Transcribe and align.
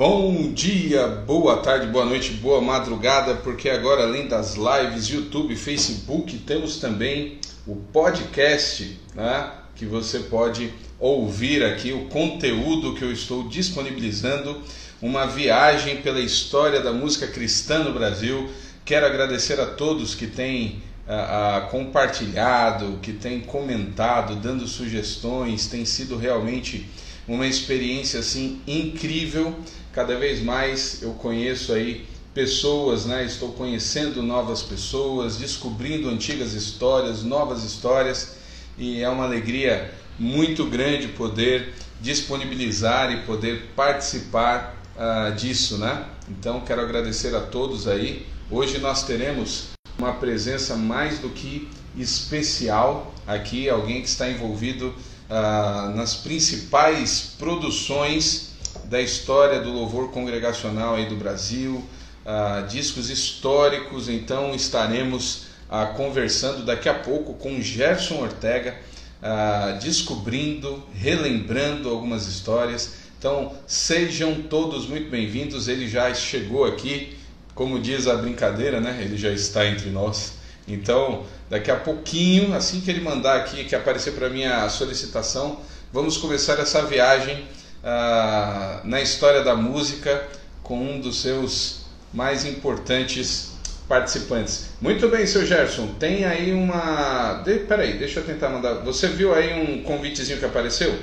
Bom 0.00 0.50
dia, 0.54 1.06
boa 1.06 1.58
tarde, 1.58 1.86
boa 1.88 2.06
noite, 2.06 2.32
boa 2.32 2.58
madrugada, 2.58 3.34
porque 3.34 3.68
agora 3.68 4.04
além 4.04 4.26
das 4.26 4.54
lives, 4.54 5.08
YouTube, 5.08 5.54
Facebook, 5.54 6.38
temos 6.38 6.78
também 6.78 7.36
o 7.66 7.76
podcast, 7.76 8.98
né? 9.14 9.52
Que 9.76 9.84
você 9.84 10.20
pode 10.20 10.72
ouvir 10.98 11.62
aqui 11.62 11.92
o 11.92 12.06
conteúdo 12.06 12.94
que 12.94 13.04
eu 13.04 13.12
estou 13.12 13.46
disponibilizando, 13.46 14.62
uma 15.02 15.26
viagem 15.26 15.98
pela 15.98 16.20
história 16.20 16.80
da 16.80 16.94
música 16.94 17.26
cristã 17.26 17.80
no 17.80 17.92
Brasil. 17.92 18.48
Quero 18.86 19.04
agradecer 19.04 19.60
a 19.60 19.66
todos 19.66 20.14
que 20.14 20.26
têm 20.26 20.82
compartilhado, 21.70 23.00
que 23.02 23.12
têm 23.12 23.40
comentado, 23.40 24.36
dando 24.36 24.66
sugestões, 24.66 25.66
tem 25.66 25.84
sido 25.84 26.16
realmente 26.16 26.88
uma 27.30 27.46
experiência 27.46 28.18
assim 28.18 28.60
incrível. 28.66 29.54
Cada 29.92 30.18
vez 30.18 30.42
mais 30.42 31.00
eu 31.00 31.12
conheço 31.12 31.72
aí 31.72 32.04
pessoas, 32.34 33.06
né? 33.06 33.24
Estou 33.24 33.52
conhecendo 33.52 34.20
novas 34.20 34.62
pessoas, 34.64 35.36
descobrindo 35.36 36.08
antigas 36.08 36.54
histórias, 36.54 37.22
novas 37.22 37.62
histórias, 37.62 38.36
e 38.76 39.00
é 39.00 39.08
uma 39.08 39.24
alegria 39.24 39.92
muito 40.18 40.66
grande 40.66 41.06
poder 41.06 41.72
disponibilizar 42.00 43.12
e 43.12 43.22
poder 43.22 43.70
participar 43.76 44.76
uh, 44.96 45.32
disso, 45.36 45.78
né? 45.78 46.06
Então 46.28 46.60
quero 46.62 46.80
agradecer 46.80 47.34
a 47.36 47.40
todos 47.40 47.86
aí. 47.86 48.26
Hoje 48.50 48.78
nós 48.78 49.04
teremos 49.04 49.68
uma 49.96 50.14
presença 50.14 50.74
mais 50.74 51.20
do 51.20 51.28
que 51.28 51.68
especial 51.96 53.14
aqui, 53.24 53.68
alguém 53.68 54.02
que 54.02 54.08
está 54.08 54.28
envolvido 54.28 54.92
uh, 55.30 55.94
nas 55.94 56.14
principais 56.14 57.34
produções 57.38 58.50
da 58.84 59.00
história 59.00 59.60
do 59.60 59.70
louvor 59.72 60.10
congregacional 60.10 60.96
aí 60.96 61.08
do 61.08 61.14
Brasil, 61.14 61.76
uh, 62.26 62.66
discos 62.66 63.08
históricos. 63.08 64.08
Então 64.08 64.54
estaremos 64.54 65.44
uh, 65.70 65.94
conversando 65.96 66.64
daqui 66.64 66.88
a 66.88 66.94
pouco 66.94 67.34
com 67.34 67.60
Gerson 67.62 68.16
Ortega, 68.16 68.76
descobrindo, 69.82 70.82
relembrando 70.94 71.90
algumas 71.90 72.26
histórias. 72.26 72.94
Então 73.18 73.52
sejam 73.66 74.34
todos 74.42 74.86
muito 74.86 75.10
bem-vindos. 75.10 75.68
Ele 75.68 75.86
já 75.86 76.12
chegou 76.14 76.64
aqui, 76.64 77.18
como 77.54 77.78
diz 77.78 78.06
a 78.06 78.16
brincadeira, 78.16 78.80
né? 78.80 78.98
Ele 79.02 79.18
já 79.18 79.30
está 79.30 79.66
entre 79.66 79.90
nós. 79.90 80.39
Então, 80.66 81.24
daqui 81.48 81.70
a 81.70 81.76
pouquinho, 81.76 82.54
assim 82.54 82.80
que 82.80 82.90
ele 82.90 83.00
mandar 83.00 83.36
aqui, 83.36 83.64
que 83.64 83.74
aparecer 83.74 84.12
para 84.12 84.28
mim 84.28 84.44
a 84.44 84.68
solicitação, 84.68 85.60
vamos 85.92 86.16
começar 86.16 86.58
essa 86.60 86.82
viagem 86.82 87.44
ah, 87.82 88.80
na 88.84 89.00
história 89.00 89.42
da 89.42 89.56
música 89.56 90.28
com 90.62 90.78
um 90.78 91.00
dos 91.00 91.20
seus 91.20 91.80
mais 92.12 92.44
importantes 92.44 93.50
participantes. 93.88 94.66
Muito 94.80 95.08
bem, 95.08 95.26
seu 95.26 95.44
Gerson, 95.44 95.88
tem 95.98 96.24
aí 96.24 96.52
uma. 96.52 97.42
De... 97.44 97.58
Peraí, 97.60 97.98
deixa 97.98 98.20
eu 98.20 98.24
tentar 98.24 98.48
mandar. 98.48 98.74
Você 98.84 99.08
viu 99.08 99.34
aí 99.34 99.52
um 99.52 99.82
convitezinho 99.82 100.38
que 100.38 100.44
apareceu? 100.44 100.96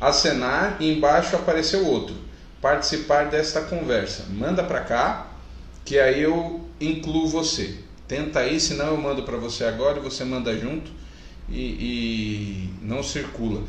Acenar 0.00 0.78
e 0.80 0.90
embaixo 0.90 1.36
apareceu 1.36 1.86
outro. 1.86 2.16
Participar 2.62 3.26
desta 3.26 3.60
conversa. 3.60 4.24
Manda 4.30 4.62
para 4.62 4.80
cá, 4.80 5.26
que 5.84 5.98
aí 5.98 6.22
eu 6.22 6.66
incluo 6.80 7.28
você. 7.28 7.76
Tenta 8.10 8.40
aí, 8.40 8.58
senão 8.58 8.88
eu 8.88 8.96
mando 8.96 9.22
para 9.22 9.36
você 9.36 9.62
agora 9.62 10.00
e 10.00 10.02
você 10.02 10.24
manda 10.24 10.52
junto 10.58 10.90
e, 11.48 11.60
e 11.60 12.70
não 12.82 13.04
circula. 13.04 13.62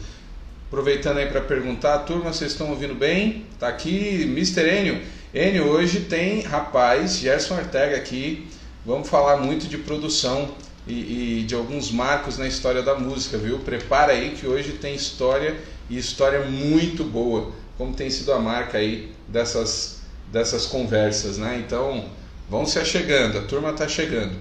Aproveitando 0.65 1.19
aí 1.19 1.27
para 1.27 1.41
perguntar, 1.41 1.99
turma, 1.99 2.33
vocês 2.33 2.53
estão 2.53 2.71
ouvindo 2.71 2.95
bem? 2.95 3.45
Tá 3.59 3.67
aqui 3.67 4.23
Mr. 4.23 4.61
Enio. 4.67 4.99
Enio, 5.31 5.65
hoje 5.65 5.99
tem 6.05 6.41
rapaz, 6.41 7.19
Gerson 7.19 7.53
Ortega 7.53 7.95
aqui. 7.95 8.47
Vamos 8.83 9.07
falar 9.07 9.37
muito 9.37 9.67
de 9.67 9.77
produção 9.77 10.55
e, 10.87 11.41
e, 11.41 11.43
de 11.43 11.53
alguns 11.53 11.91
marcos 11.91 12.39
na 12.39 12.47
história 12.47 12.81
da 12.81 12.95
música, 12.95 13.37
viu? 13.37 13.59
Prepara 13.59 14.13
aí 14.13 14.31
que 14.31 14.47
hoje 14.47 14.71
tem 14.71 14.95
história 14.95 15.55
e 15.87 15.99
história 15.99 16.45
muito 16.45 17.03
boa, 17.03 17.51
como 17.77 17.93
tem 17.93 18.09
sido 18.09 18.33
a 18.33 18.39
marca 18.39 18.79
aí 18.79 19.11
dessas, 19.27 19.99
dessas 20.31 20.65
conversas, 20.65 21.37
né? 21.37 21.61
Então, 21.63 22.09
vão 22.51 22.65
se 22.65 22.77
achegando, 22.77 23.37
a 23.37 23.43
turma 23.43 23.69
está 23.69 23.87
chegando. 23.87 24.35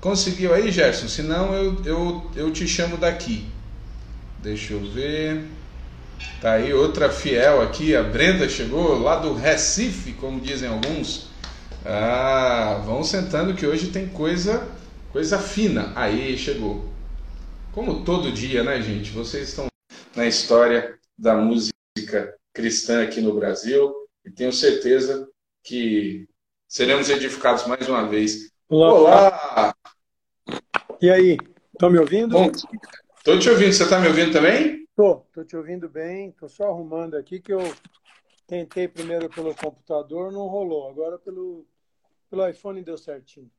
Conseguiu 0.00 0.54
aí, 0.54 0.72
Gerson? 0.72 1.08
Senão 1.08 1.52
eu, 1.52 1.84
eu, 1.84 2.30
eu 2.34 2.50
te 2.50 2.66
chamo 2.66 2.96
daqui. 2.96 3.44
Deixa 4.42 4.72
eu 4.72 4.80
ver. 4.80 5.44
Tá 6.40 6.52
aí 6.52 6.72
outra 6.72 7.10
fiel 7.10 7.60
aqui, 7.60 7.94
a 7.94 8.02
Brenda 8.02 8.48
chegou 8.48 8.98
lá 8.98 9.16
do 9.16 9.34
Recife, 9.34 10.14
como 10.14 10.40
dizem 10.40 10.70
alguns. 10.70 11.28
Ah, 11.84 12.80
vão 12.84 13.04
sentando 13.04 13.52
que 13.52 13.66
hoje 13.66 13.88
tem 13.88 14.08
coisa, 14.08 14.66
coisa 15.12 15.38
fina. 15.38 15.92
Aí 15.94 16.38
chegou. 16.38 16.88
Como 17.72 18.04
todo 18.04 18.32
dia, 18.32 18.64
né, 18.64 18.80
gente? 18.80 19.10
Vocês 19.10 19.50
estão 19.50 19.66
na 20.16 20.26
história 20.26 20.94
da 21.18 21.36
música 21.36 22.34
cristã 22.54 23.02
aqui 23.02 23.20
no 23.20 23.34
Brasil 23.34 23.92
e 24.24 24.30
tenho 24.30 24.52
certeza 24.52 25.28
que 25.62 26.26
seremos 26.70 27.10
edificados 27.10 27.66
mais 27.66 27.88
uma 27.88 28.06
vez. 28.06 28.52
Olá! 28.68 29.74
E 31.02 31.10
aí, 31.10 31.36
estão 31.72 31.90
me 31.90 31.98
ouvindo? 31.98 32.36
Estou 33.18 33.38
te 33.40 33.50
ouvindo. 33.50 33.72
Você 33.72 33.82
está 33.82 33.98
me 33.98 34.06
ouvindo 34.06 34.32
também? 34.32 34.86
Tô, 34.94 35.16
tô 35.34 35.42
te 35.42 35.56
ouvindo 35.56 35.88
bem. 35.88 36.30
Tô 36.30 36.48
só 36.48 36.68
arrumando 36.68 37.16
aqui 37.16 37.40
que 37.40 37.52
eu 37.52 37.74
tentei 38.46 38.86
primeiro 38.86 39.28
pelo 39.28 39.52
computador, 39.52 40.30
não 40.30 40.46
rolou. 40.46 40.88
Agora 40.88 41.18
pelo, 41.18 41.66
pelo 42.30 42.48
iPhone 42.48 42.84
deu 42.84 42.96
certinho. 42.96 43.50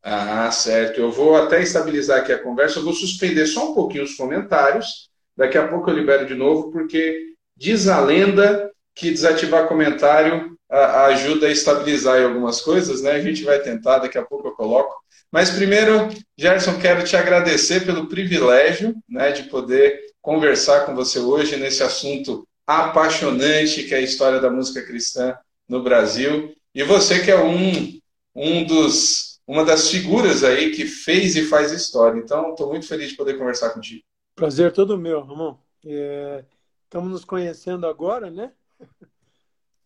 Ah, 0.00 0.48
certo. 0.52 1.00
Eu 1.00 1.10
vou 1.10 1.34
até 1.34 1.60
estabilizar 1.60 2.20
aqui 2.20 2.32
a 2.32 2.42
conversa. 2.42 2.78
Eu 2.78 2.84
vou 2.84 2.92
suspender 2.92 3.46
só 3.46 3.72
um 3.72 3.74
pouquinho 3.74 4.04
os 4.04 4.14
comentários. 4.14 5.10
Daqui 5.36 5.58
a 5.58 5.66
pouco 5.66 5.90
eu 5.90 5.96
libero 5.96 6.26
de 6.26 6.34
novo, 6.34 6.70
porque 6.70 7.34
diz 7.56 7.88
a 7.88 8.00
lenda 8.00 8.70
que 8.94 9.10
desativar 9.10 9.66
comentário 9.66 10.51
ajuda 10.72 11.46
a 11.46 11.50
estabilizar 11.50 12.22
algumas 12.22 12.60
coisas, 12.60 13.02
né? 13.02 13.12
A 13.12 13.20
gente 13.20 13.44
vai 13.44 13.60
tentar, 13.60 13.98
daqui 13.98 14.16
a 14.16 14.24
pouco 14.24 14.48
eu 14.48 14.52
coloco. 14.52 14.94
Mas 15.30 15.50
primeiro, 15.50 16.08
Gerson, 16.36 16.78
quero 16.78 17.04
te 17.04 17.16
agradecer 17.16 17.84
pelo 17.84 18.06
privilégio 18.06 18.94
né, 19.08 19.32
de 19.32 19.44
poder 19.44 20.00
conversar 20.20 20.84
com 20.84 20.94
você 20.94 21.18
hoje 21.18 21.56
nesse 21.56 21.82
assunto 21.82 22.46
apaixonante 22.66 23.82
que 23.84 23.94
é 23.94 23.98
a 23.98 24.02
história 24.02 24.40
da 24.40 24.50
música 24.50 24.82
cristã 24.82 25.36
no 25.68 25.82
Brasil. 25.82 26.54
E 26.74 26.82
você 26.82 27.22
que 27.22 27.30
é 27.30 27.42
um, 27.42 27.98
um 28.34 28.64
dos, 28.64 29.40
uma 29.46 29.64
das 29.64 29.90
figuras 29.90 30.44
aí 30.44 30.70
que 30.70 30.86
fez 30.86 31.36
e 31.36 31.44
faz 31.44 31.72
história. 31.72 32.18
Então, 32.18 32.50
estou 32.50 32.68
muito 32.68 32.86
feliz 32.86 33.10
de 33.10 33.16
poder 33.16 33.36
conversar 33.38 33.70
contigo. 33.70 34.02
Prazer 34.34 34.72
todo 34.72 34.98
meu, 34.98 35.22
Ramon. 35.22 35.56
É, 35.84 36.44
estamos 36.84 37.10
nos 37.10 37.24
conhecendo 37.24 37.86
agora, 37.86 38.30
né? 38.30 38.52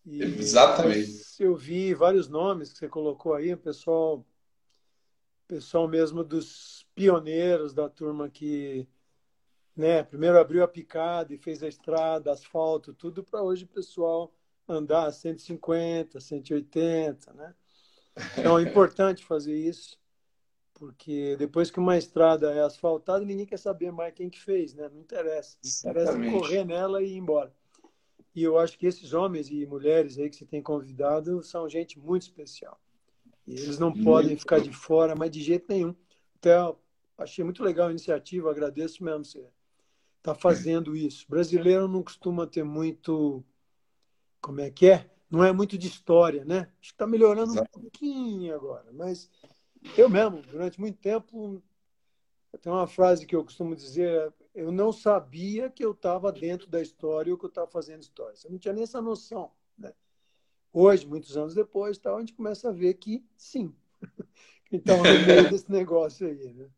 E 0.06 0.22
Exatamente. 0.22 1.26
Eu 1.38 1.56
vi 1.56 1.92
vários 1.92 2.28
nomes 2.28 2.72
que 2.72 2.78
você 2.78 2.88
colocou 2.88 3.34
aí, 3.34 3.52
o 3.52 3.58
pessoal, 3.58 4.24
pessoal 5.46 5.86
mesmo 5.88 6.22
dos 6.24 6.86
pioneiros 6.94 7.74
da 7.74 7.88
turma 7.88 8.30
que 8.30 8.88
né? 9.76 10.02
Primeiro 10.02 10.38
abriu 10.38 10.64
a 10.64 10.68
picada 10.68 11.34
e 11.34 11.38
fez 11.38 11.62
a 11.62 11.68
estrada, 11.68 12.32
asfalto, 12.32 12.94
tudo 12.94 13.22
para 13.22 13.42
hoje 13.42 13.64
o 13.64 13.68
pessoal 13.68 14.32
andar 14.66 15.12
150, 15.12 16.18
180, 16.18 17.32
né? 17.34 17.54
Então 18.38 18.58
é 18.58 18.62
importante 18.62 19.24
fazer 19.24 19.54
isso, 19.54 19.98
porque 20.72 21.36
depois 21.36 21.70
que 21.70 21.78
uma 21.78 21.98
estrada 21.98 22.50
é 22.52 22.62
asfaltada, 22.62 23.24
ninguém 23.24 23.44
quer 23.44 23.58
saber 23.58 23.92
mais 23.92 24.14
quem 24.14 24.30
que 24.30 24.40
fez, 24.40 24.72
né? 24.72 24.88
Não 24.88 24.98
interessa. 24.98 25.58
Interessa 25.62 26.18
correr 26.30 26.64
nela 26.64 27.02
e 27.02 27.12
ir 27.12 27.18
embora. 27.18 27.52
E 28.36 28.42
eu 28.42 28.58
acho 28.58 28.78
que 28.78 28.86
esses 28.86 29.14
homens 29.14 29.50
e 29.50 29.64
mulheres 29.64 30.18
aí 30.18 30.28
que 30.28 30.36
você 30.36 30.44
tem 30.44 30.62
convidado 30.62 31.42
são 31.42 31.66
gente 31.66 31.98
muito 31.98 32.22
especial. 32.22 32.78
E 33.46 33.54
eles 33.54 33.78
não 33.78 33.90
podem 33.90 34.36
ficar 34.36 34.60
de 34.60 34.70
fora, 34.70 35.14
mas 35.16 35.30
de 35.30 35.42
jeito 35.42 35.64
nenhum. 35.70 35.94
Então, 36.38 36.76
achei 37.16 37.42
muito 37.42 37.64
legal 37.64 37.88
a 37.88 37.90
iniciativa, 37.90 38.50
agradeço 38.50 39.02
mesmo 39.02 39.24
você 39.24 39.48
está 40.18 40.34
fazendo 40.34 40.94
isso. 40.94 41.24
O 41.26 41.30
brasileiro 41.30 41.88
não 41.88 42.02
costuma 42.02 42.46
ter 42.46 42.62
muito. 42.62 43.42
Como 44.42 44.60
é 44.60 44.70
que 44.70 44.90
é? 44.90 45.10
Não 45.30 45.42
é 45.42 45.50
muito 45.50 45.78
de 45.78 45.88
história, 45.88 46.44
né? 46.44 46.70
Acho 46.78 46.90
que 46.90 46.94
está 46.94 47.06
melhorando 47.06 47.52
Exato. 47.52 47.78
um 47.78 47.80
pouquinho 47.80 48.54
agora. 48.54 48.92
Mas 48.92 49.30
eu 49.96 50.10
mesmo, 50.10 50.42
durante 50.42 50.78
muito 50.78 50.98
tempo, 50.98 51.62
tem 52.60 52.70
uma 52.70 52.86
frase 52.86 53.24
que 53.24 53.34
eu 53.34 53.42
costumo 53.42 53.74
dizer: 53.74 54.30
eu 54.56 54.72
não 54.72 54.90
sabia 54.90 55.68
que 55.68 55.84
eu 55.84 55.90
estava 55.90 56.32
dentro 56.32 56.66
da 56.66 56.80
história 56.80 57.30
ou 57.30 57.38
que 57.38 57.44
eu 57.44 57.50
estava 57.50 57.66
fazendo 57.66 58.00
história. 58.00 58.34
Eu 58.42 58.50
não 58.50 58.58
tinha 58.58 58.72
nem 58.72 58.84
essa 58.84 59.02
noção. 59.02 59.50
Né? 59.78 59.92
Hoje, 60.72 61.06
muitos 61.06 61.36
anos 61.36 61.54
depois, 61.54 61.98
tá, 61.98 62.14
a 62.16 62.18
gente 62.20 62.32
começa 62.32 62.70
a 62.70 62.72
ver 62.72 62.94
que 62.94 63.22
sim. 63.36 63.74
então, 64.72 64.96
no 64.96 65.02
meio 65.02 65.48
desse 65.52 65.70
negócio 65.70 66.26
aí. 66.26 66.54
Né? 66.54 66.68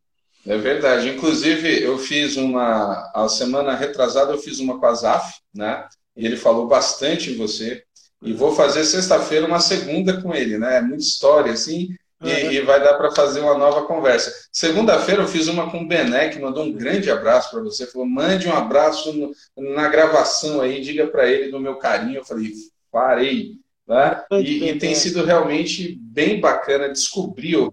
É 0.44 0.58
verdade. 0.58 1.08
Inclusive, 1.08 1.80
eu 1.80 1.96
fiz 1.98 2.36
uma. 2.36 3.12
A 3.14 3.28
semana 3.28 3.76
retrasada, 3.76 4.32
eu 4.32 4.38
fiz 4.38 4.58
uma 4.58 4.80
com 4.80 4.86
a 4.86 4.94
Zaf, 4.94 5.40
né? 5.54 5.88
E 6.16 6.26
ele 6.26 6.36
falou 6.36 6.66
bastante 6.66 7.30
em 7.30 7.36
você. 7.36 7.84
E 8.20 8.32
vou 8.32 8.56
fazer 8.56 8.84
sexta-feira 8.84 9.46
uma 9.46 9.60
segunda 9.60 10.20
com 10.20 10.34
ele, 10.34 10.58
né? 10.58 10.78
É 10.78 10.82
muita 10.82 11.04
história, 11.04 11.52
assim, 11.52 11.96
e, 12.22 12.30
e 12.30 12.60
vai 12.62 12.82
dar 12.82 12.94
para 12.94 13.12
fazer 13.12 13.40
uma 13.40 13.56
nova 13.56 13.86
conversa. 13.86 14.32
Segunda-feira 14.52 15.22
eu 15.22 15.28
fiz 15.28 15.46
uma 15.46 15.70
com 15.70 15.82
o 15.82 15.86
Bené, 15.86 16.28
que 16.28 16.40
mandou 16.40 16.64
um 16.64 16.72
grande 16.72 17.10
abraço 17.10 17.50
para 17.50 17.62
você. 17.62 17.86
Falou: 17.86 18.08
mande 18.08 18.48
um 18.48 18.54
abraço 18.54 19.12
no, 19.12 19.32
na 19.74 19.88
gravação 19.88 20.60
aí, 20.60 20.80
diga 20.80 21.06
para 21.06 21.28
ele 21.28 21.50
do 21.50 21.60
meu 21.60 21.76
carinho. 21.76 22.16
Eu 22.16 22.24
falei: 22.24 22.52
parei. 22.90 23.52
Né? 23.86 24.22
E, 24.32 24.68
e 24.68 24.78
tem 24.78 24.94
sido 24.94 25.24
realmente 25.24 25.98
bem 26.00 26.40
bacana 26.40 26.90
descobrir 26.90 27.56
o 27.56 27.70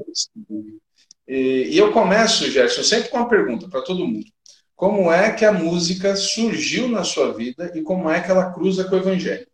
e, 1.27 1.69
e 1.71 1.77
eu 1.77 1.91
começo, 1.91 2.49
Gerson, 2.49 2.83
sempre 2.83 3.09
com 3.09 3.17
uma 3.17 3.27
pergunta 3.27 3.67
para 3.67 3.81
todo 3.81 4.07
mundo. 4.07 4.25
Como 4.75 5.11
é 5.11 5.31
que 5.31 5.45
a 5.45 5.51
música 5.51 6.15
surgiu 6.15 6.87
na 6.87 7.03
sua 7.03 7.33
vida 7.33 7.71
e 7.73 7.81
como 7.81 8.09
é 8.09 8.21
que 8.21 8.29
ela 8.29 8.51
cruza 8.51 8.83
com 8.83 8.95
o 8.95 8.99
Evangelho? 8.99 9.47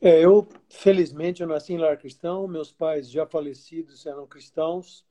É, 0.00 0.24
eu, 0.24 0.46
felizmente, 0.68 1.42
eu 1.42 1.48
nasci 1.48 1.72
em 1.72 1.78
lar 1.78 1.98
cristão, 1.98 2.46
meus 2.46 2.72
pais 2.72 3.10
já 3.10 3.26
falecidos 3.26 4.06
eram 4.06 4.26
cristãos, 4.26 5.04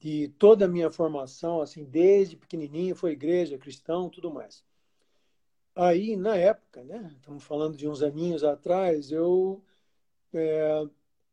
e 0.00 0.28
toda 0.28 0.66
a 0.66 0.68
minha 0.68 0.90
formação, 0.90 1.62
assim, 1.62 1.84
desde 1.84 2.36
pequenininho, 2.36 2.94
foi 2.94 3.12
igreja, 3.12 3.56
cristão, 3.56 4.10
tudo 4.10 4.30
mais. 4.30 4.62
Aí, 5.74 6.16
na 6.16 6.36
época, 6.36 6.84
né, 6.84 7.12
estamos 7.16 7.42
falando 7.44 7.76
de 7.76 7.88
uns 7.88 8.02
aninhos 8.02 8.44
atrás, 8.44 9.10
eu 9.10 9.62
é, 10.34 10.86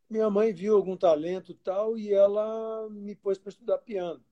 minha 0.09 0.29
mãe 0.29 0.53
viu 0.53 0.75
algum 0.75 0.95
talento 0.95 1.53
tal 1.55 1.97
e 1.97 2.13
ela 2.13 2.89
me 2.89 3.15
pôs 3.15 3.37
para 3.37 3.49
estudar 3.49 3.77
piano. 3.79 4.23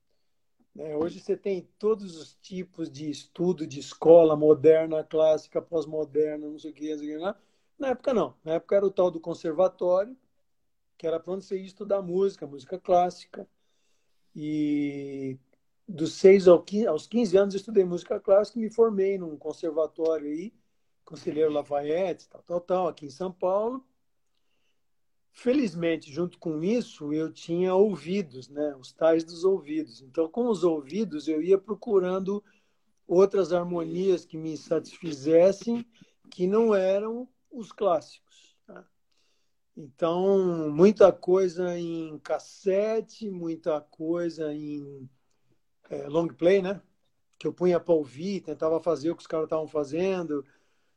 Né? 0.74 0.96
Hoje 0.96 1.20
você 1.20 1.36
tem 1.36 1.68
todos 1.78 2.16
os 2.16 2.34
tipos 2.40 2.90
de 2.90 3.10
estudo 3.10 3.66
de 3.66 3.80
escola 3.80 4.36
moderna, 4.36 5.04
clássica, 5.04 5.60
pós-moderna, 5.60 6.48
não 6.48 6.58
sei 6.58 6.70
o 6.70 6.74
que, 6.74 6.90
não 6.90 6.98
sei 6.98 7.16
o 7.16 7.34
que. 7.34 7.49
Na 7.80 7.88
época 7.88 8.12
não. 8.12 8.36
Na 8.44 8.52
época 8.52 8.76
era 8.76 8.86
o 8.86 8.90
tal 8.90 9.10
do 9.10 9.18
conservatório, 9.18 10.14
que 10.98 11.06
era 11.06 11.18
para 11.18 11.32
onde 11.32 11.46
você 11.46 11.56
ia 11.56 11.64
estudar 11.64 12.02
música, 12.02 12.46
música 12.46 12.78
clássica. 12.78 13.48
E 14.36 15.38
dos 15.88 16.12
6 16.12 16.46
aos 16.46 17.06
15 17.06 17.36
anos 17.38 17.54
eu 17.54 17.58
estudei 17.58 17.82
música 17.82 18.20
clássica 18.20 18.58
e 18.58 18.62
me 18.62 18.70
formei 18.70 19.16
num 19.16 19.34
conservatório 19.36 20.28
aí, 20.28 20.52
Conselheiro 21.06 21.50
Lafayette, 21.50 22.28
tal, 22.28 22.42
tal, 22.42 22.60
tal, 22.60 22.88
aqui 22.88 23.06
em 23.06 23.10
São 23.10 23.32
Paulo. 23.32 23.82
Felizmente, 25.32 26.12
junto 26.12 26.38
com 26.38 26.62
isso, 26.62 27.14
eu 27.14 27.32
tinha 27.32 27.74
ouvidos, 27.74 28.50
né? 28.50 28.76
os 28.76 28.92
tais 28.92 29.24
dos 29.24 29.42
ouvidos. 29.42 30.02
Então, 30.02 30.28
com 30.28 30.48
os 30.48 30.64
ouvidos, 30.64 31.28
eu 31.28 31.42
ia 31.42 31.56
procurando 31.56 32.44
outras 33.06 33.54
harmonias 33.54 34.26
que 34.26 34.36
me 34.36 34.56
satisfizessem, 34.56 35.84
que 36.30 36.46
não 36.46 36.74
eram 36.74 37.26
os 37.50 37.72
clássicos. 37.72 38.56
Tá? 38.66 38.84
Então, 39.76 40.70
muita 40.70 41.12
coisa 41.12 41.78
em 41.78 42.18
cassete, 42.18 43.30
muita 43.30 43.80
coisa 43.80 44.52
em 44.52 45.08
é, 45.88 46.08
long 46.08 46.28
play, 46.28 46.62
né? 46.62 46.80
Que 47.38 47.46
eu 47.46 47.52
punha 47.52 47.80
para 47.80 47.94
ouvir, 47.94 48.42
tentava 48.42 48.80
fazer 48.80 49.10
o 49.10 49.16
que 49.16 49.22
os 49.22 49.26
caras 49.26 49.46
estavam 49.46 49.66
fazendo. 49.66 50.44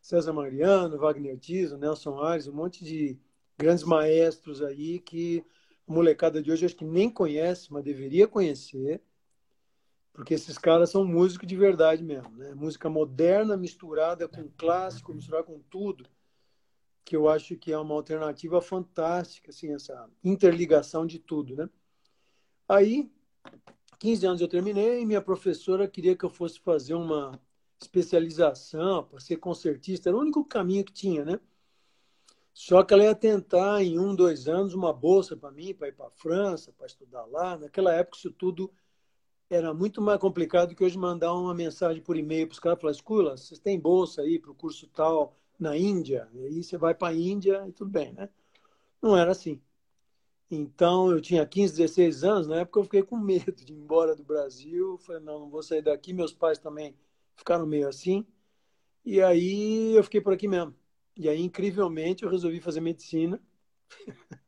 César 0.02 0.34
Mariano, 0.34 0.98
Wagner 0.98 1.40
Tiso, 1.40 1.78
Nelson 1.78 2.20
Ares, 2.20 2.48
um 2.48 2.54
monte 2.54 2.84
de 2.84 3.18
grandes 3.58 3.86
maestros 3.86 4.62
aí 4.62 5.00
que 5.00 5.46
a 5.88 5.94
molecada 5.94 6.42
de 6.42 6.52
hoje 6.52 6.66
acho 6.66 6.76
que 6.76 6.84
nem 6.84 7.10
conhece, 7.10 7.72
mas 7.72 7.84
deveria 7.84 8.28
conhecer, 8.28 9.02
porque 10.12 10.34
esses 10.34 10.58
caras 10.58 10.90
são 10.90 11.06
músicos 11.06 11.48
de 11.48 11.56
verdade 11.56 12.04
mesmo, 12.04 12.36
né? 12.36 12.54
Música 12.54 12.90
moderna 12.90 13.56
misturada 13.56 14.28
com 14.28 14.50
clássico, 14.58 15.14
misturada 15.14 15.46
com 15.46 15.60
tudo, 15.70 16.06
que 17.06 17.16
eu 17.16 17.28
acho 17.28 17.58
que 17.58 17.72
é 17.72 17.78
uma 17.78 17.96
alternativa 17.96 18.62
fantástica, 18.62 19.50
assim, 19.50 19.74
essa 19.74 20.10
interligação 20.24 21.06
de 21.06 21.20
tudo, 21.20 21.56
né? 21.56 21.70
Aí, 22.68 23.12
15 24.00 24.26
anos 24.26 24.42
eu 24.42 24.48
terminei 24.48 25.02
e 25.02 25.06
minha 25.06 25.22
professora 25.22 25.88
queria 25.88 26.16
que 26.16 26.24
eu 26.24 26.30
fosse 26.30 26.60
fazer 26.60 26.94
uma 26.94 27.40
especialização 27.82 29.04
para 29.04 29.20
ser 29.20 29.38
concertista, 29.38 30.10
era 30.10 30.18
o 30.18 30.22
único 30.22 30.46
caminho 30.46 30.84
que 30.84 30.94
tinha, 30.94 31.26
né? 31.26 31.40
Só 32.54 32.84
que 32.84 32.94
ela 32.94 33.04
ia 33.04 33.16
tentar, 33.16 33.84
em 33.84 33.98
um, 34.00 34.16
dois 34.16 34.48
anos, 34.48 34.74
uma 34.74 34.94
bolsa 34.94 35.36
para 35.36 35.52
mim, 35.52 35.74
para 35.74 35.88
ir 35.88 35.94
para 35.94 36.08
a 36.08 36.12
França, 36.12 36.72
para 36.72 36.86
estudar 36.86 37.26
lá. 37.26 37.58
Naquela 37.58 37.92
época, 37.94 38.16
isso 38.16 38.32
tudo 38.32 38.72
era 39.50 39.74
muito 39.74 40.02
mais 40.02 40.20
complicado 40.20 40.70
do 40.70 40.76
que 40.76 40.84
hoje 40.84 40.98
mandar 40.98 41.34
uma 41.34 41.54
mensagem 41.54 42.02
por 42.02 42.16
e-mail 42.16 42.48
para 42.48 42.54
os 42.54 42.60
caras 42.60 42.78
e 42.78 42.82
falar: 42.82 42.92
escula, 42.92 43.38
vocês 43.38 43.60
têm 43.60 43.80
bolsa 43.80 44.22
aí 44.22 44.38
para 44.38 44.52
o 44.52 44.56
curso 44.56 44.88
tal 44.88 45.36
na 45.60 45.78
Índia? 45.78 46.30
E 46.34 46.46
aí 46.46 46.64
você 46.64 46.78
vai 46.78 46.94
para 46.96 47.14
a 47.14 47.16
Índia 47.16 47.66
e 47.68 47.72
tudo 47.72 47.92
bem, 47.92 48.14
né? 48.14 48.30
Não 49.02 49.18
era 49.18 49.32
assim. 49.32 49.62
Então, 50.50 51.12
eu 51.12 51.20
tinha 51.20 51.46
15, 51.46 51.76
16 51.78 52.24
anos, 52.24 52.48
na 52.48 52.58
época 52.62 52.80
eu 52.80 52.84
fiquei 52.84 53.04
com 53.04 53.18
medo 53.18 53.52
de 53.52 53.74
ir 53.74 53.76
embora 53.76 54.16
do 54.16 54.24
Brasil. 54.24 54.98
Falei: 55.00 55.22
não, 55.22 55.40
não 55.40 55.50
vou 55.50 55.64
sair 55.64 55.82
daqui. 55.82 56.14
Meus 56.14 56.34
pais 56.34 56.60
também 56.60 56.96
ficaram 57.36 57.66
meio 57.66 57.88
assim. 57.88 58.26
E 59.06 59.22
aí 59.22 59.96
eu 59.96 60.04
fiquei 60.04 60.22
por 60.22 60.34
aqui 60.34 60.48
mesmo. 60.48 60.76
E 61.18 61.30
aí, 61.30 61.42
incrivelmente, 61.42 62.24
eu 62.24 62.30
resolvi 62.30 62.60
fazer 62.60 62.82
medicina. 62.82 63.42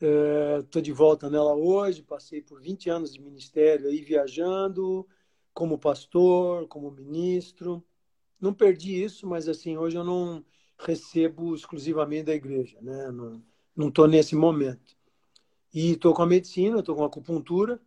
Estou 0.00 0.80
é, 0.80 0.82
de 0.82 0.92
volta 0.92 1.30
nela 1.30 1.54
hoje. 1.54 2.02
Passei 2.02 2.42
por 2.42 2.60
20 2.60 2.90
anos 2.90 3.12
de 3.12 3.20
ministério 3.20 3.88
aí 3.88 4.02
viajando, 4.02 5.08
como 5.52 5.78
pastor, 5.78 6.66
como 6.68 6.90
ministro. 6.90 7.84
Não 8.44 8.52
perdi 8.52 9.02
isso, 9.02 9.26
mas 9.26 9.48
assim, 9.48 9.78
hoje 9.78 9.96
eu 9.96 10.04
não 10.04 10.44
recebo 10.78 11.54
exclusivamente 11.54 12.24
da 12.24 12.34
igreja, 12.34 12.78
né? 12.82 13.10
Não 13.74 13.88
estou 13.88 14.06
nesse 14.06 14.36
momento. 14.36 14.94
E 15.72 15.92
estou 15.92 16.12
com 16.12 16.20
a 16.20 16.26
medicina, 16.26 16.80
estou 16.80 16.94
com 16.94 17.02
a 17.02 17.06
acupuntura, 17.06 17.80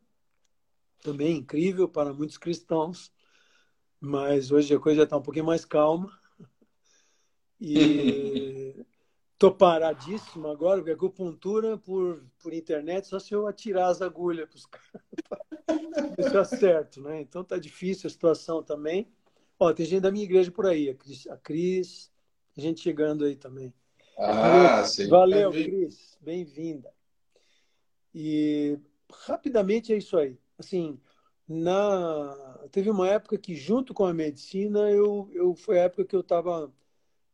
também 1.03 1.37
incrível 1.37 1.87
para 1.87 2.11
muitos 2.11 2.39
cristãos, 2.39 3.13
mas 3.99 4.51
hoje 4.51 4.73
a 4.73 4.79
coisa 4.79 4.97
já 4.97 5.03
está 5.03 5.15
um 5.15 5.21
pouquinho 5.21 5.45
mais 5.45 5.63
calma. 5.63 6.11
E 7.61 8.83
tô 9.37 9.51
paradíssimo 9.51 10.47
agora, 10.47 10.79
porque 10.79 10.89
acupuntura 10.89 11.77
por, 11.77 12.25
por 12.41 12.51
internet, 12.51 13.05
só 13.05 13.19
se 13.19 13.31
eu 13.31 13.45
atirar 13.45 13.91
as 13.91 14.01
agulhas 14.01 14.49
para 14.49 14.57
os 14.57 14.65
caras. 14.65 16.17
Isso 16.17 16.35
é 16.35 16.43
certo, 16.45 16.99
né? 16.99 17.21
Então 17.21 17.43
tá 17.43 17.59
difícil 17.59 18.07
a 18.07 18.09
situação 18.09 18.63
também. 18.63 19.07
Ó, 19.59 19.73
tem 19.73 19.85
gente 19.85 20.01
da 20.01 20.11
minha 20.11 20.25
igreja 20.25 20.51
por 20.51 20.65
aí, 20.65 20.89
a 20.89 20.95
Cris, 20.95 21.27
a 21.27 21.37
Cris 21.37 22.11
gente 22.55 22.81
chegando 22.81 23.25
aí 23.25 23.35
também. 23.35 23.73
Ah, 24.17 24.83
sim. 24.83 25.07
Valeu, 25.09 25.51
Cris, 25.51 26.17
bem-vinda. 26.21 26.91
E 28.13 28.79
rapidamente 29.11 29.93
é 29.93 29.97
isso 29.97 30.17
aí. 30.17 30.37
Assim, 30.57 30.99
na 31.47 32.67
teve 32.71 32.89
uma 32.89 33.07
época 33.07 33.37
que 33.37 33.55
junto 33.55 33.93
com 33.93 34.05
a 34.05 34.13
medicina 34.13 34.89
eu, 34.91 35.29
eu 35.33 35.55
foi 35.55 35.79
a 35.79 35.83
época 35.83 36.05
que 36.05 36.15
eu 36.15 36.21
estava 36.21 36.71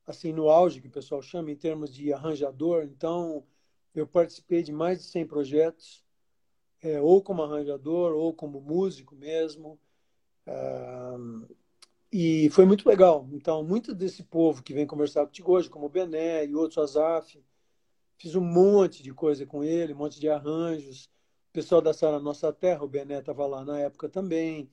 assim 0.05 0.31
no 0.33 0.49
auge 0.49 0.81
que 0.81 0.87
o 0.87 0.91
pessoal 0.91 1.21
chama 1.21 1.51
em 1.51 1.55
termos 1.55 1.93
de 1.93 2.13
arranjador. 2.13 2.83
Então, 2.83 3.45
eu 3.95 4.07
participei 4.07 4.63
de 4.63 4.71
mais 4.71 4.99
de 4.99 5.05
100 5.05 5.27
projetos, 5.27 6.03
é, 6.81 6.99
ou 7.01 7.21
como 7.21 7.43
arranjador 7.43 8.13
ou 8.13 8.33
como 8.33 8.61
músico 8.61 9.15
mesmo. 9.15 9.79
Uh, 10.45 11.47
e 12.13 12.47
foi 12.51 12.63
muito 12.63 12.87
legal. 12.87 13.27
Então, 13.31 13.63
muito 13.63 13.95
desse 13.95 14.21
povo 14.21 14.61
que 14.61 14.71
vem 14.71 14.85
conversar 14.85 15.25
contigo 15.25 15.51
hoje, 15.51 15.67
como 15.67 15.87
o 15.87 15.89
Bené 15.89 16.45
e 16.45 16.53
outros 16.53 16.77
Azaf, 16.77 17.43
fiz 18.19 18.35
um 18.35 18.43
monte 18.45 19.01
de 19.01 19.11
coisa 19.11 19.47
com 19.47 19.63
ele, 19.63 19.93
um 19.93 19.97
monte 19.97 20.19
de 20.19 20.29
arranjos. 20.29 21.05
O 21.49 21.53
pessoal 21.53 21.81
da 21.81 21.91
Sala 21.91 22.19
Nossa 22.19 22.53
Terra, 22.53 22.83
o 22.83 22.87
Bené 22.87 23.17
estava 23.17 23.47
lá 23.47 23.65
na 23.65 23.79
época 23.79 24.07
também. 24.07 24.69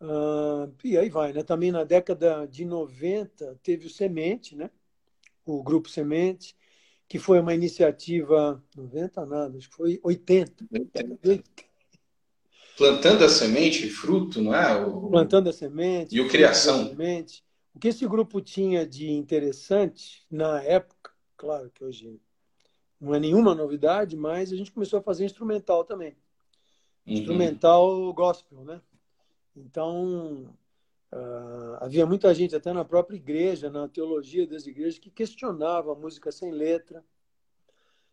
Uh, 0.00 0.74
e 0.82 0.98
aí 0.98 1.08
vai, 1.08 1.32
né? 1.32 1.44
Também 1.44 1.70
na 1.70 1.84
década 1.84 2.46
de 2.46 2.64
90 2.64 3.60
teve 3.62 3.86
o 3.86 3.90
Semente, 3.90 4.56
né? 4.56 4.68
O 5.44 5.62
Grupo 5.62 5.88
Semente, 5.88 6.56
que 7.06 7.20
foi 7.20 7.38
uma 7.38 7.54
iniciativa. 7.54 8.60
90 8.76 9.24
nada, 9.24 9.56
acho 9.56 9.70
que 9.70 9.76
foi 9.76 10.00
80. 10.02 10.66
80. 11.24 11.64
Plantando 12.76 13.24
a 13.24 13.28
semente, 13.28 13.88
fruto, 13.88 14.40
não 14.42 14.54
é? 14.54 14.84
O... 14.84 15.08
Plantando 15.08 15.48
a 15.48 15.52
semente. 15.52 16.14
E 16.14 16.20
o 16.20 16.28
Criação. 16.28 16.88
Semente. 16.88 17.42
O 17.74 17.78
que 17.78 17.88
esse 17.88 18.06
grupo 18.06 18.40
tinha 18.40 18.86
de 18.86 19.10
interessante 19.10 20.24
na 20.30 20.62
época, 20.62 21.10
claro 21.36 21.70
que 21.70 21.84
hoje 21.84 22.20
não 23.00 23.14
é 23.14 23.20
nenhuma 23.20 23.54
novidade, 23.54 24.16
mas 24.16 24.52
a 24.52 24.56
gente 24.56 24.72
começou 24.72 24.98
a 24.98 25.02
fazer 25.02 25.24
instrumental 25.24 25.84
também. 25.84 26.16
Uhum. 27.06 27.14
Instrumental 27.14 28.12
gospel, 28.12 28.64
né? 28.64 28.80
Então, 29.54 30.54
uh, 31.12 31.76
havia 31.80 32.04
muita 32.06 32.34
gente, 32.34 32.54
até 32.54 32.72
na 32.72 32.84
própria 32.84 33.16
igreja, 33.16 33.70
na 33.70 33.88
teologia 33.88 34.46
das 34.46 34.66
igrejas, 34.66 34.98
que 34.98 35.10
questionava 35.10 35.92
a 35.92 35.94
música 35.94 36.30
sem 36.32 36.50
letra, 36.50 37.04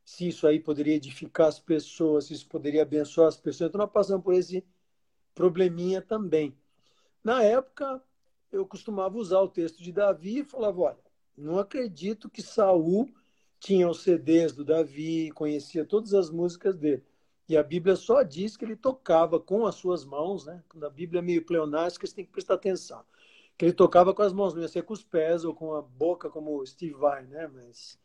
se 0.04 0.28
isso 0.28 0.46
aí 0.46 0.60
poderia 0.60 0.96
edificar 0.96 1.48
as 1.48 1.60
pessoas, 1.60 2.26
se 2.26 2.34
isso 2.34 2.48
poderia 2.48 2.82
abençoar 2.82 3.28
as 3.28 3.38
pessoas. 3.38 3.70
Então, 3.70 3.80
nós 3.80 3.92
passamos 3.92 4.24
por 4.24 4.34
esse 4.34 4.66
probleminha 5.34 6.02
também. 6.02 6.56
Na 7.24 7.42
época, 7.42 8.02
eu 8.52 8.66
costumava 8.66 9.18
usar 9.18 9.40
o 9.40 9.48
texto 9.48 9.82
de 9.82 9.92
Davi 9.92 10.40
e 10.40 10.44
falava: 10.44 10.82
olha, 10.82 10.98
Não 11.38 11.58
acredito 11.58 12.30
que 12.30 12.42
Saul 12.42 13.10
tinha 13.60 13.90
os 13.90 14.02
CDs 14.04 14.52
do 14.52 14.66
Davi, 14.66 15.32
conhecia 15.32 15.86
todas 15.86 16.14
as 16.14 16.30
músicas 16.30 16.78
dele. 16.78 17.04
E 17.48 17.58
a 17.58 17.64
Bíblia 17.64 17.96
só 17.96 18.22
diz 18.24 18.56
que 18.56 18.64
ele 18.66 18.76
tocava 18.76 19.40
com 19.40 19.66
as 19.66 19.76
suas 19.76 20.06
mãos, 20.06 20.46
né? 20.46 20.64
Quando 20.70 20.86
a 20.86 20.90
Bíblia 20.90 21.20
é 21.20 21.22
meio 21.22 21.46
pleonástica, 21.46 22.06
você 22.06 22.16
tem 22.16 22.26
que 22.26 22.32
prestar 22.32 22.56
atenção. 22.56 23.04
Que 23.58 23.66
ele 23.66 23.74
tocava 23.74 24.14
com 24.14 24.22
as 24.22 24.34
mãos, 24.34 24.54
não 24.54 24.62
ia 24.62 24.68
ser 24.68 24.84
com 24.84 24.94
os 24.94 25.04
pés 25.04 25.44
ou 25.46 25.54
com 25.54 25.74
a 25.74 25.82
boca, 25.82 26.30
como 26.30 26.66
Steve 26.66 26.94
Vai, 26.94 27.26
né? 27.26 27.48
Mas 27.48 28.00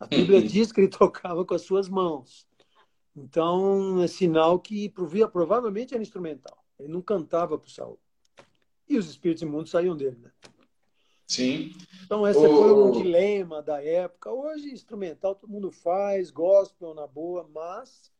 a 0.00 0.06
Bíblia 0.06 0.40
diz 0.42 0.72
que 0.72 0.80
ele 0.80 0.88
tocava 0.88 1.44
com 1.44 1.54
as 1.54 1.62
suas 1.62 1.88
mãos. 1.88 2.46
Então, 3.14 4.02
é 4.02 4.06
sinal 4.06 4.58
que 4.58 4.88
provavelmente 4.88 5.94
era 5.94 6.02
instrumental. 6.02 6.64
Ele 6.78 6.88
não 6.88 7.02
cantava 7.02 7.58
para 7.58 7.68
o 7.68 7.70
Saul. 7.70 7.98
E 8.88 8.96
os 8.96 9.08
espíritos 9.08 9.42
imundos 9.42 9.70
saíam 9.70 9.96
dele, 9.96 10.16
né? 10.20 10.30
Sim. 11.26 11.72
Então, 12.04 12.26
esse 12.26 12.40
o... 12.40 12.56
foi 12.56 12.72
um 12.72 12.90
dilema 12.90 13.62
da 13.62 13.80
época. 13.80 14.32
Hoje, 14.32 14.70
instrumental, 14.70 15.36
todo 15.36 15.50
mundo 15.50 15.70
faz, 15.70 16.30
gospel 16.30 16.92
na 16.94 17.06
boa, 17.06 17.48
mas 17.54 18.10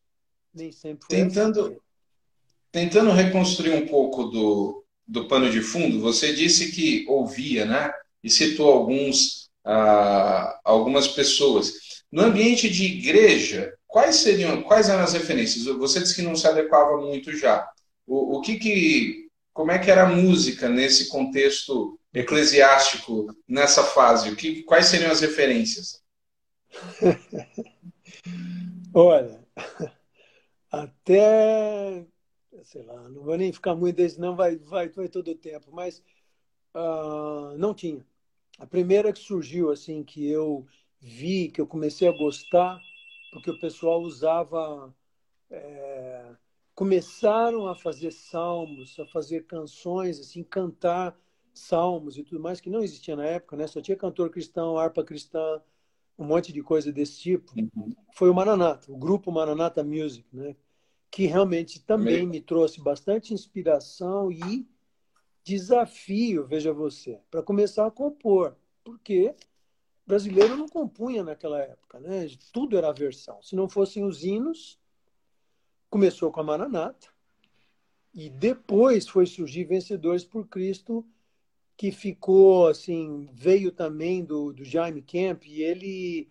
nem 0.53 0.71
sempre 0.71 1.05
foi 1.05 1.17
tentando, 1.17 1.65
assim. 1.65 1.77
Tentando 2.71 3.11
reconstruir 3.11 3.83
um 3.83 3.85
pouco 3.85 4.25
do, 4.25 4.85
do 5.05 5.27
pano 5.27 5.49
de 5.49 5.61
fundo, 5.61 5.99
você 5.99 6.33
disse 6.33 6.71
que 6.71 7.05
ouvia, 7.07 7.65
né? 7.65 7.91
E 8.23 8.29
citou 8.29 8.71
alguns, 8.71 9.50
ah, 9.65 10.59
algumas 10.63 11.07
pessoas. 11.07 11.73
No 12.11 12.23
ambiente 12.23 12.69
de 12.69 12.85
igreja, 12.85 13.73
quais 13.87 14.17
seriam, 14.17 14.61
quais 14.63 14.89
eram 14.89 15.03
as 15.03 15.13
referências? 15.13 15.65
Você 15.65 15.99
disse 15.99 16.15
que 16.15 16.21
não 16.21 16.35
se 16.35 16.47
adequava 16.47 16.97
muito 16.97 17.35
já. 17.35 17.67
O, 18.05 18.37
o 18.37 18.41
que 18.41 18.57
que, 18.57 19.29
como 19.53 19.71
é 19.71 19.79
que 19.79 19.89
era 19.89 20.03
a 20.03 20.09
música 20.09 20.67
nesse 20.67 21.09
contexto 21.09 21.97
eclesiástico 22.13 23.27
nessa 23.47 23.83
fase? 23.83 24.29
O 24.29 24.35
que, 24.35 24.63
quais 24.63 24.87
seriam 24.87 25.11
as 25.11 25.21
referências? 25.21 26.01
Olha, 28.93 29.41
até, 30.69 32.05
sei 32.63 32.83
lá, 32.83 33.07
não 33.09 33.23
vou 33.23 33.37
nem 33.37 33.53
ficar 33.53 33.75
muito 33.75 33.95
desse, 33.95 34.19
não 34.19 34.35
vai, 34.35 34.57
vai, 34.57 34.89
vai 34.89 35.07
todo 35.07 35.31
o 35.31 35.35
tempo, 35.35 35.71
mas 35.71 36.03
uh, 36.75 37.57
não 37.57 37.73
tinha. 37.73 38.05
A 38.61 38.67
primeira 38.67 39.11
que 39.11 39.17
surgiu, 39.17 39.71
assim, 39.71 40.03
que 40.03 40.29
eu 40.29 40.67
vi, 40.99 41.49
que 41.49 41.59
eu 41.59 41.65
comecei 41.65 42.07
a 42.07 42.11
gostar, 42.11 42.79
porque 43.31 43.49
o 43.49 43.59
pessoal 43.59 43.99
usava. 44.01 44.93
É, 45.49 46.35
começaram 46.75 47.67
a 47.67 47.75
fazer 47.75 48.11
salmos, 48.11 48.97
a 48.99 49.05
fazer 49.07 49.45
canções, 49.45 50.19
assim, 50.19 50.43
cantar 50.43 51.19
salmos 51.53 52.17
e 52.17 52.23
tudo 52.23 52.39
mais, 52.39 52.61
que 52.61 52.69
não 52.69 52.81
existia 52.81 53.15
na 53.15 53.25
época, 53.25 53.57
né? 53.57 53.65
Só 53.65 53.81
tinha 53.81 53.97
cantor 53.97 54.29
cristão, 54.29 54.77
harpa 54.77 55.03
cristã, 55.03 55.59
um 56.17 56.23
monte 56.23 56.53
de 56.53 56.61
coisa 56.61 56.91
desse 56.91 57.19
tipo, 57.19 57.51
uhum. 57.57 57.93
foi 58.13 58.29
o 58.29 58.33
Maranata, 58.33 58.91
o 58.91 58.97
grupo 58.97 59.31
Maranata 59.31 59.83
Music, 59.83 60.25
né? 60.31 60.55
que 61.11 61.25
realmente 61.25 61.81
também 61.81 62.25
me 62.25 62.39
trouxe 62.39 62.81
bastante 62.81 63.33
inspiração 63.33 64.31
e 64.31 64.65
desafio, 65.43 66.45
veja 66.45 66.71
você, 66.73 67.19
para 67.29 67.41
começar 67.41 67.85
a 67.85 67.91
compor, 67.91 68.55
porque 68.83 69.35
brasileiro 70.05 70.55
não 70.55 70.67
compunha 70.67 71.23
naquela 71.23 71.59
época, 71.59 71.99
né? 71.99 72.27
Tudo 72.51 72.77
era 72.77 72.91
versão. 72.91 73.41
Se 73.41 73.55
não 73.55 73.69
fossem 73.69 74.03
os 74.03 74.23
hinos, 74.23 74.79
começou 75.89 76.31
com 76.31 76.41
a 76.41 76.43
Maranata 76.43 77.07
e 78.13 78.29
depois 78.29 79.07
foi 79.07 79.25
surgir 79.25 79.65
Vencedores 79.65 80.23
por 80.23 80.47
Cristo, 80.47 81.05
que 81.77 81.91
ficou 81.91 82.67
assim, 82.67 83.29
veio 83.33 83.71
também 83.71 84.23
do, 84.23 84.53
do 84.53 84.63
Jaime 84.63 85.01
Camp 85.01 85.45
e 85.45 85.63
ele 85.63 86.29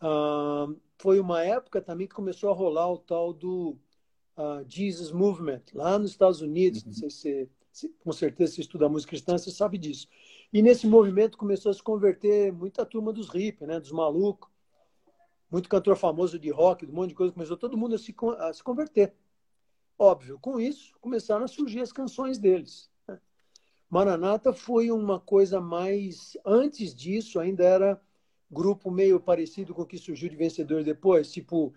ah, 0.00 0.66
foi 0.98 1.18
uma 1.18 1.42
época 1.42 1.80
também 1.80 2.06
que 2.06 2.14
começou 2.14 2.50
a 2.50 2.54
rolar 2.54 2.92
o 2.92 2.98
tal 2.98 3.32
do 3.32 3.76
uh, 4.36 4.64
Jesus 4.68 5.10
Movement 5.10 5.62
lá 5.72 5.98
nos 5.98 6.10
Estados 6.10 6.40
Unidos. 6.40 6.82
Uhum. 6.82 6.88
Não 6.88 6.94
sei 6.94 7.10
se, 7.10 7.18
se, 7.20 7.50
com 8.00 8.12
certeza 8.12 8.54
você 8.54 8.60
estuda 8.60 8.88
música 8.88 9.10
cristã, 9.10 9.36
você 9.36 9.50
sabe 9.50 9.78
disso. 9.78 10.08
E 10.52 10.62
nesse 10.62 10.86
movimento 10.86 11.36
começou 11.36 11.70
a 11.70 11.74
se 11.74 11.82
converter 11.82 12.52
muita 12.52 12.84
turma 12.86 13.12
dos 13.12 13.28
hippies, 13.28 13.66
né, 13.66 13.80
dos 13.80 13.92
malucos, 13.92 14.50
muito 15.50 15.68
cantor 15.68 15.96
famoso 15.96 16.38
de 16.38 16.50
rock, 16.50 16.86
um 16.86 16.92
monte 16.92 17.10
de 17.10 17.14
coisa, 17.14 17.32
começou 17.32 17.56
todo 17.56 17.76
mundo 17.76 17.94
a 17.94 17.98
se, 17.98 18.14
a 18.38 18.52
se 18.52 18.62
converter. 18.62 19.14
Óbvio, 19.98 20.38
com 20.40 20.58
isso 20.58 20.94
começaram 21.00 21.44
a 21.44 21.48
surgir 21.48 21.80
as 21.80 21.92
canções 21.92 22.38
deles. 22.38 22.90
Maranata 23.88 24.52
foi 24.52 24.90
uma 24.90 25.20
coisa 25.20 25.60
mais. 25.60 26.36
Antes 26.44 26.92
disso, 26.92 27.38
ainda 27.38 27.62
era 27.62 28.00
grupo 28.50 28.90
meio 28.90 29.20
parecido 29.20 29.72
com 29.72 29.82
o 29.82 29.86
que 29.86 29.98
surgiu 29.98 30.28
de 30.28 30.36
vencedores 30.36 30.84
depois, 30.84 31.30
tipo, 31.30 31.72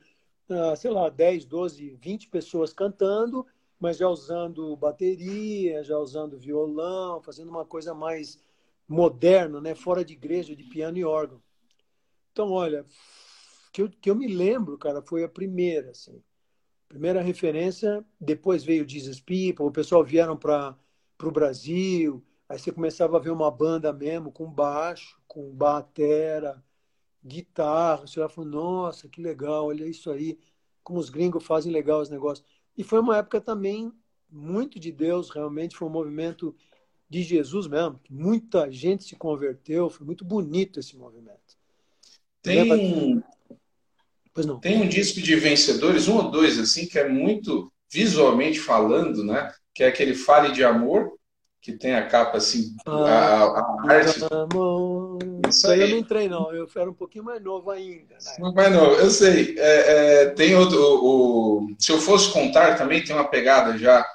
ah, 0.49 0.75
sei 0.75 0.89
lá, 0.89 1.09
10, 1.09 1.45
12, 1.45 1.95
20 2.01 2.29
pessoas 2.29 2.73
cantando, 2.73 3.45
mas 3.79 3.97
já 3.97 4.07
usando 4.07 4.75
bateria, 4.75 5.83
já 5.83 5.97
usando 5.97 6.37
violão, 6.37 7.21
fazendo 7.21 7.49
uma 7.49 7.65
coisa 7.65 7.93
mais 7.93 8.39
moderna, 8.87 9.61
né? 9.61 9.75
fora 9.75 10.03
de 10.03 10.13
igreja, 10.13 10.55
de 10.55 10.63
piano 10.63 10.97
e 10.97 11.03
órgão. 11.03 11.41
Então, 12.31 12.51
olha, 12.51 12.85
que 13.71 13.81
eu, 13.81 13.89
que 13.89 14.09
eu 14.09 14.15
me 14.15 14.27
lembro, 14.27 14.77
cara, 14.77 15.01
foi 15.01 15.23
a 15.23 15.29
primeira, 15.29 15.91
assim. 15.91 16.21
Primeira 16.87 17.21
referência, 17.21 18.03
depois 18.19 18.63
veio 18.63 18.87
Jesus 18.87 19.19
People, 19.19 19.65
o 19.65 19.71
pessoal 19.71 20.03
vieram 20.03 20.37
para 20.37 20.77
o 21.21 21.31
Brasil. 21.31 22.23
Aí 22.47 22.57
você 22.57 22.71
começava 22.71 23.17
a 23.17 23.19
ver 23.19 23.31
uma 23.31 23.51
banda 23.51 23.91
mesmo 23.91 24.31
com 24.31 24.49
baixo, 24.49 25.19
com 25.27 25.51
batera, 25.51 26.63
guitarra. 27.23 28.07
Você 28.07 28.19
já 28.19 28.29
falou, 28.29 28.49
nossa, 28.49 29.09
que 29.09 29.21
legal, 29.21 29.65
olha 29.65 29.85
isso 29.85 30.09
aí, 30.09 30.39
como 30.83 30.99
os 30.99 31.09
gringos 31.09 31.45
fazem 31.45 31.71
legal 31.71 31.99
os 32.01 32.09
negócios. 32.09 32.47
E 32.77 32.83
foi 32.83 32.99
uma 32.99 33.17
época 33.17 33.41
também 33.41 33.91
muito 34.29 34.79
de 34.79 34.91
Deus, 34.91 35.29
realmente 35.29 35.75
foi 35.75 35.87
um 35.87 35.91
movimento 35.91 36.55
de 37.09 37.23
Jesus 37.23 37.67
mesmo. 37.67 37.99
Muita 38.09 38.69
gente 38.71 39.03
se 39.03 39.15
converteu, 39.15 39.89
foi 39.89 40.05
muito 40.05 40.23
bonito 40.23 40.79
esse 40.79 40.95
movimento. 40.97 41.57
Tem 42.41 43.23
pois 44.33 44.45
não. 44.45 44.59
Tem 44.59 44.81
um 44.81 44.87
disco 44.87 45.19
de 45.19 45.35
vencedores, 45.35 46.07
um 46.07 46.17
ou 46.17 46.29
dois, 46.29 46.59
assim, 46.59 46.85
que 46.85 46.99
é 46.99 47.09
muito 47.09 47.71
visualmente 47.89 48.59
falando, 48.59 49.23
né? 49.23 49.51
que 49.73 49.83
é 49.83 49.87
aquele 49.87 50.15
Fale 50.15 50.51
de 50.51 50.63
Amor, 50.63 51.16
que 51.61 51.73
tem 51.73 51.95
a 51.95 52.07
capa 52.07 52.37
assim, 52.37 52.75
ah, 52.85 52.93
a, 52.93 53.59
a 53.59 53.91
arte. 53.91 54.21
Amor. 54.31 55.19
Isso 55.49 55.69
aí. 55.69 55.81
Eu 55.81 55.89
não 55.89 55.97
entrei, 55.97 56.29
não. 56.29 56.53
Eu 56.53 56.67
era 56.75 56.89
um 56.89 56.93
pouquinho 56.93 57.25
mais 57.25 57.41
novo 57.43 57.69
ainda. 57.69 58.15
Né? 58.15 58.51
Mais 58.55 58.71
novo, 58.71 58.95
eu 58.95 59.09
sei. 59.09 59.55
É, 59.57 60.23
é, 60.23 60.29
tem 60.29 60.55
outro. 60.55 60.77
O, 60.79 61.63
o, 61.63 61.75
se 61.77 61.91
eu 61.91 61.99
fosse 61.99 62.31
contar 62.31 62.77
também, 62.77 63.03
tem 63.03 63.15
uma 63.15 63.27
pegada 63.27 63.77
já. 63.77 64.05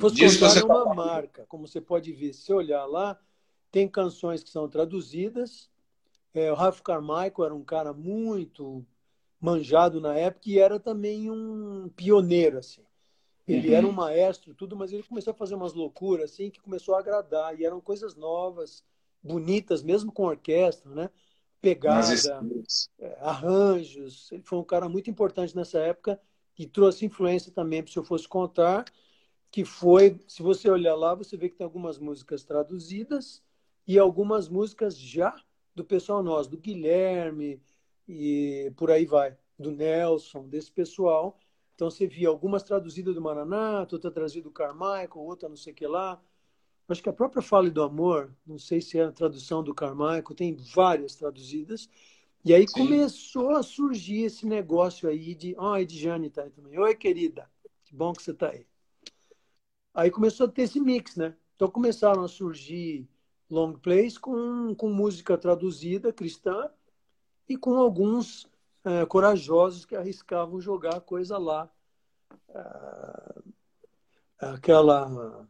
Fosse 0.00 0.16
disso 0.16 0.38
contar 0.38 0.50
você 0.50 0.60
é 0.60 0.64
uma 0.64 0.84
tá... 0.84 0.94
marca, 0.94 1.44
como 1.48 1.66
você 1.66 1.80
pode 1.80 2.12
ver. 2.12 2.32
Se 2.32 2.52
olhar 2.52 2.84
lá, 2.86 3.18
tem 3.70 3.88
canções 3.88 4.42
que 4.44 4.50
são 4.50 4.68
traduzidas. 4.68 5.68
É, 6.34 6.52
o 6.52 6.54
Ralph 6.54 6.80
Carmichael 6.80 7.44
era 7.44 7.54
um 7.54 7.64
cara 7.64 7.92
muito 7.92 8.84
manjado 9.40 10.00
na 10.00 10.14
época 10.16 10.48
e 10.48 10.58
era 10.58 10.78
também 10.78 11.28
um 11.30 11.90
pioneiro, 11.96 12.58
assim. 12.58 12.82
Ele 13.46 13.70
uhum. 13.70 13.74
era 13.74 13.86
um 13.86 13.92
maestro, 13.92 14.54
tudo, 14.54 14.76
mas 14.76 14.92
ele 14.92 15.02
começou 15.02 15.32
a 15.32 15.34
fazer 15.34 15.54
umas 15.54 15.74
loucuras 15.74 16.30
assim 16.30 16.50
que 16.50 16.60
começou 16.60 16.94
a 16.94 17.00
agradar 17.00 17.58
e 17.58 17.64
eram 17.64 17.80
coisas 17.80 18.14
novas, 18.14 18.84
bonitas, 19.22 19.82
mesmo 19.82 20.12
com 20.12 20.24
orquestra, 20.24 20.90
né? 20.94 21.10
Pegada, 21.60 22.04
é, 22.98 23.18
arranjos. 23.20 24.30
Ele 24.32 24.42
foi 24.42 24.58
um 24.58 24.64
cara 24.64 24.88
muito 24.88 25.10
importante 25.10 25.56
nessa 25.56 25.78
época 25.78 26.20
e 26.58 26.66
trouxe 26.66 27.04
influência 27.04 27.52
também, 27.52 27.84
se 27.86 27.96
eu 27.96 28.04
fosse 28.04 28.28
contar, 28.28 28.84
que 29.50 29.64
foi, 29.64 30.20
se 30.26 30.42
você 30.42 30.70
olhar 30.70 30.94
lá, 30.94 31.14
você 31.14 31.36
vê 31.36 31.48
que 31.48 31.56
tem 31.56 31.64
algumas 31.64 31.98
músicas 31.98 32.44
traduzidas 32.44 33.42
e 33.86 33.98
algumas 33.98 34.48
músicas 34.48 34.96
já 34.96 35.34
do 35.74 35.84
pessoal 35.84 36.22
nosso, 36.22 36.50
do 36.50 36.58
Guilherme 36.58 37.60
e 38.08 38.72
por 38.76 38.90
aí 38.90 39.04
vai, 39.04 39.36
do 39.58 39.70
Nelson, 39.70 40.48
desse 40.48 40.70
pessoal 40.70 41.38
então 41.74 41.90
você 41.90 42.06
via 42.06 42.28
algumas 42.28 42.62
traduzidas 42.62 43.14
do 43.14 43.20
Maranato, 43.20 43.96
outra 43.96 44.10
traduzida 44.10 44.44
do 44.44 44.50
Carmichael, 44.50 45.10
outra 45.16 45.48
não 45.48 45.56
sei 45.56 45.72
o 45.72 45.76
que 45.76 45.86
lá. 45.86 46.22
Acho 46.88 47.02
que 47.02 47.08
a 47.08 47.12
própria 47.12 47.42
Fale 47.42 47.70
do 47.70 47.82
Amor, 47.82 48.34
não 48.46 48.58
sei 48.58 48.80
se 48.80 48.98
é 48.98 49.04
a 49.04 49.12
tradução 49.12 49.62
do 49.62 49.74
Carmichael, 49.74 50.34
tem 50.36 50.54
várias 50.54 51.14
traduzidas. 51.14 51.88
E 52.44 52.52
aí 52.52 52.66
Sim. 52.68 52.74
começou 52.74 53.50
a 53.50 53.62
surgir 53.62 54.24
esse 54.24 54.46
negócio 54.46 55.08
aí 55.08 55.34
de. 55.34 55.54
Ó, 55.56 55.72
oh, 55.72 55.76
Edjane 55.76 56.28
tá 56.28 56.42
aí 56.42 56.50
também. 56.50 56.78
Oi, 56.78 56.94
querida. 56.94 57.48
Que 57.84 57.94
bom 57.94 58.12
que 58.12 58.22
você 58.22 58.34
tá 58.34 58.50
aí. 58.50 58.66
Aí 59.94 60.10
começou 60.10 60.46
a 60.46 60.50
ter 60.50 60.62
esse 60.62 60.80
mix, 60.80 61.16
né? 61.16 61.34
Então 61.54 61.70
começaram 61.70 62.24
a 62.24 62.28
surgir 62.28 63.08
long 63.48 63.74
plays 63.74 64.18
com, 64.18 64.74
com 64.74 64.88
música 64.88 65.38
traduzida 65.38 66.12
cristã 66.12 66.70
e 67.48 67.56
com 67.56 67.76
alguns 67.76 68.50
é, 68.84 69.06
corajosos 69.06 69.84
que 69.84 69.94
arriscavam 69.94 70.60
jogar 70.60 71.00
coisa 71.00 71.38
lá. 71.38 71.70
É, 72.48 74.46
aquela. 74.46 75.46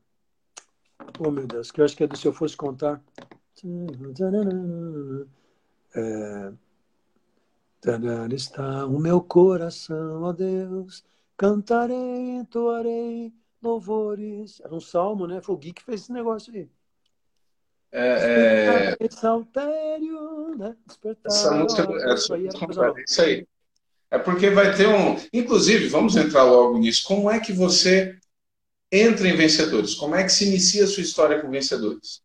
Oh, 1.18 1.30
meu 1.30 1.46
Deus, 1.46 1.70
que 1.70 1.80
eu 1.80 1.84
acho 1.84 1.96
que 1.96 2.04
é 2.04 2.06
do 2.06 2.16
Se 2.16 2.26
Eu 2.26 2.32
Fosse 2.32 2.56
Contar. 2.56 3.02
É, 5.94 6.52
está 8.34 8.86
o 8.86 8.98
meu 8.98 9.20
coração, 9.20 10.22
ó 10.22 10.32
Deus, 10.32 11.04
cantarei, 11.36 12.36
entoarei 12.36 13.32
louvores. 13.60 14.60
Era 14.60 14.74
um 14.74 14.80
salmo, 14.80 15.26
né? 15.26 15.40
Foi 15.40 15.54
o 15.54 15.58
Gui 15.58 15.72
que 15.72 15.82
fez 15.82 16.02
esse 16.02 16.12
negócio 16.12 16.52
aí. 16.54 16.70
É, 17.92 18.96
é... 18.98 19.10
Saltério, 19.10 20.56
né? 20.56 20.74
Essa 21.26 21.50
música 21.52 21.82
é, 21.82 22.10
é 22.10 22.14
isso 22.14 23.22
aí. 23.22 23.46
É 24.10 24.18
porque 24.18 24.48
vai 24.50 24.74
ter 24.74 24.88
um. 24.88 25.16
Inclusive, 25.32 25.88
vamos 25.88 26.16
entrar 26.16 26.44
logo 26.44 26.78
nisso. 26.78 27.06
Como 27.06 27.30
é 27.30 27.38
que 27.38 27.52
você 27.52 28.18
entra 28.90 29.28
em 29.28 29.36
vencedores? 29.36 29.94
Como 29.94 30.14
é 30.14 30.22
que 30.22 30.30
se 30.30 30.46
inicia 30.46 30.84
a 30.84 30.86
sua 30.86 31.02
história 31.02 31.40
com 31.40 31.50
vencedores? 31.50 32.22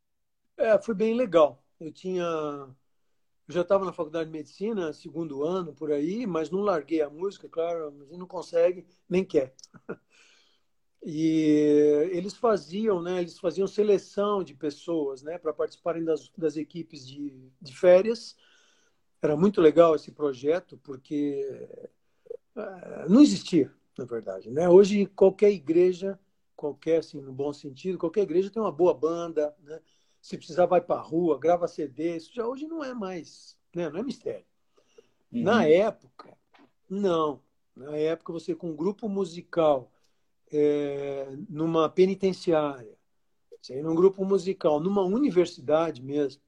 É, 0.58 0.78
foi 0.80 0.96
bem 0.96 1.14
legal. 1.14 1.62
Eu 1.80 1.92
tinha. 1.92 2.24
Eu 2.24 3.54
já 3.54 3.62
estava 3.62 3.86
na 3.86 3.94
faculdade 3.94 4.26
de 4.26 4.38
medicina, 4.38 4.92
segundo 4.92 5.44
ano, 5.46 5.74
por 5.74 5.92
aí, 5.92 6.26
mas 6.26 6.50
não 6.50 6.60
larguei 6.60 7.02
a 7.02 7.10
música, 7.10 7.48
claro, 7.48 7.94
mas 7.98 8.18
não 8.18 8.28
consegue, 8.28 8.86
nem 9.10 9.24
quer. 9.24 9.54
E 11.04 12.10
eles 12.12 12.34
faziam, 12.34 13.01
né, 13.01 13.20
eles 13.20 13.39
faziam 13.39 13.68
seleção 13.68 14.44
de 14.44 14.54
pessoas, 14.54 15.22
né, 15.22 15.38
para 15.38 15.54
participarem 15.54 16.04
das, 16.04 16.30
das 16.38 16.58
equipes 16.58 17.08
de, 17.08 17.34
de 17.62 17.75
férias. 17.77 18.36
Era 19.22 19.36
muito 19.36 19.62
legal 19.62 19.96
esse 19.96 20.12
projeto, 20.12 20.77
porque 20.84 21.68
uh, 22.56 23.10
não 23.10 23.22
existia, 23.22 23.74
na 23.98 24.06
verdade, 24.06 24.51
né? 24.51 24.70
Hoje 24.70 25.08
qualquer 25.08 25.51
igreja, 25.51 26.20
qualquer, 26.56 27.00
assim, 27.00 27.20
no 27.20 27.34
bom 27.34 27.51
sentido, 27.51 27.98
qualquer 27.98 28.22
igreja 28.22 28.51
tem 28.51 28.62
uma 28.62 28.72
boa 28.72 28.94
banda, 28.94 29.56
né? 29.63 29.80
Se 30.22 30.38
precisar 30.38 30.66
vai 30.66 30.82
para 30.82 31.00
a 31.00 31.04
rua, 31.04 31.39
grava 31.39 31.68
CD, 31.68 32.18
isso 32.18 32.34
já 32.34 32.46
hoje 32.46 32.68
não 32.68 32.84
é 32.84 32.94
mais, 32.94 33.58
né? 33.75 33.89
Não 33.89 34.00
é 34.00 34.04
mistério. 34.04 34.46
Uhum. 35.32 35.44
Na 35.44 35.66
época, 35.66 36.38
não. 36.89 37.42
Na 37.75 37.96
época 37.96 38.34
você 38.34 38.54
com 38.54 38.72
um 38.72 38.75
grupo 38.75 39.08
musical 39.08 39.92
é, 40.51 41.27
numa 41.50 41.89
penitenciária, 41.89 42.98
num 43.70 43.96
grupo 43.96 44.24
musical, 44.24 44.80
numa 44.80 45.01
universidade 45.04 46.01
mesmo, 46.01 46.42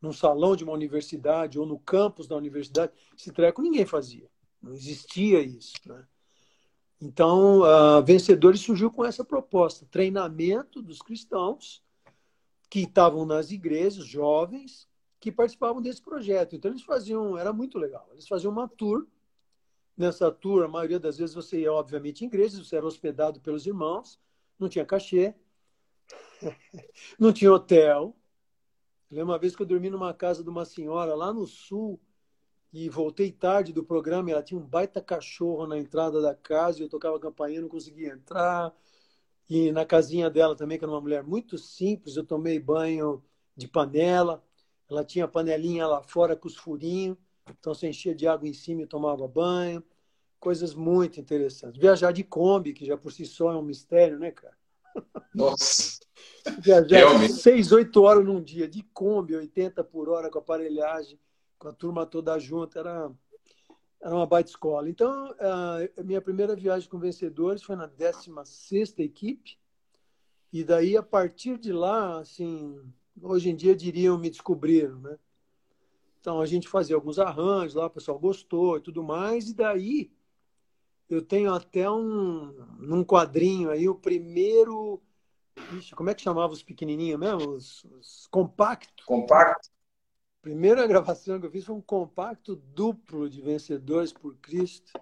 num 0.00 0.12
salão 0.12 0.54
de 0.54 0.62
uma 0.62 0.72
universidade 0.72 1.58
ou 1.58 1.66
no 1.66 1.78
campus 1.78 2.28
da 2.28 2.36
universidade, 2.36 2.92
esse 3.16 3.32
treco 3.32 3.60
ninguém 3.60 3.84
fazia. 3.84 4.30
Não 4.62 4.72
existia 4.72 5.40
isso. 5.40 5.74
Né? 5.86 6.06
Então, 7.00 7.64
a 7.64 8.00
Vencedores 8.00 8.60
surgiu 8.60 8.90
com 8.90 9.04
essa 9.04 9.24
proposta: 9.24 9.86
treinamento 9.90 10.80
dos 10.80 11.00
cristãos 11.00 11.82
que 12.70 12.80
estavam 12.80 13.24
nas 13.24 13.50
igrejas, 13.50 14.04
jovens, 14.04 14.88
que 15.18 15.32
participavam 15.32 15.82
desse 15.82 16.02
projeto. 16.02 16.54
Então, 16.54 16.70
eles 16.70 16.82
faziam, 16.82 17.36
era 17.36 17.52
muito 17.52 17.78
legal, 17.78 18.08
eles 18.12 18.28
faziam 18.28 18.52
uma 18.52 18.68
tour 18.68 19.06
Nessa 19.98 20.30
tour, 20.30 20.64
a 20.64 20.68
maioria 20.68 21.00
das 21.00 21.18
vezes 21.18 21.34
você 21.34 21.62
ia, 21.62 21.72
obviamente, 21.72 22.24
em 22.24 22.28
igrejas, 22.28 22.64
você 22.64 22.76
era 22.76 22.86
hospedado 22.86 23.40
pelos 23.40 23.66
irmãos, 23.66 24.20
não 24.56 24.68
tinha 24.68 24.86
cachê, 24.86 25.34
não 27.18 27.32
tinha 27.32 27.52
hotel. 27.52 28.16
Eu 29.10 29.16
lembro 29.16 29.32
uma 29.32 29.38
vez 29.40 29.56
que 29.56 29.62
eu 29.62 29.66
dormi 29.66 29.90
numa 29.90 30.14
casa 30.14 30.44
de 30.44 30.48
uma 30.48 30.64
senhora 30.64 31.16
lá 31.16 31.32
no 31.32 31.48
sul 31.48 32.00
e 32.72 32.88
voltei 32.88 33.32
tarde 33.32 33.72
do 33.72 33.82
programa 33.82 34.30
ela 34.30 34.42
tinha 34.42 34.60
um 34.60 34.64
baita 34.64 35.00
cachorro 35.00 35.66
na 35.66 35.78
entrada 35.78 36.20
da 36.20 36.34
casa 36.34 36.78
e 36.78 36.82
eu 36.82 36.88
tocava 36.88 37.18
campainha, 37.18 37.60
não 37.60 37.68
conseguia 37.68 38.12
entrar. 38.12 38.72
E 39.48 39.72
na 39.72 39.84
casinha 39.84 40.30
dela 40.30 40.54
também, 40.54 40.78
que 40.78 40.84
era 40.84 40.92
uma 40.92 41.00
mulher 41.00 41.24
muito 41.24 41.58
simples, 41.58 42.16
eu 42.16 42.24
tomei 42.24 42.60
banho 42.60 43.20
de 43.56 43.66
panela. 43.66 44.44
Ela 44.88 45.04
tinha 45.04 45.24
a 45.24 45.28
panelinha 45.28 45.86
lá 45.86 46.02
fora 46.02 46.36
com 46.36 46.46
os 46.46 46.56
furinhos. 46.56 47.16
Então 47.58 47.74
você 47.74 47.88
enchia 47.88 48.14
de 48.14 48.26
água 48.26 48.48
em 48.48 48.52
cima 48.52 48.82
e 48.82 48.86
tomava 48.86 49.26
banho. 49.26 49.82
Coisas 50.40 50.74
muito 50.74 51.20
interessantes. 51.20 51.80
Viajar 51.80 52.12
de 52.12 52.22
Kombi, 52.22 52.72
que 52.72 52.86
já 52.86 52.96
por 52.96 53.12
si 53.12 53.26
só 53.26 53.52
é 53.52 53.56
um 53.56 53.62
mistério, 53.62 54.18
né, 54.18 54.30
cara? 54.30 54.56
Nossa! 55.34 55.98
Viajar 56.60 57.28
seis, 57.28 57.72
oito 57.72 58.02
horas 58.02 58.24
num 58.24 58.42
dia 58.42 58.68
de 58.68 58.82
Kombi, 58.82 59.34
80 59.34 59.82
por 59.84 60.08
hora 60.08 60.30
com 60.30 60.38
aparelhagem, 60.38 61.18
com 61.58 61.68
a 61.68 61.72
turma 61.72 62.06
toda 62.06 62.38
junta, 62.38 62.78
era, 62.78 63.10
era 64.00 64.14
uma 64.14 64.26
baita 64.26 64.50
escola. 64.50 64.88
Então, 64.88 65.34
a 65.40 66.02
minha 66.02 66.20
primeira 66.20 66.54
viagem 66.54 66.88
com 66.88 66.98
vencedores 66.98 67.62
foi 67.62 67.76
na 67.76 67.86
16 67.86 68.98
equipe. 68.98 69.58
E 70.52 70.64
daí, 70.64 70.96
a 70.96 71.02
partir 71.02 71.58
de 71.58 71.72
lá, 71.72 72.20
assim, 72.20 72.80
hoje 73.20 73.50
em 73.50 73.56
dia 73.56 73.76
diriam 73.76 74.16
me 74.16 74.30
descobriram, 74.30 74.98
né? 75.00 75.18
Então 76.28 76.42
a 76.42 76.46
gente 76.46 76.68
fazia 76.68 76.94
alguns 76.94 77.18
arranjos 77.18 77.72
lá, 77.72 77.86
o 77.86 77.90
pessoal 77.90 78.18
gostou 78.18 78.76
e 78.76 78.82
tudo 78.82 79.02
mais, 79.02 79.48
e 79.48 79.54
daí 79.54 80.12
eu 81.08 81.22
tenho 81.22 81.54
até 81.54 81.90
um 81.90 82.52
num 82.78 83.02
quadrinho 83.02 83.70
aí 83.70 83.88
o 83.88 83.94
primeiro. 83.94 85.00
Ixi, 85.72 85.94
como 85.94 86.10
é 86.10 86.14
que 86.14 86.20
chamava 86.20 86.52
os 86.52 86.62
pequenininhos 86.62 87.18
mesmo? 87.18 87.52
Os, 87.52 87.82
os 87.84 88.26
compacto. 88.26 89.06
Compacto. 89.06 89.70
Primeira 90.42 90.84
gravação 90.86 91.40
que 91.40 91.46
eu 91.46 91.50
fiz 91.50 91.64
foi 91.64 91.74
um 91.74 91.80
compacto 91.80 92.56
duplo 92.56 93.30
de 93.30 93.40
Vencedores 93.40 94.12
por 94.12 94.36
Cristo 94.36 95.00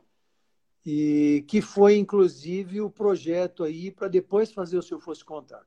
e 0.87 1.45
que 1.49 1.61
foi 1.61 1.97
inclusive 1.97 2.81
o 2.81 2.89
projeto 2.89 3.65
aí 3.65 3.91
para 3.91 4.07
depois 4.07 4.53
fazer 4.53 4.79
o 4.79 4.83
Se 4.83 4.95
Eu 4.95 5.01
Fosse 5.01 5.25
Contar. 5.25 5.67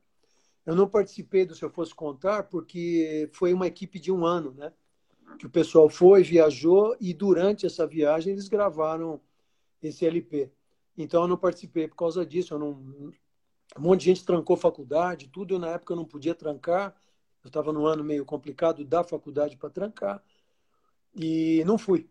Eu 0.66 0.74
não 0.74 0.88
participei 0.88 1.46
do 1.46 1.54
Se 1.54 1.66
Eu 1.66 1.70
Fosse 1.70 1.94
Contar 1.94 2.44
porque 2.44 3.30
foi 3.34 3.54
uma 3.54 3.68
equipe 3.68 4.00
de 4.00 4.10
um 4.10 4.26
ano, 4.26 4.54
né? 4.54 4.72
Que 5.38 5.46
o 5.46 5.50
pessoal 5.50 5.90
foi, 5.90 6.24
viajou 6.24 6.96
e 7.00 7.14
durante 7.14 7.66
essa 7.66 7.86
viagem 7.86 8.34
eles 8.34 8.48
gravaram 8.48 9.22
esse 9.82 10.06
LP. 10.06 10.52
Então 10.98 11.22
eu 11.24 11.28
não 11.28 11.38
participei 11.38 11.88
por 11.88 11.96
causa 11.96 12.26
disso. 12.26 12.54
Eu 12.54 12.60
não... 12.60 12.72
Um 13.78 13.82
monte 13.82 14.00
de 14.02 14.06
gente 14.08 14.26
trancou 14.26 14.58
faculdade, 14.58 15.30
tudo. 15.30 15.54
Eu, 15.54 15.60
na 15.60 15.70
época 15.70 15.94
eu 15.94 15.98
não 15.98 16.06
podia 16.06 16.34
trancar. 16.34 16.96
Eu 17.44 17.48
estava 17.48 17.72
num 17.72 17.86
ano 17.86 18.04
meio 18.04 18.26
complicado 18.26 18.84
da 18.84 19.04
faculdade 19.04 19.56
para 19.56 19.70
trancar 19.70 20.24
e 21.16 21.64
não 21.66 21.78
fui. 21.78 22.08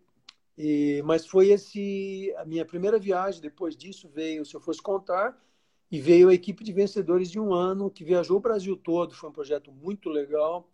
E, 0.57 1.02
mas 1.04 1.26
foi 1.26 1.48
esse 1.48 2.35
a 2.38 2.44
minha 2.44 2.64
primeira 2.64 2.98
viagem. 2.98 3.40
Depois 3.40 3.76
disso 3.76 4.09
veio, 4.09 4.44
se 4.44 4.54
eu 4.54 4.61
fosse 4.61 4.83
contar, 4.83 5.38
e 5.90 6.00
veio 6.00 6.28
a 6.28 6.35
equipe 6.35 6.62
de 6.62 6.72
vencedores 6.72 7.31
de 7.31 7.40
um 7.40 7.52
ano 7.54 7.90
que 7.90 8.04
viajou 8.04 8.37
o 8.37 8.40
Brasil 8.40 8.76
todo. 8.76 9.14
Foi 9.14 9.31
um 9.31 9.33
projeto 9.33 9.72
muito 9.72 10.09
legal. 10.09 10.68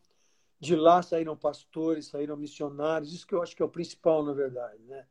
De 0.64 0.74
lá 0.74 1.02
saíram 1.02 1.36
pastores, 1.36 2.06
saíram 2.06 2.38
missionários, 2.38 3.12
isso 3.12 3.26
que 3.26 3.34
eu 3.34 3.42
acho 3.42 3.54
que 3.54 3.62
é 3.62 3.66
o 3.66 3.68
principal, 3.68 4.24
na 4.24 4.32
verdade. 4.32 4.82
Né? 4.84 5.06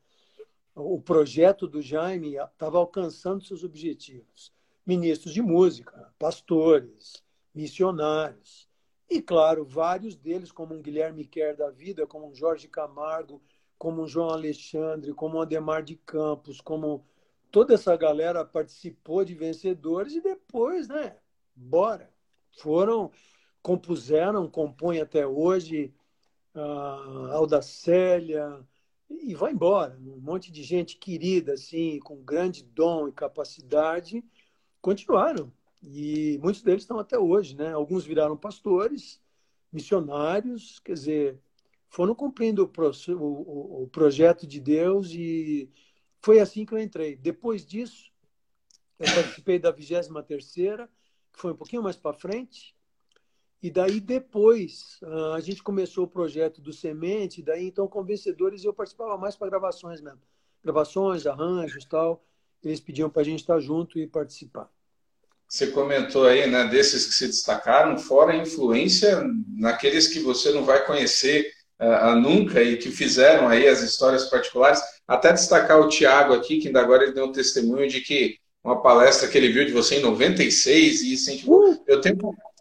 O 0.74 1.00
projeto 1.00 1.68
do 1.68 1.80
Jaime 1.80 2.34
estava 2.34 2.76
alcançando 2.76 3.44
seus 3.44 3.62
objetivos. 3.62 4.52
Ministros 4.84 5.32
de 5.32 5.40
música, 5.40 6.12
pastores, 6.18 7.22
missionários. 7.54 8.68
E, 9.08 9.22
claro, 9.22 9.64
vários 9.64 10.16
deles, 10.16 10.50
como 10.50 10.74
um 10.74 10.82
Guilherme 10.82 11.24
Kerr 11.24 11.56
da 11.56 11.70
vida, 11.70 12.04
como 12.04 12.28
um 12.28 12.34
Jorge 12.34 12.66
Camargo, 12.66 13.40
como 13.78 14.02
um 14.02 14.08
João 14.08 14.30
Alexandre, 14.30 15.14
como 15.14 15.38
um 15.38 15.40
Ademar 15.40 15.84
de 15.84 15.94
Campos, 15.94 16.60
como 16.60 17.06
toda 17.52 17.74
essa 17.74 17.96
galera 17.96 18.44
participou 18.44 19.24
de 19.24 19.36
vencedores 19.36 20.16
e 20.16 20.20
depois, 20.20 20.88
né? 20.88 21.16
Bora. 21.54 22.12
Foram 22.58 23.12
compuseram, 23.64 24.46
compõem 24.46 25.00
até 25.00 25.26
hoje, 25.26 25.90
a 26.54 27.32
Aldacélia, 27.32 28.62
e 29.08 29.34
vai 29.34 29.52
embora. 29.52 29.98
Um 29.98 30.20
monte 30.20 30.52
de 30.52 30.62
gente 30.62 30.98
querida, 30.98 31.54
assim, 31.54 31.98
com 32.00 32.22
grande 32.22 32.62
dom 32.62 33.08
e 33.08 33.12
capacidade, 33.12 34.22
continuaram. 34.82 35.50
E 35.82 36.38
muitos 36.42 36.60
deles 36.60 36.82
estão 36.82 36.98
até 36.98 37.18
hoje, 37.18 37.56
né? 37.56 37.72
Alguns 37.72 38.04
viraram 38.04 38.36
pastores, 38.36 39.18
missionários, 39.72 40.78
quer 40.80 40.92
dizer, 40.92 41.40
foram 41.88 42.14
cumprindo 42.14 42.64
o, 42.64 42.68
pro, 42.68 42.90
o, 43.18 43.84
o 43.84 43.88
projeto 43.88 44.46
de 44.46 44.60
Deus 44.60 45.10
e 45.12 45.70
foi 46.20 46.38
assim 46.38 46.66
que 46.66 46.74
eu 46.74 46.78
entrei. 46.78 47.16
Depois 47.16 47.64
disso, 47.64 48.12
eu 48.98 49.06
participei 49.14 49.58
da 49.58 49.70
23 49.70 50.26
terceira, 50.26 50.86
que 51.32 51.40
foi 51.40 51.52
um 51.52 51.56
pouquinho 51.56 51.82
mais 51.82 51.96
para 51.96 52.12
frente, 52.12 52.73
e 53.64 53.70
daí 53.70 53.98
depois 53.98 55.00
a 55.34 55.40
gente 55.40 55.62
começou 55.62 56.04
o 56.04 56.06
projeto 56.06 56.60
do 56.60 56.70
Semente, 56.70 57.42
daí 57.42 57.66
então 57.66 57.88
com 57.88 58.04
vencedores 58.04 58.62
eu 58.62 58.74
participava 58.74 59.16
mais 59.16 59.36
para 59.36 59.48
gravações 59.48 60.02
mesmo. 60.02 60.20
Gravações, 60.62 61.26
arranjos 61.26 61.86
tal. 61.86 62.22
Eles 62.62 62.78
pediam 62.78 63.08
para 63.08 63.22
a 63.22 63.24
gente 63.24 63.40
estar 63.40 63.58
junto 63.60 63.98
e 63.98 64.06
participar. 64.06 64.68
Você 65.48 65.68
comentou 65.68 66.26
aí, 66.26 66.46
né, 66.46 66.64
desses 66.66 67.06
que 67.06 67.14
se 67.14 67.26
destacaram, 67.26 67.96
fora 67.96 68.34
a 68.34 68.36
influência 68.36 69.24
naqueles 69.56 70.08
que 70.08 70.20
você 70.20 70.52
não 70.52 70.62
vai 70.62 70.84
conhecer 70.84 71.50
uh, 71.80 72.20
nunca 72.20 72.62
e 72.62 72.76
que 72.76 72.90
fizeram 72.90 73.48
aí 73.48 73.66
as 73.66 73.80
histórias 73.80 74.28
particulares. 74.28 74.82
Até 75.08 75.32
destacar 75.32 75.80
o 75.80 75.88
Tiago 75.88 76.34
aqui, 76.34 76.58
que 76.58 76.66
ainda 76.66 76.82
agora 76.82 77.04
ele 77.04 77.12
deu 77.12 77.24
um 77.24 77.32
testemunho 77.32 77.88
de 77.88 78.02
que 78.02 78.36
uma 78.62 78.82
palestra 78.82 79.26
que 79.26 79.38
ele 79.38 79.50
viu 79.50 79.64
de 79.64 79.72
você 79.72 79.96
em 79.96 80.02
96 80.02 81.00
e 81.00 81.14
incentivou. 81.14 81.72
Uh! 81.72 81.84
Eu 81.86 82.02
tenho 82.02 82.18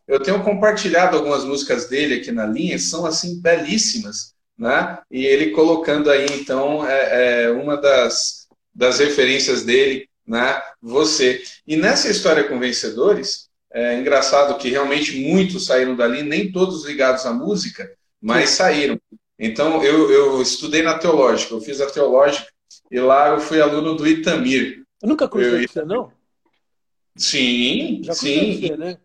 eu 0.08 0.20
tenho 0.20 0.44
compartilhado 0.44 1.18
algumas 1.18 1.44
músicas 1.44 1.88
dele 1.88 2.16
aqui 2.16 2.32
na 2.32 2.46
linha, 2.46 2.78
são 2.78 3.06
assim 3.06 3.42
belíssimas. 3.42 4.34
né? 4.58 5.00
E 5.10 5.26
ele 5.26 5.52
colocando 5.52 6.10
aí, 6.12 6.26
então, 6.40 6.88
é, 6.88 7.44
é 7.46 7.52
uma 7.52 7.76
das, 7.78 8.48
das 8.74 9.00
referências 9.00 9.64
dele, 9.64 10.08
né? 10.26 10.62
Você. 10.82 11.42
E 11.66 11.76
nessa 11.76 12.10
história 12.10 12.44
com 12.46 12.60
vencedores, 12.60 13.50
é 13.72 14.00
engraçado 14.00 14.58
que 14.58 14.70
realmente 14.70 15.20
muitos 15.20 15.66
saíram 15.66 15.96
dali, 15.96 16.22
nem 16.22 16.52
todos 16.52 16.86
ligados 16.86 17.26
à 17.26 17.34
música, 17.34 17.90
mas 18.22 18.52
saíram. 18.52 19.00
Então, 19.40 19.84
eu, 19.84 20.12
eu 20.12 20.42
estudei 20.42 20.84
na 20.84 20.98
teológica, 20.98 21.54
eu 21.54 21.60
fiz 21.62 21.82
a 21.82 21.90
teológica 21.90 22.48
e 22.92 23.00
lá 23.00 23.30
eu 23.30 23.40
fui 23.40 23.60
aluno 23.60 23.96
do 23.96 24.08
Itamir. 24.08 24.84
Eu 25.02 25.10
nunca 25.10 25.28
conheci 25.28 25.68
você, 25.68 25.84
não? 25.84 26.12
Sim, 27.18 28.02
Já 28.04 28.14
sim. 28.14 28.60
Você, 28.62 28.78
né? 28.78 28.98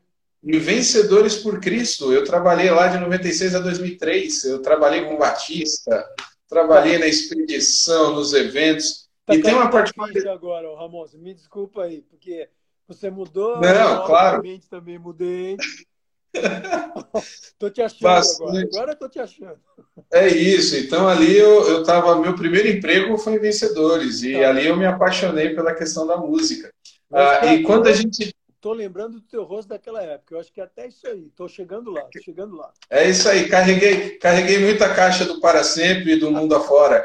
E 0.42 0.58
Vencedores 0.58 1.36
por 1.36 1.60
Cristo. 1.60 2.12
Eu 2.12 2.24
trabalhei 2.24 2.70
lá 2.70 2.88
de 2.88 2.98
96 2.98 3.54
a 3.54 3.58
2003. 3.58 4.44
Eu 4.44 4.62
trabalhei 4.62 5.04
com 5.04 5.18
Batista, 5.18 6.06
trabalhei 6.48 6.98
na 6.98 7.06
expedição, 7.06 8.14
nos 8.14 8.32
eventos. 8.32 9.08
Tá 9.26 9.34
e 9.34 9.42
tem 9.42 9.54
uma 9.54 9.70
parte 9.70 9.92
agora, 10.28 10.74
Ramon, 10.74 11.04
me 11.14 11.34
desculpa 11.34 11.82
aí, 11.82 12.00
porque 12.02 12.48
você 12.86 13.10
mudou. 13.10 13.60
Não, 13.60 14.06
claro. 14.06 14.42
também 14.70 14.98
mudei. 14.98 15.56
tô 17.58 17.68
te 17.68 17.82
achando 17.82 18.00
Bastante. 18.00 18.42
agora. 18.42 18.68
Agora 18.72 18.96
tô 18.96 19.08
te 19.08 19.18
achando. 19.18 19.58
É 20.10 20.28
isso. 20.28 20.76
Então 20.76 21.06
ali 21.08 21.36
eu, 21.36 21.68
eu 21.68 21.82
tava. 21.82 22.18
Meu 22.18 22.34
primeiro 22.34 22.68
emprego 22.68 23.18
foi 23.18 23.34
em 23.34 23.38
Vencedores. 23.38 24.22
E 24.22 24.32
tá. 24.32 24.48
ali 24.48 24.66
eu 24.66 24.76
me 24.76 24.86
apaixonei 24.86 25.54
pela 25.54 25.74
questão 25.74 26.06
da 26.06 26.16
música. 26.16 26.72
Ah, 27.12 27.46
e 27.46 27.62
quando 27.62 27.88
a 27.88 27.92
gente. 27.92 28.34
Tô 28.60 28.72
lembrando 28.72 29.14
do 29.14 29.20
teu 29.20 29.44
rosto 29.44 29.68
daquela 29.68 30.02
época. 30.02 30.34
Eu 30.34 30.40
acho 30.40 30.52
que 30.52 30.60
é 30.60 30.64
até 30.64 30.88
isso 30.88 31.06
aí. 31.06 31.30
Tô 31.36 31.46
chegando 31.46 31.92
lá, 31.92 32.02
tô 32.02 32.20
chegando 32.20 32.56
lá. 32.56 32.72
É 32.90 33.08
isso 33.08 33.28
aí. 33.28 33.48
Carreguei, 33.48 34.18
carreguei 34.18 34.58
muita 34.58 34.92
caixa 34.92 35.24
do 35.24 35.40
Para 35.40 35.62
Sempre 35.62 36.14
e 36.14 36.18
do 36.18 36.30
Mundo 36.30 36.56
Afora. 36.56 37.02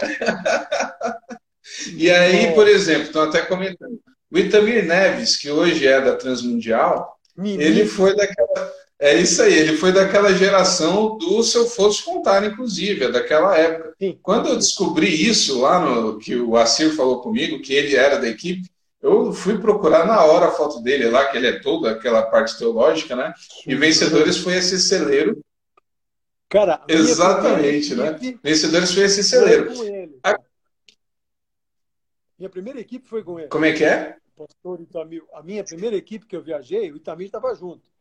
e 1.96 2.10
aí, 2.10 2.54
por 2.54 2.68
exemplo, 2.68 3.04
estão 3.04 3.24
até 3.24 3.42
comentando. 3.42 4.00
O 4.32 4.38
Itamir 4.40 4.84
Neves, 4.86 5.38
que 5.38 5.52
hoje 5.52 5.86
é 5.86 6.02
da 6.02 6.16
Transmundial, 6.16 7.20
Menino. 7.38 7.62
ele 7.62 7.86
foi 7.86 8.16
daquela. 8.16 8.74
É 9.00 9.16
isso 9.16 9.42
aí, 9.44 9.54
ele 9.54 9.78
foi 9.78 9.92
daquela 9.92 10.34
geração 10.34 11.18
do 11.18 11.44
Se 11.44 11.58
Eu 11.58 11.68
Fosse 11.68 12.04
Contar, 12.04 12.44
inclusive, 12.46 13.06
é 13.06 13.12
daquela 13.12 13.56
época. 13.56 13.94
Sim. 14.00 14.18
Quando 14.24 14.50
eu 14.50 14.56
descobri 14.56 15.08
isso 15.30 15.62
lá 15.62 15.80
no 15.80 16.18
que 16.18 16.36
o 16.36 16.56
Assir 16.58 16.96
falou 16.96 17.22
comigo, 17.22 17.62
que 17.62 17.74
ele 17.74 17.96
era 17.96 18.18
da 18.18 18.28
equipe, 18.28 18.70
eu 19.04 19.34
fui 19.34 19.60
procurar 19.60 20.08
na 20.08 20.24
hora 20.24 20.48
a 20.48 20.52
foto 20.52 20.80
dele 20.82 21.10
lá, 21.10 21.30
que 21.30 21.36
ele 21.36 21.48
é 21.48 21.60
todo 21.60 21.88
aquela 21.88 22.24
parte 22.24 22.58
teológica, 22.58 23.18
né? 23.18 23.34
E 23.68 23.76
Vencedores 23.76 24.38
foi 24.38 24.54
esse 24.54 24.80
celeiro. 24.80 25.44
Cara, 26.48 26.82
exatamente, 26.88 27.94
né? 27.96 28.18
Vencedores 28.42 28.94
foi 28.94 29.04
esse 29.04 29.22
celeiro. 29.22 29.72
A... 30.24 30.40
Minha 32.40 32.50
primeira 32.50 32.80
equipe 32.80 33.06
foi 33.06 33.24
com 33.24 33.38
ele. 33.38 33.50
Como 33.50 33.66
é 33.66 33.74
que 33.74 33.84
é? 33.84 34.16
Pastor 34.38 34.80
Itamir. 34.80 35.24
A 35.34 35.44
minha 35.44 35.66
primeira 35.66 35.98
equipe 35.98 36.26
que 36.26 36.36
eu 36.36 36.42
viajei, 36.42 36.90
o 36.90 36.96
Itamir 36.96 37.26
estava 37.26 37.54
junto. 37.54 37.92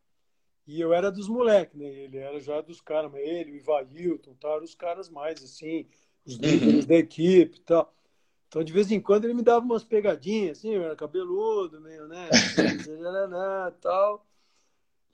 E 0.68 0.80
eu 0.80 0.94
era 0.94 1.10
dos 1.10 1.28
moleques, 1.28 1.76
né? 1.76 1.84
Ele 1.84 2.18
era 2.18 2.38
já 2.38 2.60
dos 2.60 2.80
caras, 2.80 3.10
mas 3.10 3.22
ele, 3.22 3.50
o 3.50 3.56
Ivailton, 3.56 4.36
eram 4.40 4.62
os 4.62 4.76
caras 4.76 5.08
mais 5.10 5.42
assim, 5.42 5.84
os 6.24 6.36
líderes 6.36 6.84
uhum. 6.84 6.86
da 6.86 6.94
equipe 6.94 7.56
e 7.58 7.60
tal. 7.62 7.92
Então, 8.52 8.62
de 8.62 8.70
vez 8.70 8.92
em 8.92 9.00
quando, 9.00 9.24
ele 9.24 9.32
me 9.32 9.42
dava 9.42 9.64
umas 9.64 9.82
pegadinhas, 9.82 10.58
assim, 10.58 10.74
eu 10.74 10.82
era 10.82 10.94
cabeludo, 10.94 11.80
meio, 11.80 12.06
né? 12.06 12.28
tal. 13.80 14.26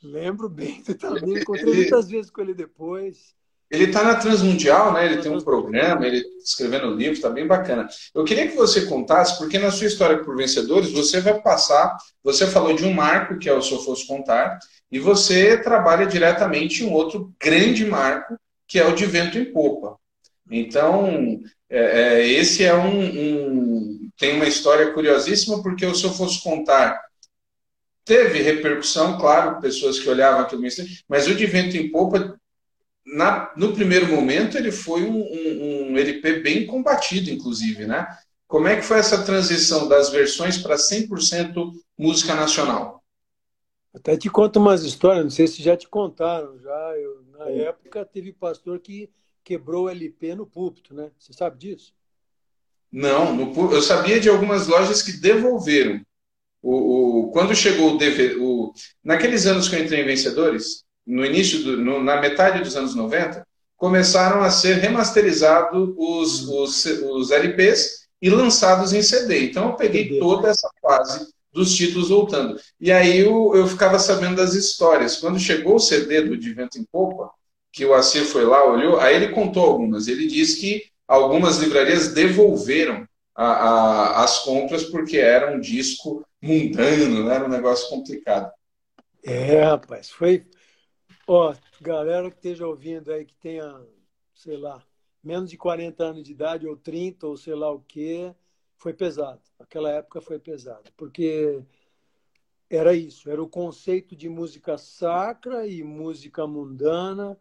Lembro 0.03 0.49
bem 0.49 0.83
também, 0.83 1.39
encontrei 1.39 1.69
ele, 1.69 1.81
muitas 1.83 2.09
vezes 2.09 2.33
com 2.33 2.41
ele 2.41 2.53
depois. 2.53 3.37
Ele 3.71 3.85
está 3.85 4.03
na 4.03 4.17
Transmundial, 4.17 4.93
né? 4.93 5.07
Ele 5.07 5.23
tem 5.23 5.31
um 5.31 5.41
programa, 5.41 6.05
ele 6.05 6.25
escrevendo 6.43 6.93
livros, 6.93 7.19
está 7.19 7.31
bem 7.31 7.47
bacana. 7.47 7.89
Eu 8.13 8.25
queria 8.25 8.49
que 8.49 8.57
você 8.57 8.87
contasse, 8.87 9.39
porque 9.39 9.57
na 9.57 9.71
sua 9.71 9.87
história 9.87 10.19
por 10.25 10.37
vencedores, 10.37 10.91
você 10.91 11.21
vai 11.21 11.41
passar. 11.41 11.97
Você 12.25 12.45
falou 12.45 12.75
de 12.75 12.85
um 12.85 12.93
marco, 12.93 13.39
que 13.39 13.49
é 13.49 13.55
o 13.55 13.63
Se 13.63 13.71
Eu 13.71 13.79
Fosse 13.79 14.05
Contar, 14.05 14.59
e 14.91 14.99
você 14.99 15.57
trabalha 15.57 16.07
diretamente 16.07 16.83
em 16.83 16.89
um 16.89 16.93
outro 16.93 17.33
grande 17.41 17.85
marco, 17.85 18.37
que 18.67 18.81
é 18.81 18.85
o 18.85 18.97
de 18.97 19.07
vento 19.07 19.39
em 19.39 19.53
popa. 19.53 19.97
Então, 20.51 21.41
é, 21.69 21.79
é, 21.79 22.29
esse 22.29 22.65
é 22.65 22.75
um, 22.75 23.01
um, 23.01 24.11
tem 24.17 24.35
uma 24.35 24.47
história 24.47 24.93
curiosíssima 24.93 25.63
porque 25.63 25.93
se 25.95 26.05
eu 26.05 26.13
fosse 26.13 26.43
contar 26.43 26.99
teve 28.05 28.41
repercussão, 28.41 29.19
claro, 29.19 29.61
pessoas 29.61 29.99
que 29.99 30.09
olhavam 30.09 30.41
aquilo, 30.41 30.63
mas 31.07 31.27
o 31.27 31.35
de 31.35 31.45
vento 31.45 31.77
em 31.77 31.91
popa 31.91 32.39
na, 33.05 33.53
no 33.55 33.75
primeiro 33.75 34.07
momento 34.07 34.57
ele 34.57 34.73
foi 34.73 35.03
um, 35.03 35.21
um, 35.21 35.93
um, 35.93 35.99
LP 35.99 36.41
bem 36.41 36.67
combatido, 36.67 37.31
inclusive, 37.31 37.87
né? 37.87 38.07
Como 38.47 38.67
é 38.67 38.77
que 38.77 38.83
foi 38.83 38.99
essa 38.99 39.23
transição 39.23 39.89
das 39.89 40.09
versões 40.09 40.57
para 40.57 40.77
100% 40.77 41.71
música 41.99 42.35
nacional? 42.35 43.03
Até 43.95 44.17
te 44.17 44.31
conto 44.31 44.59
umas 44.59 44.85
histórias, 44.85 45.25
não 45.25 45.31
sei 45.31 45.47
se 45.47 45.63
já 45.63 45.77
te 45.77 45.87
contaram, 45.87 46.59
já 46.59 46.95
eu, 46.97 47.23
na 47.37 47.51
época 47.51 48.07
teve 48.07 48.33
pastor 48.33 48.79
que 48.79 49.11
quebrou 49.49 49.87
o 49.87 49.89
LP 49.89 50.35
no 50.35 50.47
púlpito, 50.47 50.93
né? 50.93 51.11
Você 51.19 51.33
sabe 51.33 51.57
disso? 51.57 51.95
Não, 52.93 53.35
no, 53.35 53.73
eu 53.73 53.81
sabia 53.81 54.21
de 54.21 54.29
algumas 54.29 54.67
lojas 54.67 55.01
que 55.01 55.13
devolveram. 55.13 56.03
O, 56.61 57.29
o 57.29 57.31
quando 57.31 57.55
chegou 57.55 57.95
o 57.95 57.97
DVD, 57.97 58.37
o, 58.37 58.75
naqueles 59.03 59.47
anos 59.47 59.67
que 59.67 59.75
eu 59.75 59.83
entrei 59.83 60.03
em 60.03 60.07
Vencedores, 60.07 60.85
no 61.07 61.25
início, 61.25 61.65
do, 61.65 61.79
no, 61.79 62.03
na 62.03 62.21
metade 62.21 62.63
dos 62.63 62.77
anos 62.77 62.95
90, 62.95 63.43
começaram 63.75 64.43
a 64.43 64.51
ser 64.51 64.75
remasterizados 64.75 65.95
os, 65.97 66.47
os, 66.47 66.85
os 66.85 67.31
LPs 67.31 68.07
e 68.21 68.29
lançados 68.29 68.93
em 68.93 69.01
CD. 69.01 69.47
Então 69.47 69.71
eu 69.71 69.77
peguei 69.77 70.19
toda 70.19 70.49
essa 70.49 70.69
fase 70.83 71.27
dos 71.55 71.75
títulos 71.75 72.11
voltando. 72.11 72.61
E 72.79 72.93
aí 72.93 73.21
eu, 73.21 73.53
eu 73.55 73.67
ficava 73.67 73.99
sabendo 73.99 74.37
das 74.37 74.53
histórias. 74.53 75.17
Quando 75.17 75.39
chegou 75.39 75.77
o 75.77 75.81
CD 75.81 76.21
do 76.21 76.37
De 76.37 76.53
Vento 76.53 76.79
em 76.79 76.85
Popa, 76.85 77.31
que 77.73 77.85
o 77.85 77.95
Assir 77.95 78.25
foi 78.25 78.45
lá, 78.45 78.65
olhou, 78.65 78.99
aí 78.99 79.17
ele 79.17 79.33
contou 79.33 79.65
algumas. 79.65 80.09
Ele 80.09 80.27
disse 80.27 80.61
que 80.61 80.85
algumas 81.07 81.59
livrarias 81.59 82.13
devolveram 82.13 83.07
a, 83.35 83.47
a, 83.47 84.25
as 84.25 84.41
compras 84.41 84.85
porque 84.85 85.17
era 85.17 85.55
um 85.55 85.61
disco 85.61 86.25
mundano, 86.43 87.25
né? 87.25 87.35
era 87.35 87.45
um 87.45 87.49
negócio 87.49 87.89
complicado. 87.89 88.53
É, 89.23 89.63
rapaz, 89.63 90.11
foi. 90.11 90.47
Ó, 91.27 91.55
galera 91.81 92.31
que 92.31 92.37
esteja 92.37 92.67
ouvindo 92.67 93.13
aí, 93.13 93.25
que 93.25 93.35
tenha, 93.35 93.81
sei 94.35 94.57
lá, 94.57 94.83
menos 95.23 95.51
de 95.51 95.57
40 95.57 96.05
anos 96.05 96.25
de 96.25 96.33
idade, 96.33 96.67
ou 96.67 96.77
30, 96.77 97.27
ou 97.27 97.37
sei 97.37 97.55
lá 97.55 97.71
o 97.71 97.81
quê, 97.81 98.35
foi 98.77 98.95
pesado. 98.95 99.43
Aquela 99.59 99.91
época 99.91 100.21
foi 100.21 100.39
pesado, 100.39 100.91
porque 100.97 101.63
era 102.71 102.95
isso, 102.95 103.31
era 103.31 103.43
o 103.43 103.49
conceito 103.49 104.17
de 104.17 104.29
música 104.29 104.79
sacra 104.79 105.67
e 105.67 105.83
música 105.83 106.47
mundana 106.47 107.39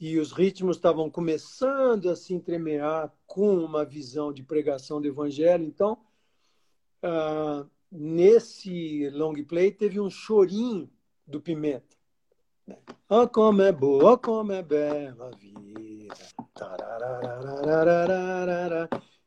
e 0.00 0.18
os 0.18 0.30
ritmos 0.32 0.76
estavam 0.76 1.10
começando 1.10 2.08
a 2.08 2.16
se 2.16 2.32
entremear 2.32 3.12
com 3.26 3.56
uma 3.56 3.84
visão 3.84 4.32
de 4.32 4.42
pregação 4.44 5.00
do 5.00 5.08
evangelho. 5.08 5.64
Então, 5.64 5.98
ah, 7.02 7.66
nesse 7.90 9.10
long 9.10 9.34
play 9.44 9.72
teve 9.72 9.98
um 9.98 10.08
chorinho 10.08 10.88
do 11.26 11.40
Pimenta. 11.40 11.96
Oh, 13.08 13.26
como 13.26 13.62
é 13.62 13.72
boa, 13.72 14.12
oh, 14.12 14.18
como 14.18 14.52
é 14.52 14.62
bela 14.62 15.28
a 15.28 15.36
vida. 15.36 16.14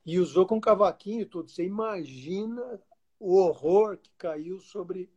E 0.05 0.19
usou 0.19 0.45
com 0.45 0.61
cavaquinho 0.61 1.25
tudo. 1.25 1.49
Você 1.49 1.65
imagina 1.65 2.79
o 3.19 3.35
horror 3.37 3.97
que 3.97 4.11
caiu 4.17 4.59
sobre 4.59 5.09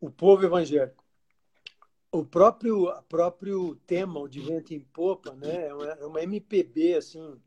o 0.00 0.10
povo 0.10 0.44
evangélico 0.44 1.01
o 2.12 2.22
próprio 2.24 2.92
próprio 3.08 3.74
tema 3.86 4.20
o 4.20 4.28
de 4.28 4.40
vento 4.40 4.74
em 4.74 4.80
popa 4.80 5.34
né 5.34 5.68
é 5.68 5.74
uma, 5.74 5.86
é 5.86 6.06
uma 6.06 6.22
MPB 6.22 6.94
assim. 6.94 7.40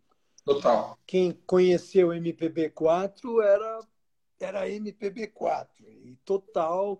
Total. 0.43 0.97
Quem 1.07 1.31
conheceu 1.45 2.09
MPB4 2.09 3.41
era 3.43 3.79
era 4.39 4.67
MPB4 4.67 5.67
e 6.03 6.17
total 6.25 6.99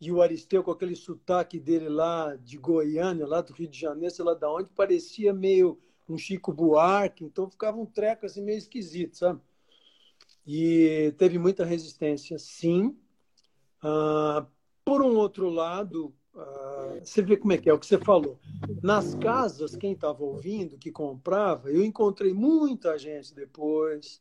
e 0.00 0.10
o 0.10 0.20
Aristeu 0.20 0.64
com 0.64 0.70
aquele 0.70 0.96
sotaque 0.96 1.60
dele 1.60 1.88
lá 1.88 2.34
de 2.34 2.56
Goiânia 2.56 3.26
lá 3.26 3.40
do 3.40 3.52
Rio 3.52 3.68
de 3.68 3.78
Janeiro 3.78 4.14
sei 4.14 4.24
lá 4.24 4.34
da 4.34 4.50
onde 4.50 4.70
parecia 4.70 5.32
meio 5.32 5.78
um 6.08 6.16
Chico 6.18 6.52
Buarque 6.52 7.24
então 7.24 7.48
ficava 7.48 7.78
um 7.78 7.86
treco 7.86 8.26
assim 8.26 8.42
meio 8.42 8.58
esquisito 8.58 9.18
sabe? 9.18 9.40
E 10.46 11.14
teve 11.18 11.38
muita 11.38 11.64
resistência 11.64 12.36
sim. 12.38 12.98
Ah, 13.80 14.44
por 14.84 15.02
um 15.02 15.16
outro 15.16 15.48
lado 15.48 16.12
ah, 16.36 16.98
você 17.02 17.20
vê 17.22 17.36
como 17.36 17.52
é 17.52 17.58
que 17.58 17.68
é 17.68 17.72
o 17.72 17.78
que 17.78 17.86
você 17.86 17.98
falou. 17.98 18.38
Nas 18.82 19.14
casas, 19.14 19.76
quem 19.76 19.92
estava 19.92 20.22
ouvindo, 20.22 20.78
que 20.78 20.90
comprava, 20.90 21.70
eu 21.70 21.84
encontrei 21.84 22.32
muita 22.32 22.98
gente 22.98 23.34
depois 23.34 24.20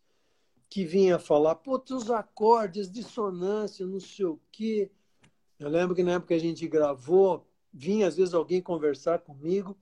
que 0.69 0.85
vinha 0.85 1.19
falar, 1.19 1.55
pô, 1.55 1.81
os 1.89 2.09
acordes, 2.09 2.89
dissonância, 2.89 3.85
não 3.85 3.99
sei 3.99 4.25
o 4.25 4.39
quê. 4.51 4.89
Eu 5.59 5.69
lembro 5.69 5.95
que 5.95 6.03
na 6.03 6.13
época 6.13 6.29
que 6.29 6.33
a 6.33 6.39
gente 6.39 6.67
gravou, 6.67 7.45
vinha 7.73 8.07
às 8.07 8.15
vezes 8.15 8.33
alguém 8.33 8.61
conversar 8.61 9.19
comigo, 9.19 9.77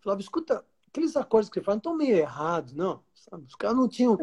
falava, 0.00 0.20
escuta, 0.20 0.64
aqueles 0.88 1.16
acordes 1.16 1.48
que 1.48 1.60
você 1.60 1.64
faz 1.64 1.76
não 1.76 1.78
estão 1.78 1.96
meio 1.96 2.16
errados, 2.16 2.72
não. 2.72 3.02
Sabe? 3.14 3.44
Os 3.46 3.54
caras 3.54 3.76
não 3.76 3.88
tinham. 3.88 4.18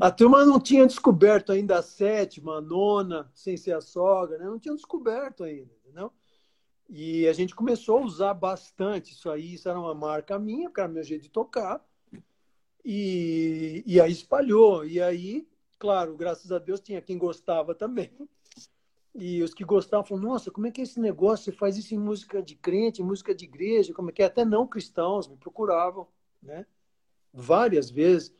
A 0.00 0.10
turma 0.10 0.44
não 0.44 0.60
tinha 0.60 0.86
descoberto 0.86 1.52
ainda 1.52 1.78
a 1.78 1.82
sétima, 1.82 2.56
a 2.56 2.60
nona, 2.60 3.30
sem 3.34 3.56
ser 3.56 3.72
a 3.72 3.80
sogra, 3.80 4.38
né? 4.38 4.44
Não 4.44 4.58
tinham 4.58 4.76
descoberto 4.76 5.44
ainda, 5.44 5.72
entendeu? 5.84 6.12
E 6.88 7.26
a 7.26 7.32
gente 7.32 7.54
começou 7.54 7.98
a 7.98 8.04
usar 8.04 8.34
bastante 8.34 9.12
isso 9.12 9.30
aí. 9.30 9.54
Isso 9.54 9.68
era 9.68 9.78
uma 9.78 9.94
marca 9.94 10.38
minha, 10.38 10.68
porque 10.68 10.80
era 10.80 10.88
meu 10.88 11.02
jeito 11.02 11.22
de 11.22 11.30
tocar. 11.30 11.84
E, 12.84 13.82
e 13.86 14.00
aí 14.00 14.12
espalhou. 14.12 14.84
E 14.84 15.00
aí, 15.00 15.48
claro, 15.78 16.16
graças 16.16 16.52
a 16.52 16.58
Deus 16.58 16.80
tinha 16.80 17.02
quem 17.02 17.18
gostava 17.18 17.74
também. 17.74 18.12
E 19.18 19.42
os 19.42 19.54
que 19.54 19.64
gostavam 19.64 20.04
falaram, 20.04 20.28
nossa, 20.28 20.50
como 20.50 20.66
é 20.66 20.70
que 20.70 20.80
é 20.80 20.84
esse 20.84 21.00
negócio? 21.00 21.46
Você 21.46 21.52
faz 21.52 21.76
isso 21.78 21.94
em 21.94 21.98
música 21.98 22.42
de 22.42 22.54
crente, 22.54 23.00
em 23.00 23.04
música 23.04 23.34
de 23.34 23.46
igreja, 23.46 23.94
como 23.94 24.10
é 24.10 24.12
que 24.12 24.22
é? 24.22 24.26
Até 24.26 24.44
não 24.44 24.66
cristãos 24.66 25.26
me 25.26 25.36
procuravam, 25.36 26.06
né? 26.42 26.66
Várias 27.32 27.90
vezes. 27.90 28.32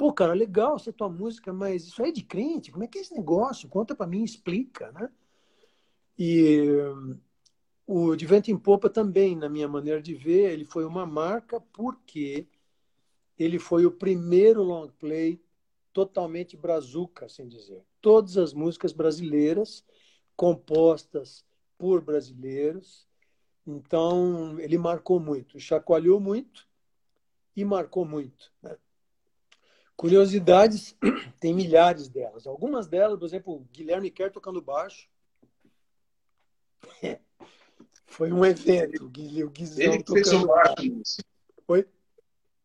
Pô, 0.00 0.14
cara, 0.14 0.32
legal 0.32 0.76
essa 0.76 0.90
tua 0.90 1.10
música, 1.10 1.52
mas 1.52 1.84
isso 1.84 2.02
aí 2.02 2.08
é 2.08 2.12
de 2.12 2.22
crente? 2.22 2.72
Como 2.72 2.82
é 2.82 2.86
que 2.86 2.96
é 2.96 3.02
esse 3.02 3.12
negócio? 3.12 3.68
Conta 3.68 3.94
para 3.94 4.06
mim, 4.06 4.24
explica, 4.24 4.90
né? 4.92 5.10
E 6.18 6.68
o 7.86 8.16
De 8.16 8.24
Vento 8.24 8.50
em 8.50 8.56
Popa 8.56 8.88
também, 8.88 9.36
na 9.36 9.46
minha 9.46 9.68
maneira 9.68 10.00
de 10.00 10.14
ver, 10.14 10.52
ele 10.52 10.64
foi 10.64 10.86
uma 10.86 11.04
marca 11.04 11.60
porque 11.60 12.48
ele 13.38 13.58
foi 13.58 13.84
o 13.84 13.90
primeiro 13.90 14.62
long 14.62 14.88
play 14.88 15.38
totalmente 15.92 16.56
brazuca, 16.56 17.26
assim 17.26 17.46
dizer. 17.46 17.84
Todas 18.00 18.38
as 18.38 18.54
músicas 18.54 18.94
brasileiras 18.94 19.84
compostas 20.34 21.44
por 21.76 22.00
brasileiros. 22.00 23.06
Então, 23.66 24.58
ele 24.60 24.78
marcou 24.78 25.20
muito, 25.20 25.60
chacoalhou 25.60 26.18
muito 26.18 26.66
e 27.54 27.66
marcou 27.66 28.06
muito. 28.06 28.50
Né? 28.62 28.78
Curiosidades, 30.00 30.96
tem 31.38 31.52
milhares 31.52 32.08
delas. 32.08 32.46
Algumas 32.46 32.86
delas, 32.86 33.18
por 33.18 33.26
exemplo, 33.26 33.68
Guilherme 33.70 34.10
Kerr 34.10 34.32
tocando 34.32 34.62
baixo. 34.62 35.06
Foi 38.06 38.32
um 38.32 38.42
evento. 38.42 39.04
O 39.04 39.10
Guizão 39.10 39.84
Ele 39.84 40.02
que 40.02 40.10
fez 40.10 40.32
o 40.32 40.46
baixo. 40.46 40.74
Oi? 41.68 41.86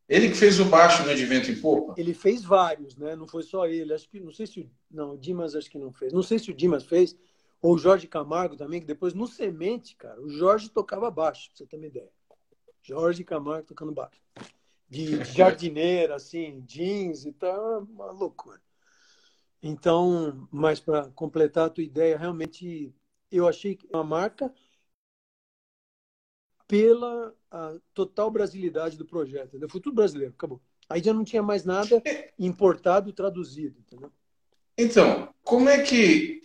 Ele 0.08 0.30
que 0.30 0.36
fez 0.36 0.62
o 0.62 0.65
baixo 0.65 1.04
no 1.04 1.10
Advento 1.10 1.52
em 1.52 1.60
Popa? 1.60 1.93
Ele 1.98 2.13
fez 2.13 2.41
vários, 2.41 2.95
né? 2.95 3.17
Não 3.17 3.28
foi 3.28 3.43
só 3.43 3.67
ele. 3.67 3.93
Acho 3.93 4.08
que 4.08 4.21
não 4.21 4.32
sei 4.32 4.48
se 4.48 4.62
o, 4.62 4.71
não, 4.89 5.15
o 5.15 5.17
Dimas 5.17 5.56
acho 5.56 5.69
que 5.69 5.78
não 5.78 5.91
fez. 5.91 6.13
Não 6.13 6.24
sei 6.24 6.39
se 6.39 6.50
o 6.52 6.54
Dimas 6.54 6.86
fez 6.86 7.17
ou 7.62 7.74
o 7.74 7.78
Jorge 7.78 8.08
Camargo 8.08 8.56
também, 8.56 8.80
que 8.80 8.88
depois 8.88 9.13
no 9.13 9.28
Semente, 9.28 9.98
cara, 9.98 10.21
o 10.21 10.30
Jorge 10.30 10.69
tocava 10.69 11.12
baixo, 11.12 11.50
pra 11.50 11.58
você 11.58 11.65
ter 11.65 11.76
uma 11.76 11.88
ideia. 11.88 12.10
Jorge 12.82 13.26
Camargo 13.26 13.67
tocando 13.67 13.91
baixo 13.91 14.21
de 14.89 15.24
jardineira, 15.34 16.15
assim, 16.15 16.62
jeans 16.62 17.26
e 17.26 17.32
tal, 17.32 17.84
uma 17.84 18.12
loucura. 18.12 18.62
Então, 19.62 20.48
mas 20.52 20.80
para 20.80 21.10
completar 21.12 21.67
a 21.67 21.69
tua 21.69 21.84
ideia, 21.84 22.17
realmente 22.17 22.93
eu 23.32 23.48
achei 23.48 23.76
que 23.76 23.88
uma 23.91 24.04
marca 24.04 24.54
pela 26.67 27.34
total 27.93 28.30
brasilidade 28.30 28.98
do 28.98 29.06
projeto. 29.06 29.50
Entendeu? 29.50 29.69
Foi 29.69 29.82
tudo 29.82 29.95
brasileiro, 29.95 30.34
acabou. 30.34 30.62
Aí 30.89 31.02
já 31.02 31.13
não 31.13 31.24
tinha 31.24 31.41
mais 31.41 31.63
nada 31.65 32.02
importado, 32.38 33.12
traduzido, 33.12 33.80
entendeu? 33.80 34.12
Então, 34.78 35.34
como 35.43 35.69
é 35.69 35.82
que. 35.82 36.41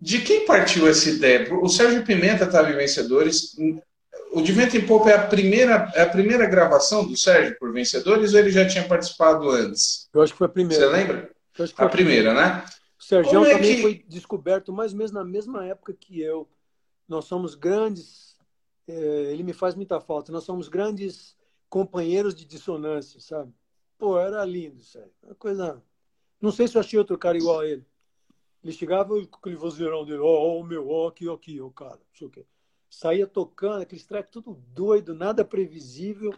De 0.00 0.20
quem 0.20 0.44
partiu 0.44 0.86
essa 0.86 1.08
ideia? 1.08 1.48
O 1.54 1.68
Sérgio 1.68 2.04
Pimenta 2.04 2.44
estava 2.44 2.70
em 2.70 2.76
Vencedores 2.76 3.56
o 4.34 4.42
De 4.42 4.52
Vento 4.52 4.76
em 4.76 4.84
Popa 4.84 5.10
é 5.10 5.14
a 5.14 5.26
primeira, 5.26 5.90
é 5.94 6.02
a 6.02 6.08
primeira 6.08 6.46
gravação 6.46 7.06
do 7.06 7.16
Sérgio 7.16 7.56
por 7.58 7.72
Vencedores 7.72 8.34
ou 8.34 8.40
ele 8.40 8.50
já 8.50 8.66
tinha 8.66 8.86
participado 8.86 9.48
antes? 9.48 10.08
Eu 10.12 10.22
acho 10.22 10.32
que 10.32 10.38
foi 10.38 10.46
a 10.48 10.50
primeira. 10.50 10.84
Você 10.84 10.90
lembra? 10.90 11.30
Eu 11.56 11.64
acho 11.64 11.72
que 11.72 11.76
foi 11.76 11.86
a 11.86 11.90
primeira, 11.90 12.34
né? 12.34 12.64
O 12.98 13.02
Sérgio 13.02 13.44
é 13.44 13.54
também 13.54 13.76
que... 13.76 13.82
foi 13.82 14.04
descoberto 14.08 14.72
mais 14.72 14.92
ou 14.92 14.98
menos 14.98 15.12
na 15.12 15.24
mesma 15.24 15.64
época 15.64 15.94
que 15.94 16.20
eu. 16.20 16.48
Nós 17.08 17.26
somos 17.26 17.54
grandes, 17.54 18.36
é, 18.88 18.94
ele 19.32 19.44
me 19.44 19.52
faz 19.52 19.74
muita 19.74 20.00
falta, 20.00 20.32
nós 20.32 20.44
somos 20.44 20.68
grandes 20.68 21.36
companheiros 21.68 22.34
de 22.34 22.44
dissonância, 22.44 23.20
sabe? 23.20 23.52
Pô, 23.96 24.18
era 24.18 24.44
lindo 24.44 24.82
aí. 24.96 25.10
Uma 25.22 25.34
coisa. 25.36 25.82
Não 26.40 26.50
sei 26.50 26.66
se 26.66 26.76
eu 26.76 26.80
achei 26.80 26.98
outro 26.98 27.16
cara 27.16 27.38
igual 27.38 27.60
a 27.60 27.66
ele. 27.66 27.86
Ele 28.64 28.72
chegava 28.72 29.14
com 29.26 29.38
aquele 29.38 29.56
vozeirão 29.56 30.04
dele, 30.04 30.18
ó, 30.18 30.26
oh, 30.26 30.60
oh, 30.60 30.64
meu, 30.64 30.88
ó, 30.88 31.04
oh, 31.04 31.08
aqui, 31.08 31.28
aqui, 31.28 31.60
o 31.60 31.70
cara, 31.70 31.96
não 31.96 32.14
sei 32.14 32.26
o 32.26 32.30
quê 32.30 32.44
saía 32.94 33.26
tocando, 33.26 33.82
aqueles 33.82 34.04
tracks 34.04 34.30
tudo 34.30 34.62
doido, 34.72 35.14
nada 35.14 35.44
previsível. 35.44 36.34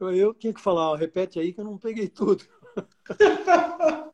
Eu 0.00 0.34
tinha 0.34 0.52
que 0.52 0.60
falar, 0.60 0.96
repete 0.96 1.38
aí 1.38 1.52
que 1.52 1.60
eu 1.60 1.64
não 1.64 1.78
peguei 1.78 2.08
tudo. 2.08 2.44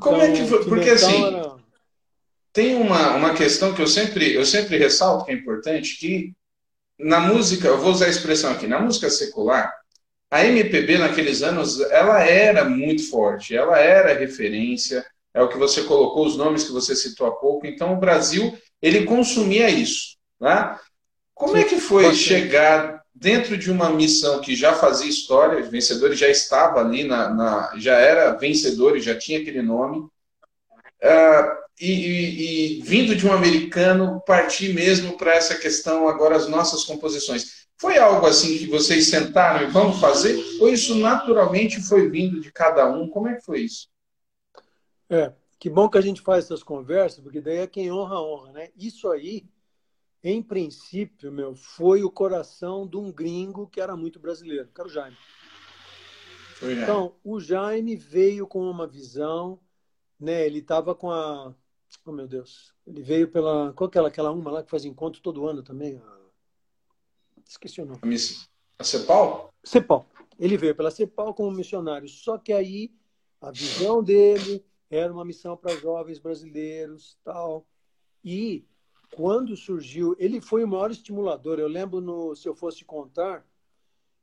Como 0.00 0.16
então, 0.16 0.20
é 0.20 0.32
que 0.32 0.46
foi? 0.46 0.64
Porque 0.64 0.90
assim, 0.90 1.24
era... 1.24 1.56
tem 2.52 2.74
uma, 2.74 3.16
uma 3.16 3.34
questão 3.34 3.74
que 3.74 3.82
eu 3.82 3.86
sempre, 3.86 4.34
eu 4.34 4.44
sempre 4.44 4.76
ressalto 4.76 5.24
que 5.24 5.32
é 5.32 5.34
importante, 5.34 5.98
que 5.98 6.34
na 6.98 7.20
música, 7.20 7.68
eu 7.68 7.78
vou 7.78 7.90
usar 7.90 8.06
a 8.06 8.10
expressão 8.10 8.52
aqui, 8.52 8.66
na 8.66 8.78
música 8.78 9.10
secular, 9.10 9.72
a 10.30 10.44
MPB 10.44 10.98
naqueles 10.98 11.42
anos, 11.42 11.80
ela 11.80 12.22
era 12.24 12.64
muito 12.64 13.08
forte, 13.08 13.56
ela 13.56 13.78
era 13.78 14.18
referência, 14.18 15.04
é 15.32 15.42
o 15.42 15.48
que 15.48 15.58
você 15.58 15.82
colocou, 15.82 16.26
os 16.26 16.36
nomes 16.36 16.64
que 16.64 16.72
você 16.72 16.94
citou 16.94 17.26
há 17.26 17.32
pouco, 17.32 17.66
então 17.66 17.94
o 17.94 18.00
Brasil, 18.00 18.56
ele 18.80 19.04
consumia 19.04 19.68
isso. 19.68 20.13
Né? 20.40 20.78
Como 21.34 21.56
é 21.56 21.64
que 21.64 21.78
foi 21.78 22.14
chegar 22.14 23.02
dentro 23.14 23.56
de 23.56 23.70
uma 23.70 23.90
missão 23.90 24.40
que 24.40 24.56
já 24.56 24.74
fazia 24.74 25.08
história, 25.08 25.62
os 25.62 25.68
vencedores 25.68 26.18
já 26.18 26.28
estava 26.28 26.80
ali, 26.80 27.04
na, 27.04 27.32
na 27.32 27.72
já 27.76 27.94
era 27.94 28.36
vencedor 28.36 28.96
e 28.96 29.00
já 29.00 29.16
tinha 29.16 29.40
aquele 29.40 29.62
nome, 29.62 29.98
uh, 29.98 31.64
e, 31.80 31.90
e, 31.90 32.78
e, 32.78 32.82
vindo 32.82 33.16
de 33.16 33.26
um 33.26 33.32
americano, 33.32 34.20
partir 34.26 34.72
mesmo 34.72 35.16
para 35.16 35.34
essa 35.34 35.56
questão, 35.56 36.08
agora 36.08 36.36
as 36.36 36.48
nossas 36.48 36.84
composições. 36.84 37.64
Foi 37.80 37.98
algo 37.98 38.26
assim 38.26 38.56
que 38.58 38.66
vocês 38.66 39.08
sentaram 39.08 39.66
e 39.66 39.70
vamos 39.70 39.98
fazer? 40.00 40.36
Ou 40.60 40.68
isso 40.68 40.94
naturalmente 40.94 41.82
foi 41.82 42.08
vindo 42.08 42.40
de 42.40 42.52
cada 42.52 42.88
um? 42.88 43.08
Como 43.08 43.28
é 43.28 43.34
que 43.34 43.44
foi 43.44 43.62
isso? 43.62 43.88
É, 45.10 45.32
que 45.58 45.68
bom 45.68 45.88
que 45.88 45.98
a 45.98 46.00
gente 46.00 46.20
faz 46.20 46.44
essas 46.44 46.62
conversas, 46.62 47.20
porque 47.20 47.40
daí 47.40 47.58
é 47.58 47.66
quem 47.66 47.90
honra, 47.90 48.20
honra, 48.20 48.52
né? 48.52 48.68
Isso 48.76 49.08
aí 49.08 49.44
em 50.24 50.42
princípio, 50.42 51.30
meu, 51.30 51.54
foi 51.54 52.02
o 52.02 52.10
coração 52.10 52.86
de 52.86 52.96
um 52.96 53.12
gringo 53.12 53.68
que 53.68 53.78
era 53.78 53.94
muito 53.94 54.18
brasileiro, 54.18 54.70
que 54.74 54.80
era 54.80 54.88
o 54.88 54.90
Jaime. 54.90 55.16
Foi, 56.54 56.80
então, 56.80 57.14
o 57.22 57.38
Jaime 57.38 57.94
veio 57.94 58.46
com 58.46 58.62
uma 58.70 58.86
visão, 58.86 59.60
né? 60.18 60.46
Ele 60.46 60.60
estava 60.60 60.94
com 60.94 61.10
a, 61.10 61.54
oh 62.06 62.12
meu 62.12 62.26
Deus, 62.26 62.74
ele 62.86 63.02
veio 63.02 63.28
pela, 63.28 63.74
qual 63.74 63.90
que 63.90 63.98
era 63.98 64.08
aquela 64.08 64.32
uma 64.32 64.50
lá 64.50 64.62
que 64.62 64.70
faz 64.70 64.86
encontro 64.86 65.20
todo 65.20 65.46
ano 65.46 65.62
também? 65.62 66.00
Esqueci 67.46 67.82
o 67.82 67.84
nome. 67.84 68.00
A 68.78 68.84
Cepal? 68.84 69.52
Cepal. 69.62 70.06
Ele 70.38 70.56
veio 70.56 70.74
pela 70.74 70.90
Cepal 70.90 71.34
como 71.34 71.50
missionário, 71.50 72.08
só 72.08 72.38
que 72.38 72.52
aí 72.54 72.90
a 73.42 73.50
visão 73.50 74.02
dele 74.02 74.64
era 74.88 75.12
uma 75.12 75.24
missão 75.24 75.54
para 75.54 75.76
jovens 75.76 76.18
brasileiros, 76.18 77.18
tal. 77.22 77.66
E 78.24 78.64
quando 79.14 79.56
surgiu, 79.56 80.16
ele 80.18 80.40
foi 80.40 80.64
o 80.64 80.68
maior 80.68 80.90
estimulador. 80.90 81.58
Eu 81.58 81.68
lembro 81.68 82.00
no 82.00 82.34
Se 82.34 82.48
Eu 82.48 82.54
Fosse 82.54 82.84
Contar, 82.84 83.46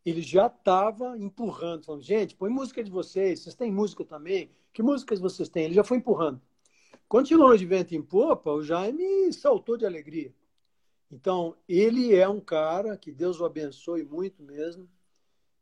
ele 0.05 0.21
já 0.21 0.47
estava 0.47 1.17
empurrando, 1.17 1.85
falando, 1.85 2.03
gente, 2.03 2.35
põe 2.35 2.49
música 2.49 2.83
de 2.83 2.91
vocês, 2.91 3.39
vocês 3.39 3.55
têm 3.55 3.71
música 3.71 4.03
também? 4.03 4.51
Que 4.73 4.83
músicas 4.83 5.19
vocês 5.19 5.47
têm? 5.47 5.65
Ele 5.65 5.75
já 5.75 5.83
foi 5.83 5.97
empurrando. 5.97 6.41
Quando 7.07 7.27
chegou 7.27 7.55
de 7.55 7.65
vento 7.65 7.95
em 7.95 8.01
popa, 8.01 8.51
o 8.51 8.63
Jaime 8.63 9.31
saltou 9.31 9.77
de 9.77 9.85
alegria. 9.85 10.33
Então, 11.09 11.55
ele 11.67 12.15
é 12.15 12.27
um 12.27 12.39
cara, 12.39 12.97
que 12.97 13.11
Deus 13.11 13.39
o 13.39 13.45
abençoe 13.45 14.03
muito 14.03 14.43
mesmo, 14.43 14.89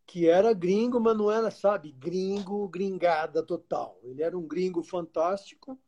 que 0.06 0.28
era 0.28 0.54
gringo, 0.54 1.00
mas 1.00 1.18
não 1.18 1.32
era, 1.32 1.52
sabe, 1.52 1.92
gringo, 1.92 2.68
gringada 2.68 3.44
total. 3.44 4.00
Ele 4.04 4.24
era 4.24 4.38
um 4.38 4.48
gringo 4.48 4.82
fantástico, 4.82 5.80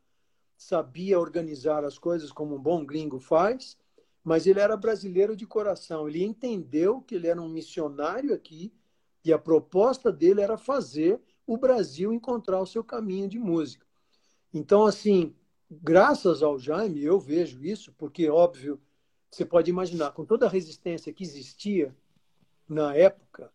sabia 0.62 1.20
organizar 1.20 1.84
as 1.84 1.98
coisas 1.98 2.32
como 2.32 2.56
um 2.56 2.62
bom 2.62 2.86
gringo 2.86 3.20
faz, 3.20 3.76
mas 4.24 4.46
ele 4.46 4.60
era 4.60 4.78
brasileiro 4.78 5.36
de 5.36 5.48
coração. 5.48 6.08
Ele 6.08 6.24
entendeu 6.24 7.02
que 7.02 7.16
ele 7.16 7.26
era 7.26 7.42
um 7.42 7.50
missionário 7.50 8.32
aqui 8.32 8.72
e 9.26 9.34
a 9.34 9.40
proposta 9.40 10.12
dele 10.12 10.40
era 10.40 10.60
fazer 10.60 11.20
o 11.48 11.58
Brasil 11.58 12.14
encontrar 12.14 12.62
o 12.62 12.68
seu 12.68 12.84
caminho 12.84 13.28
de 13.28 13.40
música. 13.40 13.88
Então, 14.54 14.86
assim, 14.86 15.36
graças 15.68 16.44
ao 16.44 16.60
Jaime, 16.60 17.04
eu 17.04 17.20
vejo 17.20 17.66
isso, 17.66 17.92
porque, 17.98 18.30
óbvio, 18.30 18.80
você 19.32 19.44
pode 19.44 19.72
imaginar, 19.72 20.12
com 20.12 20.24
toda 20.24 20.46
a 20.46 20.50
resistência 20.50 21.12
que 21.12 21.24
existia 21.24 21.96
na 22.70 22.96
época, 22.96 23.52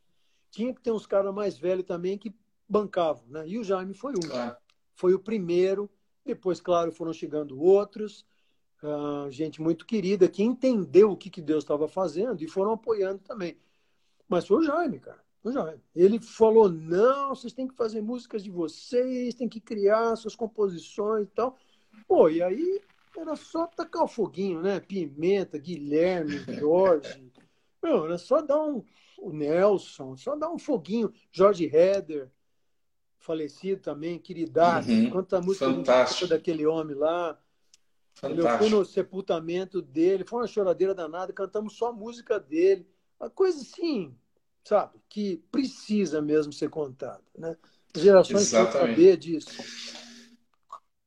tinha 0.51 0.75
que 0.75 0.81
ter 0.81 0.91
uns 0.91 1.07
caras 1.07 1.33
mais 1.33 1.57
velhos 1.57 1.87
também 1.87 2.19
que 2.19 2.35
bancavam, 2.69 3.25
né? 3.29 3.47
E 3.47 3.59
o 3.61 3.65
Jaime 3.65 3.95
foi 3.95 4.15
um. 4.15 4.57
Foi 4.93 5.15
o 5.15 5.21
primeiro 5.21 5.89
depois, 6.27 6.61
claro, 6.61 6.93
foram 6.93 7.13
chegando 7.13 7.61
outros, 7.61 8.27
uh, 8.83 9.31
gente 9.31 9.63
muito 9.63 9.87
querida 9.87 10.29
que 10.29 10.43
entendeu 10.43 11.11
o 11.11 11.17
que, 11.17 11.31
que 11.31 11.41
Deus 11.41 11.65
estava 11.65 11.89
fazendo 11.89 12.43
e 12.43 12.49
foram 12.49 12.73
apoiando 12.73 13.21
também. 13.21 13.57
Mas 14.29 14.47
foi 14.47 14.59
o 14.59 14.63
Jaime, 14.63 14.99
cara. 14.99 15.25
O 15.43 15.53
Jaime. 15.53 15.81
Ele 15.95 16.21
falou: 16.21 16.69
não, 16.69 17.35
vocês 17.35 17.53
têm 17.53 17.69
que 17.69 17.75
fazer 17.75 18.01
músicas 18.01 18.43
de 18.43 18.51
vocês, 18.51 19.35
têm 19.35 19.49
que 19.49 19.61
criar 19.61 20.17
suas 20.17 20.35
composições 20.35 21.29
e 21.29 21.31
tal. 21.31 21.57
Pô, 22.09 22.29
e 22.29 22.43
aí 22.43 22.81
era 23.17 23.37
só 23.37 23.67
tacar 23.67 24.05
o 24.05 24.09
foguinho, 24.09 24.61
né? 24.61 24.81
Pimenta, 24.81 25.59
Guilherme, 25.59 26.39
Jorge. 26.59 27.33
Meu, 27.83 28.05
era 28.05 28.19
só 28.19 28.43
dar 28.43 28.63
um. 28.63 28.85
O 29.19 29.33
Nelson, 29.33 30.17
só 30.17 30.37
dar 30.37 30.51
um 30.51 30.59
foguinho. 30.59 31.13
Jorge 31.33 31.65
Heder, 31.73 32.31
falecido 33.27 33.83
também, 33.83 34.19
queridaço. 34.19 34.89
Uhum. 34.89 35.11
Quanta 35.11 35.41
música 35.41 35.67
Fantástico. 35.67 36.29
daquele 36.29 36.65
homem 36.65 36.97
lá. 36.97 37.37
Fantástico. 38.15 38.49
Eu 38.49 38.59
fui 38.59 38.69
no 38.71 38.85
sepultamento 38.85 39.83
dele, 39.83 40.25
foi 40.25 40.41
uma 40.41 40.47
choradeira 40.47 40.95
danada, 40.95 41.33
cantamos 41.33 41.77
só 41.77 41.89
a 41.89 41.93
música 41.93 42.39
dele. 42.39 42.87
Uma 43.19 43.29
coisa 43.29 43.61
assim, 43.61 44.15
sabe, 44.65 44.99
que 45.09 45.43
precisa 45.51 46.23
mesmo 46.23 46.53
ser 46.53 46.71
contada. 46.71 47.23
Né? 47.37 47.57
As 47.95 48.03
gerações 48.03 48.51
têm 48.51 48.65
que 48.65 48.73
saber 48.73 49.17
disso. 49.17 49.51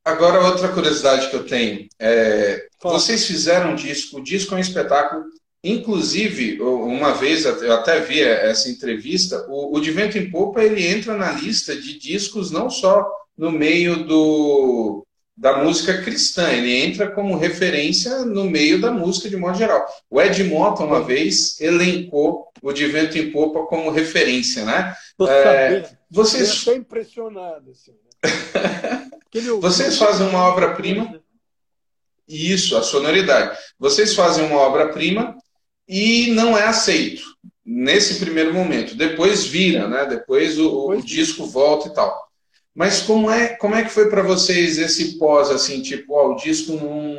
Agora, 0.04 0.46
outra 0.46 0.72
curiosidade 0.72 1.30
que 1.30 1.36
eu 1.36 1.46
tenho. 1.46 1.88
É, 1.98 2.68
vocês 2.82 3.26
fizeram 3.26 3.72
um 3.72 3.74
disco, 3.74 4.18
o 4.18 4.22
disco 4.22 4.54
é 4.54 4.58
um 4.58 4.60
espetáculo. 4.60 5.24
Inclusive, 5.62 6.60
uma 6.60 7.12
vez, 7.12 7.44
eu 7.44 7.72
até 7.74 8.00
vi 8.00 8.22
essa 8.22 8.70
entrevista, 8.70 9.44
o, 9.48 9.76
o 9.76 9.80
De 9.80 9.90
Vento 9.90 10.16
em 10.16 10.30
Popa, 10.30 10.62
ele 10.62 10.86
entra 10.86 11.16
na 11.16 11.32
lista 11.32 11.76
de 11.76 11.98
discos 11.98 12.50
não 12.50 12.70
só 12.70 13.06
no 13.36 13.52
meio 13.52 14.04
do, 14.04 15.06
da 15.36 15.62
música 15.62 16.02
cristã, 16.02 16.50
ele 16.50 16.74
entra 16.74 17.10
como 17.10 17.36
referência 17.36 18.24
no 18.24 18.44
meio 18.44 18.80
da 18.80 18.90
música 18.90 19.28
de 19.28 19.36
modo 19.36 19.58
geral. 19.58 19.86
O 20.08 20.20
Ed 20.20 20.44
Mota, 20.44 20.82
uma 20.82 21.02
vez, 21.02 21.60
elencou 21.60 22.50
o 22.62 22.72
De 22.72 22.86
Vento 22.86 23.18
em 23.18 23.30
Popa 23.30 23.66
como 23.66 23.90
referência, 23.90 24.64
né? 24.64 24.94
É, 25.28 25.90
vocês... 26.10 26.66
Eu 26.66 26.76
impressionado, 26.76 27.70
assim. 27.70 27.92
Né? 27.92 29.10
Vocês 29.60 29.96
fazem 29.96 30.26
uma 30.26 30.40
obra-prima. 30.48 31.22
Isso, 32.26 32.76
a 32.76 32.82
sonoridade. 32.82 33.56
Vocês 33.78 34.12
fazem 34.12 34.44
uma 34.44 34.58
obra-prima 34.58 35.36
e 35.90 36.30
não 36.30 36.56
é 36.56 36.68
aceito 36.68 37.22
nesse 37.66 38.20
primeiro 38.20 38.54
momento. 38.54 38.94
Depois 38.94 39.44
vira, 39.44 39.88
né? 39.88 40.06
Depois 40.06 40.56
o, 40.56 40.90
o 40.90 41.02
disco 41.02 41.46
volta 41.46 41.88
e 41.88 41.92
tal. 41.92 42.30
Mas 42.72 43.02
como 43.02 43.28
é, 43.28 43.56
como 43.56 43.74
é 43.74 43.82
que 43.82 43.90
foi 43.90 44.08
para 44.08 44.22
vocês 44.22 44.78
esse 44.78 45.18
pós, 45.18 45.50
assim, 45.50 45.82
tipo, 45.82 46.14
ó, 46.14 46.30
o 46.30 46.36
disco 46.36 46.74
não, 46.74 47.18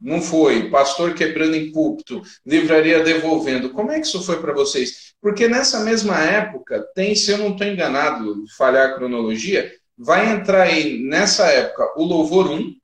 não 0.00 0.20
foi, 0.20 0.68
pastor 0.68 1.14
quebrando 1.14 1.54
em 1.54 1.70
púlpito, 1.70 2.20
livraria 2.44 3.04
devolvendo. 3.04 3.70
Como 3.70 3.92
é 3.92 4.00
que 4.00 4.06
isso 4.06 4.20
foi 4.24 4.40
para 4.40 4.52
vocês? 4.52 5.14
Porque 5.22 5.46
nessa 5.46 5.78
mesma 5.80 6.18
época, 6.18 6.84
tem, 6.92 7.14
se 7.14 7.30
eu 7.30 7.38
não 7.38 7.52
estou 7.52 7.68
enganado, 7.68 8.42
falhar 8.58 8.90
a 8.90 8.94
cronologia, 8.94 9.72
vai 9.96 10.32
entrar 10.32 10.62
aí 10.62 10.98
nessa 11.04 11.46
época 11.46 11.94
o 11.96 12.02
Louvor 12.02 12.50
1 12.50 12.74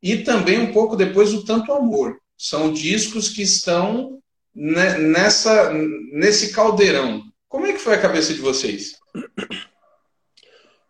e 0.00 0.18
também 0.18 0.60
um 0.60 0.72
pouco 0.72 0.94
depois 0.94 1.34
o 1.34 1.44
Tanto 1.44 1.72
Amor. 1.72 2.16
São 2.38 2.72
discos 2.72 3.28
que 3.28 3.42
estão 3.42 4.20
nessa 4.54 5.72
nesse 5.72 6.52
caldeirão. 6.52 7.22
Como 7.48 7.66
é 7.66 7.72
que 7.72 7.78
foi 7.78 7.94
a 7.94 8.00
cabeça 8.00 8.32
de 8.32 8.40
vocês? 8.40 8.98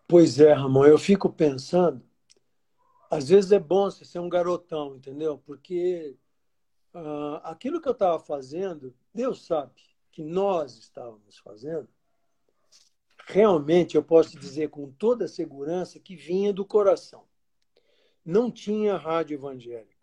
Pois 0.07 0.39
é, 0.39 0.53
Ramon, 0.53 0.87
eu 0.87 0.99
fico 0.99 1.31
pensando, 1.31 2.03
às 3.11 3.29
vezes 3.29 3.53
é 3.53 3.59
bom 3.59 3.91
você 3.91 4.05
ser 4.05 4.19
um 4.19 4.29
garotão, 4.29 4.97
entendeu? 4.97 5.39
Porque 5.39 6.17
uh, 6.95 7.41
aquilo 7.43 7.81
que 7.81 7.89
eu 7.89 7.93
estava 7.93 8.19
fazendo, 8.19 8.95
Deus 9.13 9.47
sabe 9.47 9.73
que 10.13 10.23
nós 10.23 10.79
estávamos 10.79 11.39
fazendo, 11.39 11.89
realmente 13.27 13.97
eu 13.97 14.03
posso 14.03 14.39
dizer 14.39 14.69
com 14.69 14.91
toda 14.93 15.27
segurança 15.27 15.99
que 15.99 16.15
vinha 16.15 16.53
do 16.53 16.65
coração. 16.65 17.25
Não 18.25 18.51
tinha 18.51 18.97
rádio 18.97 19.35
evangélica. 19.35 19.94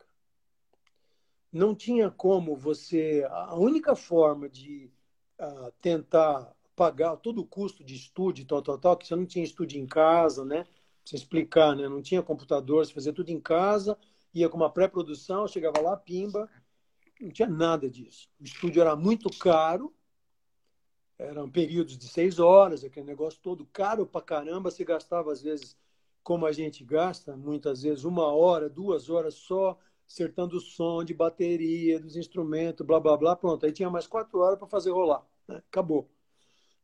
Não 1.52 1.76
tinha 1.76 2.10
como 2.10 2.56
você. 2.56 3.28
A 3.30 3.56
única 3.56 3.96
forma 3.96 4.48
de 4.48 4.92
uh, 5.40 5.72
tentar 5.82 6.56
pagar 6.76 7.18
todo 7.18 7.42
o 7.42 7.46
custo 7.46 7.84
de 7.84 7.96
estúdio, 7.96 8.46
tal, 8.46 8.62
tal, 8.62 8.78
tal, 8.78 8.98
que 8.98 9.06
você 9.06 9.16
não 9.16 9.26
tinha 9.26 9.44
estúdio 9.44 9.80
em 9.80 9.86
casa, 9.86 10.46
né? 10.46 10.66
Você 11.04 11.16
explicar, 11.16 11.76
né? 11.76 11.88
Não 11.90 12.02
tinha 12.02 12.24
computador, 12.24 12.86
você 12.86 12.94
fazia 12.94 13.14
tudo 13.14 13.30
em 13.30 13.40
casa, 13.40 13.98
ia 14.34 14.48
com 14.50 14.58
uma 14.58 14.70
pré-produção, 14.70 15.48
chegava 15.48 15.82
lá, 15.82 15.98
pimba, 15.98 16.50
não 17.20 17.32
tinha 17.32 17.50
nada 17.50 17.90
disso. 17.90 18.30
O 18.40 18.44
estúdio 18.44 18.82
era 18.82 18.96
muito 18.96 19.30
caro 19.38 19.94
eram 21.22 21.50
períodos 21.50 21.98
de 21.98 22.08
seis 22.08 22.40
horas, 22.40 22.84
aquele 22.84 23.06
negócio 23.06 23.40
todo 23.42 23.66
caro 23.68 24.06
pra 24.08 24.22
caramba. 24.22 24.72
Você 24.72 24.84
gastava, 24.84 25.32
às 25.32 25.42
vezes, 25.42 25.78
como 26.24 26.46
a 26.46 26.52
gente 26.52 26.84
gasta, 26.84 27.38
muitas 27.38 27.84
vezes, 27.84 28.04
uma 28.04 28.34
hora, 28.34 28.68
duas 28.68 29.10
horas 29.10 29.36
só 29.36 29.78
acertando 30.12 30.58
o 30.58 30.60
som 30.60 31.04
de 31.04 31.14
bateria, 31.14 32.00
dos 32.00 32.16
instrumentos, 32.18 32.86
blá, 32.86 33.00
blá, 33.00 33.16
blá. 33.16 33.36
Pronto, 33.36 33.66
aí 33.66 33.72
tinha 33.72 33.90
mais 33.90 34.06
quatro 34.06 34.40
horas 34.40 34.60
para 34.60 34.68
fazer 34.68 34.92
rolar. 34.92 35.26
Né? 35.48 35.62
Acabou. 35.70 36.10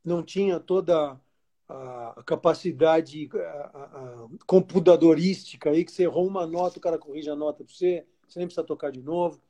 Não 0.02 0.22
tinha 0.22 0.58
toda 0.58 1.20
a 1.68 2.22
capacidade 2.24 3.28
a, 3.34 3.38
a, 3.38 4.28
computadorística 4.46 5.70
aí, 5.70 5.84
que 5.84 5.92
você 5.92 6.04
errou 6.04 6.26
uma 6.26 6.46
nota, 6.46 6.78
o 6.78 6.80
cara 6.80 6.98
corrige 6.98 7.28
a 7.28 7.36
nota 7.36 7.62
para 7.62 7.74
você, 7.74 8.06
você 8.26 8.38
nem 8.38 8.48
precisa 8.48 8.66
tocar 8.66 8.90
de 8.90 9.02
novo. 9.02 9.40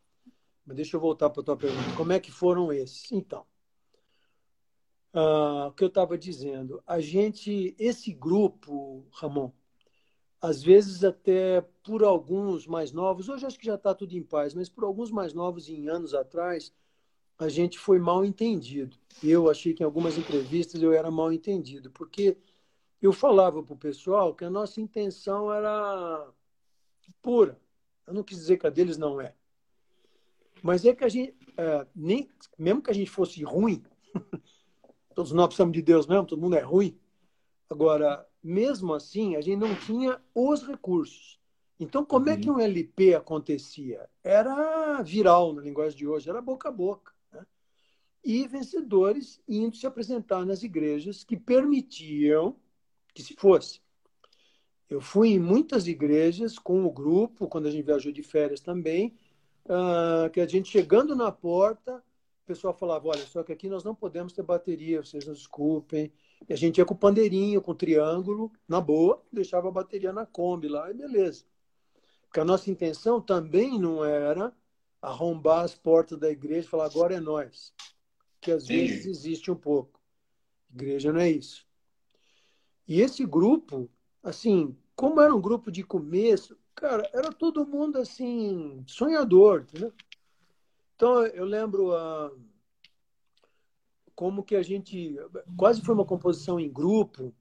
Mas 0.67 0.77
deixa 0.77 0.97
eu 0.97 1.01
voltar 1.01 1.31
para 1.31 1.41
a 1.41 1.45
tua 1.45 1.57
pergunta. 1.57 1.97
Como 1.97 2.13
é 2.13 2.21
que 2.21 2.33
foram 2.33 2.73
esses? 2.73 3.11
Então, 3.13 3.47
uh, 5.15 5.69
o 5.69 5.73
que 5.73 5.85
eu 5.85 5.89
estava 5.89 6.19
dizendo. 6.19 6.83
A 6.87 7.01
gente, 7.01 7.75
esse 7.79 8.13
grupo, 8.13 9.07
Ramon, 9.13 9.53
às 10.41 10.63
vezes 10.63 11.03
até 11.03 11.61
por 11.83 12.05
alguns 12.05 12.67
mais 12.67 12.93
novos, 12.93 13.29
hoje 13.29 13.47
acho 13.47 13.59
que 13.59 13.67
já 13.67 13.75
está 13.75 13.95
tudo 13.95 14.15
em 14.15 14.23
paz, 14.23 14.55
mas 14.55 14.69
por 14.69 14.85
alguns 14.85 15.11
mais 15.11 15.35
novos 15.35 15.69
em 15.69 15.89
anos 15.89 16.15
atrás, 16.15 16.73
a 17.39 17.49
gente 17.49 17.79
foi 17.79 17.99
mal 17.99 18.25
entendido. 18.25 18.97
Eu 19.23 19.51
achei 19.51 19.73
que 19.75 19.83
em 19.83 19.87
algumas 19.87 20.17
entrevistas 20.17 20.83
eu 20.83 20.93
era 20.93 21.11
mal 21.11 21.33
entendido, 21.33 21.91
porque 21.91 22.37
eu 23.01 23.13
falava 23.13 23.63
para 23.63 23.75
o 23.75 23.79
pessoal 23.79 24.35
que 24.35 24.45
a 24.45 24.51
nossa 24.51 24.81
intenção 24.81 25.53
era 25.53 26.29
pura. 27.23 27.61
Eu 28.07 28.15
não 28.15 28.23
quis 28.23 28.39
dizer 28.39 28.59
que 28.59 28.67
a 28.67 28.71
deles 28.71 28.97
não 28.97 29.21
é. 29.21 29.35
Mas 30.63 30.85
é 30.85 30.95
que 30.95 31.05
a 31.05 31.09
gente, 31.09 31.37
é, 31.57 31.87
nem, 31.95 32.29
mesmo 32.59 32.83
que 32.83 32.91
a 32.91 32.95
gente 32.95 33.11
fosse 33.11 33.43
ruim, 33.45 33.83
todos 35.15 35.33
nós 35.33 35.47
precisamos 35.47 35.73
de 35.73 35.83
Deus 35.83 36.07
mesmo, 36.07 36.27
todo 36.27 36.41
mundo 36.41 36.57
é 36.57 36.61
ruim. 36.61 36.99
Agora, 37.71 38.28
mesmo 38.43 38.95
assim, 38.95 39.37
a 39.37 39.41
gente 39.41 39.59
não 39.59 39.75
tinha 39.75 40.21
os 40.35 40.67
recursos. 40.67 41.39
Então, 41.79 42.05
como 42.05 42.29
é 42.29 42.37
que 42.37 42.51
uhum. 42.51 42.57
um 42.57 42.61
LP 42.61 43.15
acontecia? 43.15 44.09
Era 44.23 45.01
viral 45.03 45.53
na 45.53 45.63
linguagem 45.63 45.97
de 45.97 46.07
hoje, 46.07 46.29
era 46.29 46.43
boca 46.43 46.69
a 46.69 46.73
boca. 46.73 47.13
Né? 47.33 47.47
E 48.25 48.47
vencedores 48.49 49.41
indo 49.49 49.77
se 49.77 49.87
apresentar 49.87 50.45
nas 50.45 50.63
igrejas 50.63 51.23
que 51.23 51.37
permitiam 51.37 52.57
que 53.15 53.23
se 53.23 53.35
fosse. 53.35 53.81
Eu 54.89 55.01
fui 55.01 55.31
em 55.31 55.39
muitas 55.39 55.87
igrejas 55.87 56.59
com 56.59 56.85
o 56.85 56.91
grupo, 56.91 57.47
quando 57.47 57.67
a 57.67 57.71
gente 57.71 57.85
viajou 57.85 58.11
de 58.11 58.23
férias 58.23 58.61
também, 58.61 59.17
uh, 59.67 60.31
que 60.31 60.41
a 60.41 60.47
gente 60.47 60.69
chegando 60.69 61.15
na 61.15 61.31
porta, 61.31 62.03
pessoal 62.49 62.73
falava, 62.73 63.09
olha, 63.09 63.27
só 63.27 63.43
que 63.45 63.53
aqui 63.53 63.69
nós 63.69 63.85
não 63.85 63.95
podemos 63.95 64.33
ter 64.33 64.43
bateria, 64.43 65.03
vocês 65.03 65.27
nos 65.27 65.39
desculpem. 65.39 66.11
E 66.47 66.53
a 66.53 66.57
gente 66.57 66.79
ia 66.79 66.85
com 66.85 66.95
o 66.95 66.99
pandeirinho, 66.99 67.63
com 67.63 67.73
o 67.73 67.75
triângulo, 67.75 68.53
na 68.67 68.81
boa, 68.81 69.23
deixava 69.33 69.69
a 69.69 69.73
bateria 69.73 70.13
na 70.13 70.27
Kombi 70.27 70.69
lá, 70.69 70.91
e 70.91 70.95
beleza. 70.95 71.45
Porque 72.23 72.41
a 72.41 72.45
nossa 72.45 72.71
intenção 72.71 73.21
também 73.21 73.79
não 73.79 74.05
era 74.05 74.53
arrombar 75.01 75.65
as 75.65 75.75
portas 75.75 76.19
da 76.19 76.31
igreja 76.31 76.67
e 76.67 76.71
falar, 76.71 76.87
agora 76.87 77.15
é 77.15 77.21
nós. 77.21 77.73
Que 78.41 78.53
às 78.53 78.65
Sim. 78.65 78.75
vezes 78.75 79.07
existe 79.07 79.51
um 79.51 79.57
pouco. 79.57 79.99
Igreja 80.71 81.13
não 81.13 81.21
é 81.21 81.31
isso. 81.31 81.67
E 82.87 83.01
esse 83.01 83.25
grupo, 83.25 83.89
assim, 84.23 84.77
como 84.95 85.21
era 85.21 85.35
um 85.35 85.41
grupo 85.41 85.71
de 85.71 85.83
começo, 85.83 86.59
cara, 86.75 87.09
era 87.13 87.33
todo 87.33 87.67
mundo 87.67 87.99
assim, 87.99 88.83
sonhador, 88.87 89.63
entendeu? 89.63 89.93
Então, 90.95 91.25
eu 91.27 91.45
lembro 91.45 91.91
uh, 91.91 92.37
como 94.19 94.43
que 94.43 94.57
a 94.57 94.63
gente. 94.65 95.17
Quase 95.57 95.81
foi 95.81 95.95
uma 95.95 96.05
composição 96.05 96.59
em 96.59 96.69
grupo 96.69 97.33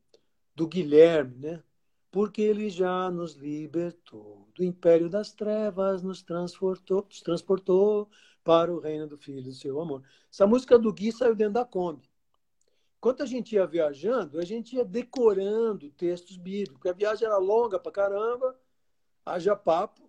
do 0.54 0.68
Guilherme, 0.68 1.36
né? 1.40 1.64
Porque 2.12 2.40
ele 2.40 2.70
já 2.70 3.10
nos 3.10 3.34
libertou 3.34 4.48
do 4.54 4.64
império 4.64 5.10
das 5.10 5.32
trevas, 5.32 6.04
nos 6.04 6.22
transportou, 6.22 7.04
nos 7.10 7.22
transportou 7.22 8.08
para 8.44 8.72
o 8.72 8.80
reino 8.80 9.08
do 9.08 9.18
Filho 9.18 9.42
do 9.42 9.52
seu 9.54 9.82
amor. 9.82 10.04
Essa 10.32 10.46
música 10.46 10.78
do 10.78 10.94
Gui 10.94 11.12
saiu 11.12 11.34
dentro 11.34 11.56
da 11.56 11.66
Kombi. 11.66 12.08
Enquanto 13.00 13.24
a 13.24 13.26
gente 13.26 13.56
ia 13.56 13.66
viajando, 13.66 14.40
a 14.40 14.46
gente 14.46 14.76
ia 14.76 14.86
decorando 14.86 15.90
textos 15.94 16.38
bíblicos. 16.38 16.92
A 16.92 16.94
viagem 16.94 17.26
era 17.26 17.40
longa 17.40 17.80
pra 17.80 17.92
caramba, 17.92 18.56
haja 19.26 19.56
papo. 19.56 20.08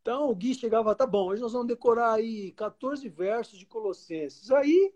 Então 0.00 0.28
o 0.28 0.34
Gui 0.34 0.56
chegava, 0.56 0.92
tá 0.96 1.06
bom, 1.06 1.28
hoje 1.28 1.40
nós 1.40 1.52
vamos 1.52 1.68
decorar 1.68 2.14
aí 2.14 2.50
14 2.50 3.08
versos 3.08 3.56
de 3.56 3.64
Colossenses. 3.64 4.50
Aí 4.50 4.92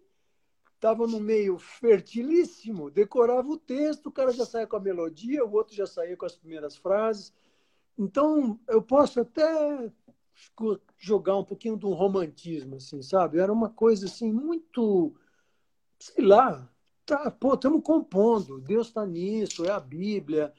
estava 0.87 1.05
no 1.05 1.19
meio 1.19 1.59
fertilíssimo, 1.59 2.89
decorava 2.89 3.49
o 3.49 3.59
texto, 3.59 4.07
o 4.07 4.13
cara 4.13 4.31
já 4.31 4.47
saía 4.47 4.69
com 4.69 4.77
a 4.77 4.81
melodia, 4.81 5.45
o 5.45 5.53
outro 5.53 5.75
já 5.75 5.85
saía 5.85 6.17
com 6.17 6.25
as 6.25 6.37
primeiras 6.37 6.77
frases. 6.77 7.35
Então, 7.99 8.61
eu 8.69 8.81
posso 8.81 9.21
até 9.21 9.93
jogar 10.97 11.37
um 11.39 11.45
pouquinho 11.45 11.77
de 11.77 11.85
um 11.87 11.93
romantismo, 11.93 12.77
assim, 12.77 13.03
sabe? 13.03 13.41
Era 13.41 13.53
uma 13.53 13.69
coisa 13.69 14.07
assim 14.07 14.33
muito, 14.33 15.13
sei 15.99 16.25
lá, 16.25 16.71
tá, 17.05 17.33
pô, 17.33 17.55
estamos 17.55 17.83
compondo, 17.83 18.61
Deus 18.61 18.87
está 18.87 19.05
nisso, 19.05 19.65
é 19.65 19.73
a 19.73 19.81
Bíblia, 19.81 20.55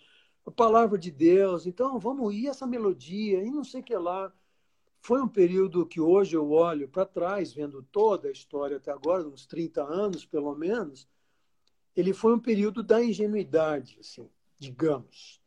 a 0.46 0.52
palavra 0.52 0.98
de 0.98 1.10
Deus, 1.10 1.66
então 1.66 1.98
vamos 2.00 2.34
ir 2.34 2.48
essa 2.48 2.68
melodia 2.68 3.42
e 3.44 3.50
não 3.50 3.64
sei 3.64 3.80
o 3.80 3.84
que 3.84 3.96
lá. 3.96 4.34
Foi 5.08 5.22
um 5.22 5.28
período 5.30 5.86
que 5.86 6.02
hoje 6.02 6.36
eu 6.36 6.52
olho 6.52 6.86
para 6.90 7.06
trás, 7.06 7.54
vendo 7.54 7.82
toda 7.82 8.28
a 8.28 8.32
história 8.32 8.76
até 8.76 8.92
agora, 8.92 9.26
uns 9.26 9.46
30 9.46 9.82
anos 9.82 10.26
pelo 10.26 10.54
menos, 10.54 11.08
ele 11.96 12.12
foi 12.12 12.34
um 12.34 12.40
período 12.40 12.84
da 12.84 13.02
ingenuidade, 13.02 13.98
assim, 14.02 14.30
digamos. 14.60 15.42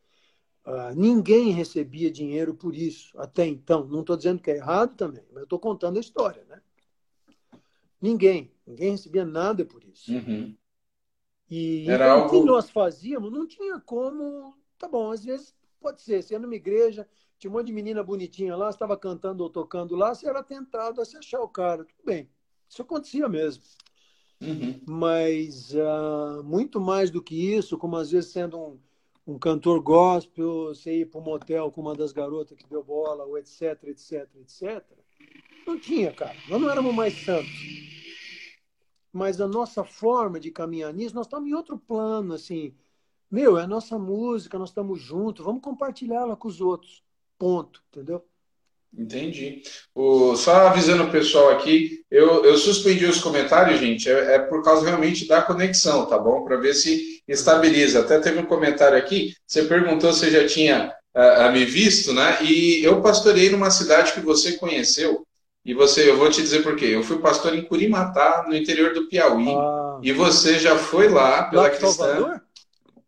Uh, 0.64 0.94
ninguém 0.96 1.50
recebia 1.50 2.10
dinheiro 2.10 2.54
por 2.54 2.74
isso 2.74 3.12
até 3.20 3.46
então. 3.46 3.86
Não 3.86 4.00
estou 4.00 4.16
dizendo 4.16 4.40
que 4.40 4.50
é 4.50 4.56
errado 4.56 4.96
também, 4.96 5.26
mas 5.30 5.42
estou 5.42 5.58
contando 5.58 5.98
a 5.98 6.00
história, 6.00 6.42
né? 6.48 6.62
Ninguém, 8.00 8.50
ninguém 8.66 8.92
recebia 8.92 9.26
nada 9.26 9.62
por 9.62 9.84
isso. 9.84 10.10
Uhum. 10.10 10.56
E 11.50 11.84
Era 11.86 12.06
então, 12.06 12.22
algo... 12.22 12.34
o 12.34 12.40
que 12.40 12.46
nós 12.46 12.70
fazíamos 12.70 13.30
não 13.30 13.46
tinha 13.46 13.78
como. 13.78 14.56
Tá 14.78 14.88
bom, 14.88 15.10
às 15.10 15.22
vezes 15.22 15.54
pode 15.78 16.00
ser, 16.00 16.22
sendo 16.22 16.46
uma 16.46 16.56
igreja, 16.56 17.06
tinha 17.40 17.50
um 17.50 17.54
monte 17.54 17.66
de 17.66 17.72
menina 17.72 18.04
bonitinha 18.04 18.54
lá, 18.54 18.70
estava 18.70 18.96
cantando 18.96 19.42
ou 19.42 19.50
tocando 19.50 19.96
lá, 19.96 20.14
você 20.14 20.28
era 20.28 20.42
tentado 20.42 21.00
a 21.00 21.04
se 21.04 21.16
achar 21.16 21.40
o 21.40 21.48
cara. 21.48 21.84
Tudo 21.84 22.04
bem, 22.04 22.30
isso 22.68 22.82
acontecia 22.82 23.28
mesmo. 23.28 23.64
Uhum. 24.40 24.80
Mas 24.86 25.74
uh, 25.74 26.44
muito 26.44 26.80
mais 26.80 27.10
do 27.10 27.20
que 27.20 27.34
isso, 27.54 27.76
como 27.76 27.96
às 27.96 28.10
vezes 28.12 28.30
sendo 28.30 28.58
um 28.58 28.78
um 29.30 29.38
cantor 29.38 29.80
gospel, 29.80 30.66
você 30.66 31.00
ir 31.00 31.06
para 31.06 31.20
um 31.20 31.24
motel 31.24 31.70
com 31.70 31.80
uma 31.80 31.94
das 31.94 32.12
garotas 32.12 32.58
que 32.58 32.68
deu 32.68 32.82
bola, 32.82 33.24
ou 33.24 33.38
etc, 33.38 33.84
etc, 33.84 34.28
etc. 34.40 34.84
Não 35.66 35.78
tinha, 35.78 36.12
cara. 36.12 36.36
Nós 36.48 36.60
não 36.60 36.68
éramos 36.68 36.94
mais 36.94 37.14
santos. 37.24 37.50
Mas 39.12 39.40
a 39.40 39.46
nossa 39.46 39.84
forma 39.84 40.40
de 40.40 40.50
caminhar 40.50 40.92
nisso, 40.92 41.14
nós 41.14 41.26
estamos 41.26 41.48
em 41.48 41.54
outro 41.54 41.78
plano, 41.78 42.34
assim. 42.34 42.74
Meu, 43.30 43.56
é 43.56 43.62
a 43.62 43.68
nossa 43.68 43.98
música, 43.98 44.58
nós 44.58 44.70
estamos 44.70 45.00
juntos, 45.00 45.44
vamos 45.44 45.62
compartilhá-la 45.62 46.34
com 46.34 46.48
os 46.48 46.60
outros. 46.60 47.04
Ponto, 47.40 47.80
entendeu? 47.88 48.22
Entendi. 48.92 49.62
O, 49.94 50.36
só 50.36 50.68
avisando 50.68 51.04
o 51.04 51.10
pessoal 51.10 51.48
aqui, 51.48 52.02
eu, 52.10 52.44
eu 52.44 52.58
suspendi 52.58 53.06
os 53.06 53.18
comentários, 53.18 53.80
gente, 53.80 54.10
é, 54.10 54.34
é 54.34 54.38
por 54.38 54.62
causa 54.62 54.84
realmente 54.84 55.26
da 55.26 55.40
conexão, 55.40 56.04
tá 56.04 56.18
bom? 56.18 56.44
Para 56.44 56.58
ver 56.58 56.74
se 56.74 57.22
estabiliza. 57.26 58.00
Até 58.00 58.18
teve 58.18 58.40
um 58.40 58.44
comentário 58.44 58.98
aqui, 58.98 59.32
você 59.46 59.64
perguntou 59.64 60.12
se 60.12 60.30
já 60.30 60.46
tinha 60.46 60.92
uh, 61.16 61.50
me 61.50 61.64
visto, 61.64 62.12
né? 62.12 62.42
E 62.42 62.84
eu 62.84 63.00
pastorei 63.00 63.48
numa 63.48 63.70
cidade 63.70 64.12
que 64.12 64.20
você 64.20 64.58
conheceu, 64.58 65.26
e 65.64 65.72
você, 65.72 66.10
eu 66.10 66.18
vou 66.18 66.28
te 66.28 66.42
dizer 66.42 66.62
por 66.62 66.76
quê. 66.76 66.86
Eu 66.86 67.02
fui 67.02 67.20
pastor 67.20 67.54
em 67.54 67.62
Curimatá, 67.62 68.44
no 68.46 68.54
interior 68.54 68.92
do 68.92 69.08
Piauí, 69.08 69.48
ah. 69.48 69.98
e 70.02 70.12
você 70.12 70.58
já 70.58 70.76
foi 70.76 71.08
lá 71.08 71.44
pela 71.44 71.62
lá 71.62 71.70
cristã. 71.70 71.90
Salvador? 71.90 72.42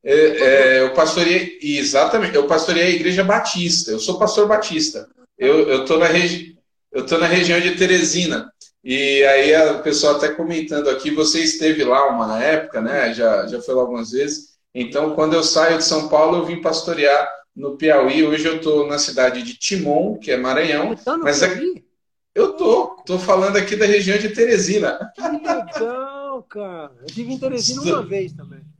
É, 0.04 0.14
é, 0.14 0.80
eu 0.82 0.92
pastorei, 0.94 1.58
exatamente, 1.62 2.34
eu 2.34 2.46
pastorei 2.46 2.82
a 2.82 2.90
Igreja 2.90 3.22
Batista, 3.22 3.92
eu 3.92 4.00
sou 4.00 4.18
pastor 4.18 4.48
batista. 4.48 5.08
Eu, 5.38 5.68
eu, 5.68 5.84
tô 5.84 5.96
na 5.98 6.06
regi... 6.06 6.56
eu 6.90 7.06
tô 7.06 7.18
na 7.18 7.26
região 7.26 7.60
de 7.60 7.76
Teresina. 7.76 8.52
E 8.84 9.22
aí 9.24 9.70
o 9.70 9.82
pessoal 9.82 10.16
até 10.16 10.28
comentando 10.28 10.90
aqui, 10.90 11.10
você 11.10 11.40
esteve 11.40 11.84
lá 11.84 12.08
uma 12.08 12.42
época, 12.42 12.80
né? 12.80 13.14
Já, 13.14 13.46
já 13.46 13.60
foi 13.62 13.74
lá 13.74 13.82
algumas 13.82 14.10
vezes. 14.10 14.52
Então, 14.74 15.14
quando 15.14 15.34
eu 15.34 15.44
saio 15.44 15.78
de 15.78 15.84
São 15.84 16.08
Paulo, 16.08 16.38
eu 16.38 16.46
vim 16.46 16.60
pastorear 16.60 17.30
no 17.54 17.76
Piauí. 17.76 18.24
Hoje 18.24 18.46
eu 18.46 18.56
estou 18.56 18.86
na 18.88 18.98
cidade 18.98 19.42
de 19.42 19.54
Timon, 19.54 20.18
que 20.18 20.32
é 20.32 20.36
Maranhão. 20.36 20.96
Tá 20.96 21.16
mas 21.16 21.38
Piauí? 21.40 21.78
É... 21.78 21.92
Eu 22.34 22.54
tô, 22.54 22.96
tô 23.06 23.18
falando 23.18 23.56
aqui 23.56 23.76
da 23.76 23.84
região 23.84 24.16
de 24.18 24.30
Teresina. 24.30 25.12
Que 25.14 25.20
legal, 25.20 26.42
cara. 26.44 26.92
Eu 27.00 27.06
estive 27.06 27.32
em 27.32 27.38
Teresina 27.38 27.82
uma 27.82 28.02
vez 28.06 28.32
também. 28.32 28.71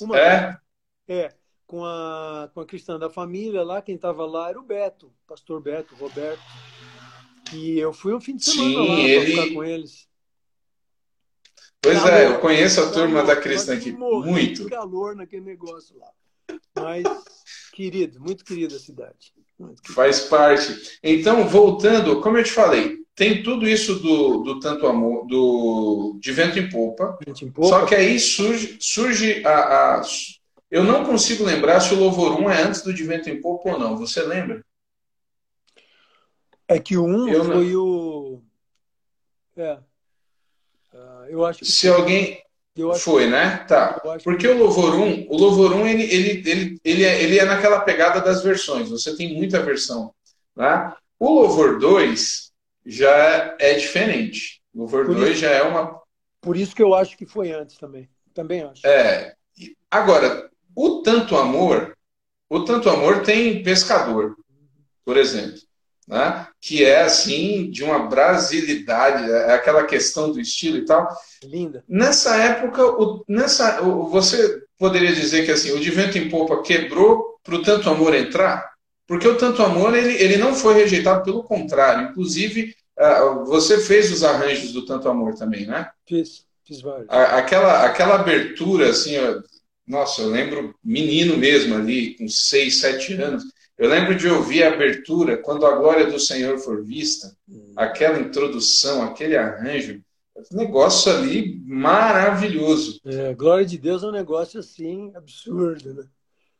Uma 0.00 0.18
é? 0.18 0.58
Vez. 1.06 1.24
É 1.26 1.40
com 1.70 1.84
a, 1.84 2.50
com 2.52 2.60
a 2.60 2.66
cristã 2.66 2.98
da 2.98 3.08
família 3.08 3.62
lá, 3.62 3.80
quem 3.80 3.94
estava 3.94 4.26
lá 4.26 4.48
era 4.48 4.58
o 4.58 4.62
Beto, 4.62 5.12
pastor 5.24 5.62
Beto, 5.62 5.94
Roberto. 5.94 6.42
E 7.54 7.78
eu 7.78 7.92
fui 7.92 8.12
um 8.12 8.20
fim 8.20 8.34
de 8.34 8.44
semana 8.44 8.70
Sim, 8.70 8.88
lá 8.88 8.98
ele... 8.98 9.26
ficar 9.26 9.54
com 9.54 9.62
eles. 9.62 10.08
Pois 11.80 11.96
calor, 11.96 12.12
é, 12.12 12.26
eu 12.26 12.40
conheço 12.40 12.80
a 12.80 12.90
turma 12.90 13.20
calor, 13.20 13.26
da 13.26 13.40
cristã 13.40 13.74
aqui. 13.74 13.92
Muito. 13.92 14.68
calor 14.68 15.14
naquele 15.14 15.44
negócio 15.44 15.96
lá. 15.96 16.10
Mas, 16.74 17.04
querido, 17.72 18.20
muito 18.20 18.44
querida 18.44 18.74
a 18.74 18.80
cidade. 18.80 19.32
Faz 19.94 20.22
parte. 20.22 20.98
Então, 21.04 21.46
voltando, 21.46 22.20
como 22.20 22.36
eu 22.36 22.42
te 22.42 22.50
falei, 22.50 22.98
tem 23.20 23.42
tudo 23.42 23.68
isso 23.68 23.96
do, 23.96 24.38
do 24.38 24.60
tanto 24.60 24.86
amor, 24.86 25.26
do 25.26 26.16
de 26.18 26.32
vento 26.32 26.58
em 26.58 26.70
polpa. 26.70 27.18
Vento 27.22 27.44
em 27.44 27.50
polpa. 27.50 27.68
Só 27.68 27.84
que 27.84 27.94
aí 27.94 28.18
surge, 28.18 28.78
surge 28.80 29.44
a, 29.44 29.98
a 29.98 30.02
eu 30.70 30.82
não 30.82 31.04
consigo 31.04 31.44
lembrar 31.44 31.80
se 31.80 31.92
o 31.92 31.98
Louvor 31.98 32.40
1 32.40 32.50
é 32.50 32.62
antes 32.62 32.80
do 32.80 32.94
De 32.94 33.04
Vento 33.04 33.28
em 33.28 33.38
Popa 33.38 33.72
ou 33.72 33.78
não. 33.78 33.98
Você 33.98 34.22
lembra? 34.22 34.64
É 36.66 36.78
que 36.78 36.96
o 36.96 37.04
1 37.04 37.28
eu 37.28 37.44
foi 37.44 37.72
não... 37.72 37.82
o. 37.82 38.42
É. 39.54 39.74
Uh, 40.94 41.26
eu 41.28 41.44
acho 41.44 41.58
que. 41.58 41.66
Se 41.66 41.88
alguém. 41.88 42.42
Foi, 43.00 43.24
que... 43.24 43.30
né? 43.30 43.58
Tá. 43.68 44.00
Porque 44.24 44.46
que... 44.46 44.48
o 44.48 44.56
Louvor 44.56 44.94
1, 44.94 45.26
o 45.28 45.36
Louvor 45.36 45.74
1 45.74 45.86
ele, 45.88 46.04
ele, 46.04 46.42
ele, 46.48 46.80
ele, 46.82 47.04
é, 47.04 47.22
ele 47.22 47.38
é 47.38 47.44
naquela 47.44 47.80
pegada 47.80 48.18
das 48.22 48.42
versões. 48.42 48.88
Você 48.88 49.14
tem 49.14 49.34
muita 49.34 49.62
versão. 49.62 50.14
Né? 50.56 50.90
O 51.18 51.34
Louvor 51.34 51.78
2 51.78 52.49
já 52.90 53.56
é 53.58 53.74
diferente. 53.74 54.60
O 54.74 54.80
Louvor 54.80 55.06
Por 55.06 55.14
2 55.14 55.30
isso... 55.30 55.40
já 55.40 55.50
é 55.50 55.62
uma. 55.62 56.00
Por 56.40 56.56
isso 56.56 56.74
que 56.74 56.82
eu 56.82 56.94
acho 56.94 57.16
que 57.16 57.24
foi 57.24 57.52
antes 57.52 57.76
também. 57.76 58.08
Também 58.34 58.62
acho. 58.62 58.86
É. 58.86 59.34
Agora, 59.90 60.50
o 60.74 61.02
tanto 61.02 61.36
amor, 61.36 61.96
o 62.48 62.64
tanto 62.64 62.88
amor 62.88 63.22
tem 63.22 63.62
pescador, 63.62 64.36
por 65.04 65.16
exemplo, 65.16 65.58
né? 66.06 66.46
que 66.60 66.84
é 66.84 67.02
assim 67.02 67.70
de 67.70 67.84
uma 67.84 68.06
brasilidade, 68.06 69.30
é 69.30 69.54
aquela 69.54 69.84
questão 69.84 70.32
do 70.32 70.40
estilo 70.40 70.78
e 70.78 70.84
tal. 70.84 71.08
Linda. 71.44 71.84
Nessa 71.88 72.36
época, 72.36 72.84
o, 72.84 73.24
nessa, 73.28 73.82
o, 73.82 74.08
você 74.08 74.62
poderia 74.78 75.12
dizer 75.12 75.44
que 75.44 75.50
assim 75.50 75.72
o 75.72 75.80
de 75.80 75.90
vento 75.90 76.16
em 76.16 76.28
popa 76.28 76.62
quebrou 76.62 77.38
para 77.42 77.56
o 77.56 77.62
tanto 77.62 77.90
amor 77.90 78.14
entrar, 78.14 78.70
porque 79.06 79.28
o 79.28 79.36
tanto 79.36 79.62
amor 79.62 79.94
ele, 79.94 80.14
ele 80.14 80.36
não 80.36 80.54
foi 80.54 80.74
rejeitado, 80.74 81.24
pelo 81.24 81.42
contrário, 81.42 82.10
inclusive 82.10 82.74
você 83.46 83.78
fez 83.78 84.12
os 84.12 84.22
arranjos 84.22 84.72
do 84.72 84.84
tanto 84.84 85.08
amor 85.08 85.34
também, 85.34 85.66
né? 85.66 85.90
Fiz. 86.06 86.44
Fiz 86.64 86.80
vários. 86.80 87.08
Aquela, 87.08 87.84
aquela 87.84 88.14
abertura, 88.16 88.90
assim, 88.90 89.16
nossa, 89.86 90.22
eu 90.22 90.28
lembro 90.28 90.74
menino 90.84 91.36
mesmo 91.36 91.74
ali, 91.74 92.16
com 92.16 92.28
seis, 92.28 92.80
sete 92.80 93.14
anos. 93.14 93.42
Eu 93.76 93.88
lembro 93.88 94.14
de 94.14 94.28
ouvir 94.28 94.62
a 94.62 94.72
abertura, 94.72 95.38
quando 95.38 95.64
a 95.64 95.74
glória 95.74 96.06
do 96.06 96.20
Senhor 96.20 96.58
for 96.58 96.84
vista, 96.84 97.34
hum. 97.48 97.72
aquela 97.74 98.20
introdução, 98.20 99.02
aquele 99.02 99.36
arranjo, 99.36 100.00
negócio 100.52 101.10
ali 101.12 101.60
maravilhoso. 101.66 103.00
É, 103.04 103.34
glória 103.34 103.66
de 103.66 103.78
Deus 103.78 104.02
é 104.02 104.06
um 104.06 104.12
negócio 104.12 104.60
assim 104.60 105.10
absurdo, 105.14 105.94
né? 105.94 106.04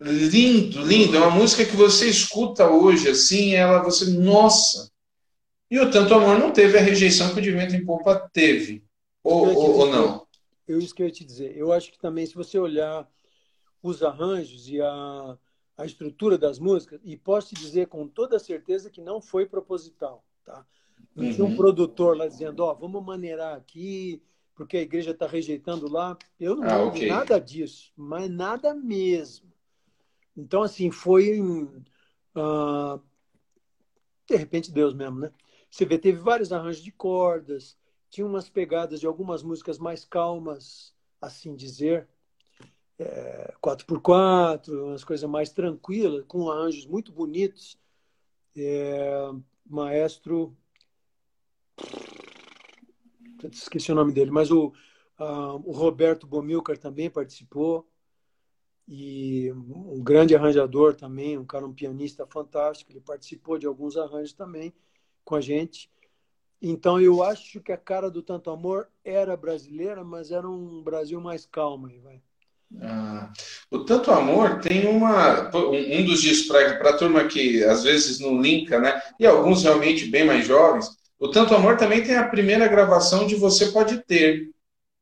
Lindo, 0.01 0.83
lindo. 0.83 1.17
É 1.17 1.21
uma 1.21 1.31
música 1.31 1.65
que 1.65 1.77
você 1.77 2.09
escuta 2.09 2.69
hoje, 2.69 3.09
assim, 3.09 3.55
ela, 3.55 3.83
você, 3.83 4.07
nossa. 4.07 4.90
E 5.71 5.79
o 5.79 5.91
Tanto 5.91 6.15
Amor 6.15 6.39
não 6.39 6.53
teve 6.53 6.77
a 6.77 6.83
rejeição 6.83 7.33
que 7.33 7.39
o 7.39 7.43
De 7.43 7.53
Vento 7.53 7.77
em 7.77 7.85
Popa 7.85 8.29
teve. 8.33 8.83
Ou, 9.23 9.55
ou, 9.55 9.79
ou 9.79 9.87
não? 9.91 10.27
Eu, 10.67 10.79
isso 10.79 10.95
que 10.95 11.03
eu 11.03 11.07
ia 11.07 11.13
te 11.13 11.25
dizer. 11.25 11.57
Eu 11.57 11.73
acho 11.73 11.93
que 11.93 11.99
também, 11.99 12.27
se 12.27 12.35
você 12.35 12.59
olhar 12.59 13.09
os 13.83 14.03
arranjos 14.03 14.69
e 14.69 14.81
a, 14.81 15.39
a 15.77 15.87
estrutura 15.87 16.37
das 16.37 16.59
músicas, 16.59 17.01
e 17.05 17.17
posso 17.17 17.55
te 17.55 17.61
dizer 17.61 17.87
com 17.87 18.07
toda 18.07 18.39
certeza 18.39 18.91
que 18.91 19.01
não 19.01 19.21
foi 19.21 19.47
proposital. 19.47 20.25
Tá? 20.45 20.67
Não 21.15 21.25
uhum. 21.25 21.33
tinha 21.33 21.45
um 21.45 21.51
uhum. 21.51 21.57
produtor 21.57 22.17
lá 22.17 22.27
dizendo, 22.27 22.61
ó, 22.61 22.73
oh, 22.73 22.75
vamos 22.75 23.05
maneirar 23.05 23.57
aqui, 23.57 24.23
porque 24.55 24.77
a 24.77 24.83
igreja 24.83 25.13
está 25.13 25.27
rejeitando 25.27 25.89
lá. 25.89 26.19
Eu 26.39 26.57
não 26.57 26.69
ah, 26.69 26.85
okay. 26.85 27.09
nada 27.09 27.39
disso, 27.39 27.93
mas 27.97 28.31
nada 28.31 28.75
mesmo. 28.75 29.51
Então, 30.37 30.63
assim, 30.63 30.91
foi. 30.91 31.41
Uh, 31.41 33.01
de 34.29 34.37
repente, 34.37 34.71
Deus 34.71 34.95
mesmo, 34.95 35.19
né? 35.19 35.33
Você 35.71 35.85
vê, 35.85 35.97
teve 35.97 36.19
vários 36.19 36.53
arranjos 36.53 36.83
de 36.83 36.91
cordas, 36.91 37.79
tinha 38.11 38.27
umas 38.27 38.51
pegadas 38.51 38.99
de 38.99 39.07
algumas 39.07 39.43
músicas 39.43 39.79
mais 39.79 40.05
calmas, 40.05 40.93
assim 41.21 41.55
dizer, 41.55 42.09
é, 42.99 43.55
4x4, 43.63 44.87
umas 44.87 45.05
coisas 45.05 45.29
mais 45.31 45.51
tranquilas, 45.51 46.25
com 46.27 46.51
arranjos 46.51 46.87
muito 46.87 47.13
bonitos. 47.13 47.79
É, 48.57 49.31
maestro. 49.65 50.57
Esqueci 53.51 53.93
o 53.93 53.95
nome 53.95 54.13
dele, 54.13 54.31
mas 54.31 54.51
o, 54.51 54.73
o 55.19 55.73
Roberto 55.73 56.27
Bomilcar 56.27 56.77
também 56.77 57.09
participou. 57.09 57.89
E 58.89 59.53
um 59.53 60.03
grande 60.03 60.35
arranjador 60.35 60.97
também, 60.97 61.39
um 61.39 61.45
cara, 61.47 61.65
um 61.65 61.73
pianista 61.73 62.27
fantástico. 62.27 62.91
Ele 62.91 63.01
participou 63.01 63.57
de 63.57 63.67
alguns 63.67 63.97
arranjos 63.97 64.33
também 64.33 64.75
com 65.31 65.37
a 65.37 65.41
gente. 65.41 65.89
Então 66.61 67.01
eu 67.01 67.23
acho 67.23 67.61
que 67.61 67.73
a 67.73 67.77
cara 67.77 68.11
do 68.11 68.21
Tanto 68.21 68.51
Amor 68.51 68.89
era 69.05 69.37
brasileira, 69.37 70.05
mas 70.05 70.33
era 70.33 70.47
um 70.47 70.83
Brasil 70.83 71.21
mais 71.21 71.47
calmo 71.47 71.87
aí, 71.87 71.99
vai. 72.01 72.21
Ah, 72.83 73.33
o 73.71 73.85
Tanto 73.85 74.11
Amor 74.11 74.61
tem 74.61 74.87
uma 74.87 75.51
um 75.55 76.05
dos 76.05 76.21
discos 76.21 76.49
para 76.49 76.91
a 76.91 76.97
turma 76.97 77.25
que 77.25 77.65
às 77.65 77.85
vezes 77.85 78.21
não 78.21 78.43
linka, 78.43 78.79
né? 78.79 79.01
E 79.19 79.27
alguns 79.27 79.63
realmente 79.63 80.07
bem 80.07 80.25
mais 80.25 80.45
jovens. 80.47 80.89
O 81.19 81.29
Tanto 81.29 81.55
Amor 81.55 81.77
também 81.77 82.03
tem 82.03 82.17
a 82.17 82.29
primeira 82.29 82.67
gravação 82.69 83.27
de 83.27 83.37
Você 83.37 83.67
Pode 83.67 84.05
Ter, 84.05 84.51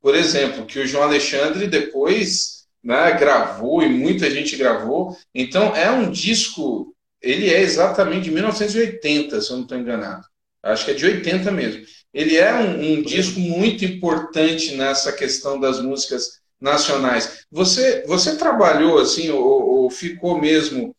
por 0.01 0.15
exemplo, 0.15 0.67
que 0.67 0.79
o 0.79 0.87
João 0.87 1.05
Alexandre 1.05 1.67
depois 1.67 2.67
né, 2.83 3.13
gravou 3.19 3.83
e 3.83 3.89
muita 3.89 4.31
gente 4.31 4.57
gravou. 4.57 5.17
Então 5.35 5.75
é 5.75 5.91
um 5.91 6.11
disco, 6.11 6.95
ele 7.21 7.51
é 7.51 7.61
exatamente 7.61 8.25
de 8.25 8.31
1980, 8.31 9.41
se 9.41 9.51
eu 9.51 9.57
não 9.57 9.63
estou 9.65 9.79
enganado. 9.79 10.27
Acho 10.63 10.85
que 10.85 10.91
é 10.93 10.95
de 10.95 11.07
80 11.07 11.51
mesmo. 11.51 11.85
Ele 12.13 12.37
é 12.37 12.53
um, 12.55 12.93
um 12.93 13.03
disco 13.03 13.39
muito 13.39 13.85
importante 13.85 14.75
nessa 14.75 15.13
questão 15.13 15.59
das 15.59 15.81
músicas 15.81 16.41
nacionais. 16.61 17.45
Você, 17.51 18.05
você 18.07 18.37
trabalhou 18.37 18.99
assim, 18.99 19.31
ou, 19.31 19.43
ou, 19.43 19.91
ficou 19.91 20.41
mesmo. 20.41 20.95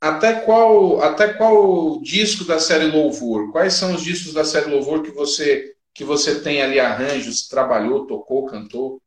Até 0.00 0.32
qual, 0.40 1.02
até 1.02 1.32
qual 1.32 2.00
disco 2.00 2.44
da 2.44 2.60
série 2.60 2.86
Louvor? 2.86 3.50
Quais 3.50 3.74
são 3.74 3.94
os 3.94 4.02
discos 4.02 4.32
da 4.32 4.44
série 4.44 4.70
Louvor 4.70 5.02
que 5.02 5.10
você 5.10 5.74
que 5.92 6.04
você 6.04 6.40
tem 6.40 6.62
ali 6.62 6.78
arranjos, 6.78 7.48
trabalhou, 7.48 8.06
tocou, 8.06 8.46
cantou? 8.46 9.02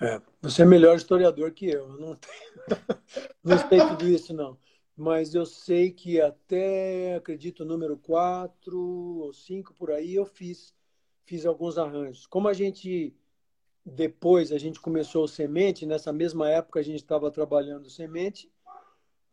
É, 0.00 0.18
você 0.40 0.62
é 0.62 0.64
melhor 0.64 0.96
historiador 0.96 1.52
que 1.52 1.68
eu. 1.68 1.88
Não, 1.88 2.16
tenho, 2.16 2.80
não 3.44 3.68
sei 3.68 3.80
tudo 3.80 4.08
isso, 4.08 4.32
não. 4.32 4.56
Mas 5.00 5.34
eu 5.34 5.46
sei 5.46 5.90
que 5.90 6.20
até, 6.20 7.14
acredito, 7.14 7.64
número 7.64 7.96
4 7.96 8.78
ou 8.78 9.32
5 9.32 9.72
por 9.72 9.90
aí, 9.90 10.14
eu 10.14 10.26
fiz, 10.26 10.74
fiz 11.24 11.46
alguns 11.46 11.78
arranjos. 11.78 12.26
Como 12.26 12.46
a 12.46 12.52
gente 12.52 13.14
depois 13.82 14.52
a 14.52 14.58
gente 14.58 14.78
começou 14.78 15.24
o 15.24 15.28
Semente, 15.28 15.86
nessa 15.86 16.12
mesma 16.12 16.50
época 16.50 16.80
a 16.80 16.82
gente 16.82 17.00
estava 17.00 17.30
trabalhando 17.30 17.86
o 17.86 17.90
Semente. 17.90 18.50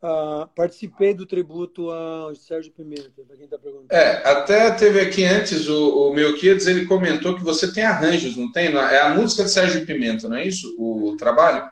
Uh, 0.02 0.48
participei 0.56 1.12
do 1.12 1.26
tributo 1.26 1.90
ao 1.90 2.34
Sérgio 2.34 2.72
Pimenta, 2.72 3.22
para 3.26 3.36
quem 3.36 3.44
está 3.44 3.58
perguntando. 3.58 3.92
É, 3.92 4.26
até 4.26 4.70
teve 4.70 5.02
aqui 5.02 5.26
antes 5.26 5.68
o, 5.68 6.08
o 6.08 6.14
Melquiades, 6.14 6.66
ele 6.66 6.86
comentou 6.86 7.34
que 7.36 7.44
você 7.44 7.70
tem 7.70 7.84
arranjos, 7.84 8.38
não 8.38 8.50
tem? 8.50 8.74
É 8.74 9.02
a 9.02 9.14
música 9.14 9.44
de 9.44 9.50
Sérgio 9.50 9.84
Pimenta, 9.84 10.30
não 10.30 10.38
é 10.38 10.46
isso? 10.46 10.74
O, 10.78 11.10
o 11.10 11.16
trabalho? 11.18 11.70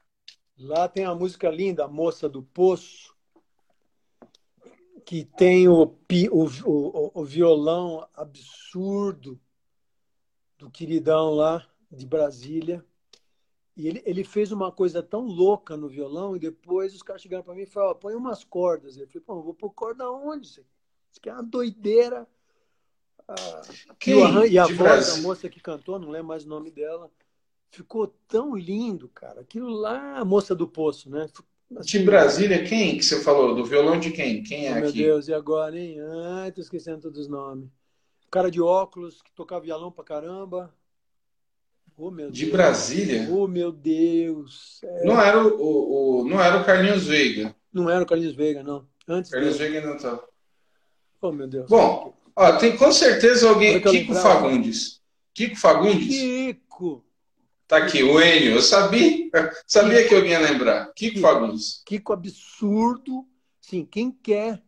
Lá 0.59 0.87
tem 0.87 1.07
a 1.07 1.15
música 1.15 1.49
linda, 1.49 1.85
A 1.85 1.89
Moça 1.89 2.29
do 2.29 2.43
Poço, 2.43 3.16
que 5.07 5.25
tem 5.25 5.69
o, 5.69 5.85
o, 5.85 6.45
o, 6.65 7.11
o 7.15 7.25
violão 7.25 8.07
absurdo 8.13 9.41
do 10.59 10.69
queridão 10.69 11.31
lá 11.31 11.65
de 11.89 12.05
Brasília. 12.05 12.85
E 13.77 13.87
ele, 13.87 14.03
ele 14.05 14.25
fez 14.25 14.51
uma 14.51 14.73
coisa 14.73 15.01
tão 15.05 15.25
louca 15.25 15.77
no 15.77 15.89
violão, 15.89 16.35
e 16.35 16.41
depois 16.41 16.93
os 16.93 17.05
caras 17.05 17.23
chegaram 17.23 17.45
para 17.45 17.55
mim 17.55 17.63
e 17.63 17.67
falaram: 17.67 17.95
põe 17.95 18.17
umas 18.17 18.43
cordas. 18.43 18.97
Eu 18.97 19.07
falei: 19.07 19.23
pô, 19.25 19.41
vou 19.41 19.55
pôr 19.55 19.71
corda 19.71 20.11
onde? 20.11 20.49
Isso 20.49 20.65
aqui 21.19 21.31
é 21.31 21.33
uma 21.33 21.43
doideira. 21.45 22.27
Ah, 23.29 23.63
Quem? 24.01 24.19
E, 24.51 24.59
a 24.59 24.65
voz 24.65 24.77
Brasil? 24.77 25.17
da 25.17 25.23
moça 25.23 25.49
que 25.49 25.61
cantou, 25.61 26.01
não 26.01 26.11
lembro 26.11 26.29
mais 26.29 26.45
o 26.45 26.49
nome 26.49 26.71
dela, 26.73 27.13
ficou 27.71 28.09
tão 28.27 28.57
lindo, 28.57 29.09
cara. 29.09 29.43
Aquilo 29.43 29.71
lá, 29.71 30.19
a 30.19 30.25
moça 30.25 30.53
do 30.53 30.67
poço, 30.67 31.09
né? 31.09 31.31
De 31.71 31.99
Brasília, 32.01 32.65
quem 32.65 32.97
que 32.97 33.05
você 33.05 33.21
falou? 33.23 33.55
Do 33.55 33.65
violão 33.65 33.99
de 33.99 34.11
quem? 34.11 34.43
Quem 34.43 34.67
é 34.67 34.73
oh, 34.73 34.75
meu 34.75 34.89
aqui? 34.89 34.99
Meu 34.99 35.07
Deus, 35.09 35.29
e 35.29 35.35
agora, 35.35 35.79
hein? 35.79 35.99
Ai, 36.43 36.53
tô 36.53 36.61
esquecendo 36.61 37.03
todos 37.03 37.21
os 37.21 37.29
nomes. 37.29 37.69
O 38.27 38.31
cara 38.31 38.51
de 38.51 38.61
óculos, 38.61 39.23
que 39.23 39.33
tocava 39.33 39.65
violão 39.65 39.91
pra 39.91 40.05
caramba. 40.05 40.73
Oh, 41.97 42.11
de 42.11 42.45
Deus. 42.45 42.53
Brasília? 42.53 43.29
Oh, 43.31 43.49
meu 43.49 43.73
Deus. 43.73 44.81
É... 44.85 45.05
Não, 45.05 45.21
era 45.21 45.43
o, 45.43 45.57
o, 45.59 46.21
o, 46.21 46.29
não 46.29 46.41
era 46.41 46.61
o 46.61 46.65
Carlinhos 46.65 47.07
Veiga. 47.07 47.55
Não 47.73 47.89
era 47.89 48.03
o 48.03 48.07
Carlinhos 48.07 48.35
Veiga, 48.35 48.63
não. 48.63 48.87
Antes 49.09 49.31
Carlinhos 49.31 49.57
dele. 49.57 49.73
Veiga 49.73 49.87
não 49.89 49.97
tá. 49.97 50.23
Oh, 51.23 51.33
meu 51.33 51.47
Deus. 51.47 51.69
Bom, 51.69 52.15
ó, 52.35 52.57
tem 52.59 52.77
com 52.77 52.93
certeza 52.93 53.49
alguém. 53.49 53.81
Kiko 53.81 54.15
Fagundes. 54.15 55.01
Kiko 55.33 55.57
Fagundes? 55.57 56.09
Kiko. 56.09 57.06
Tá 57.67 57.79
aqui, 57.79 58.03
o 58.03 58.21
Enio. 58.21 58.55
Eu 58.55 58.63
sabia, 58.63 59.29
sabia 59.67 59.99
Kiko. 59.99 60.09
que 60.09 60.15
alguém 60.15 60.31
ia 60.31 60.39
lembrar. 60.39 60.93
Kiko, 60.95 61.21
Fagundes. 61.21 61.83
Kiko 61.85 62.13
absurdo. 62.13 63.27
Sim, 63.61 63.85
quem 63.85 64.13
quer 64.13 64.63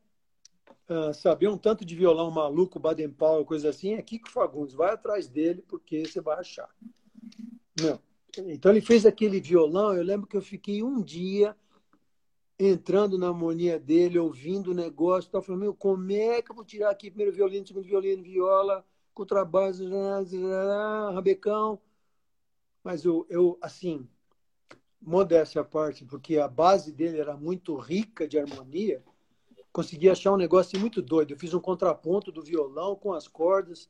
uh, 0.88 1.14
saber 1.14 1.49
um 1.49 1.57
tanto 1.57 1.84
de 1.84 1.94
violão 1.94 2.28
maluco, 2.30 2.80
Baden 2.80 3.11
Powell, 3.11 3.44
coisa 3.44 3.68
assim, 3.68 3.94
é 3.94 4.03
Kiko 4.03 4.28
Fagundes. 4.28 4.74
Vai 4.74 4.92
atrás 4.92 5.28
dele, 5.28 5.62
porque 5.68 6.07
você 6.07 6.20
vai 6.20 6.40
achar. 6.40 6.68
Não. 7.80 8.01
Então 8.36 8.72
ele 8.72 8.80
fez 8.80 9.07
aquele 9.07 9.40
violão. 9.40 9.94
Eu 9.94 10.03
lembro 10.03 10.26
que 10.26 10.36
eu 10.36 10.42
fiquei 10.42 10.82
um 10.82 11.01
dia 11.01 11.55
entrando 12.59 13.16
na 13.16 13.28
harmonia 13.28 13.78
dele, 13.78 14.18
ouvindo 14.18 14.72
o 14.72 14.74
negócio. 14.74 15.30
Tava 15.30 15.44
falando, 15.44 15.61
meu, 15.61 15.74
como 15.74 16.11
é 16.11 16.42
que 16.42 16.51
eu 16.51 16.57
vou 16.57 16.64
tirar 16.64 16.90
aqui 16.90 17.11
primeiro 17.11 17.32
violino, 17.32 17.64
segundo 17.64 17.86
violino, 17.86 18.24
viola, 18.24 18.84
contrabaixo, 19.14 19.84
rabecão? 21.14 21.80
Mas 22.82 23.04
eu, 23.04 23.26
eu, 23.28 23.58
assim, 23.60 24.08
modéstia 25.00 25.60
à 25.60 25.64
parte, 25.64 26.04
porque 26.04 26.38
a 26.38 26.48
base 26.48 26.92
dele 26.92 27.18
era 27.18 27.36
muito 27.36 27.76
rica 27.76 28.26
de 28.26 28.38
harmonia, 28.38 29.02
consegui 29.72 30.08
achar 30.08 30.32
um 30.32 30.36
negócio 30.36 30.78
muito 30.78 31.00
doido. 31.00 31.32
Eu 31.32 31.38
fiz 31.38 31.54
um 31.54 31.60
contraponto 31.60 32.32
do 32.32 32.42
violão 32.42 32.96
com 32.96 33.12
as 33.12 33.28
cordas 33.28 33.88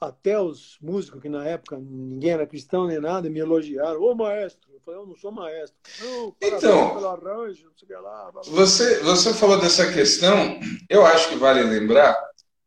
até 0.00 0.40
os 0.40 0.78
músicos, 0.80 1.20
que 1.20 1.28
na 1.28 1.44
época 1.44 1.76
ninguém 1.76 2.30
era 2.30 2.46
cristão 2.46 2.86
nem 2.86 3.00
nada, 3.00 3.28
me 3.28 3.40
elogiaram. 3.40 4.00
Ô 4.00 4.14
maestro! 4.14 4.70
Eu 4.72 4.80
falei, 4.80 5.00
eu 5.00 5.06
não 5.06 5.16
sou 5.16 5.32
maestro. 5.32 5.76
Não, 6.00 6.36
então, 6.40 7.10
arranjo, 7.10 7.72
lá, 8.00 8.30
você, 8.46 9.00
você 9.00 9.34
falou 9.34 9.58
dessa 9.58 9.92
questão, 9.92 10.60
eu 10.88 11.04
acho 11.04 11.28
que 11.28 11.36
vale 11.36 11.62
lembrar 11.62 12.16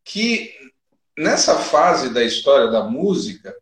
que 0.04 0.54
nessa 1.18 1.58
fase 1.58 2.14
da 2.14 2.24
história 2.24 2.70
da 2.70 2.84
música, 2.84 3.56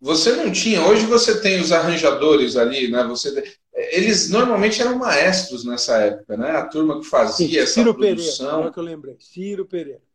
você 0.00 0.36
não 0.36 0.52
tinha. 0.52 0.84
Hoje 0.86 1.06
você 1.06 1.40
tem 1.40 1.60
os 1.60 1.72
arranjadores 1.72 2.56
ali, 2.56 2.90
né? 2.90 3.04
Você, 3.04 3.42
eles 3.74 4.30
normalmente 4.30 4.80
eram 4.80 4.98
maestros 4.98 5.64
nessa 5.64 5.98
época, 5.98 6.36
né? 6.36 6.50
A 6.50 6.66
turma 6.66 7.00
que 7.00 7.06
fazia 7.06 7.48
Sim, 7.48 7.58
essa 7.58 7.74
Ciro 7.74 7.94
produção. 7.94 8.48
Pereira, 8.48 8.72
que 8.72 8.78
eu 8.78 8.84
lembrei. 8.84 9.16
Ciro 9.20 9.66
Pereira 9.66 10.06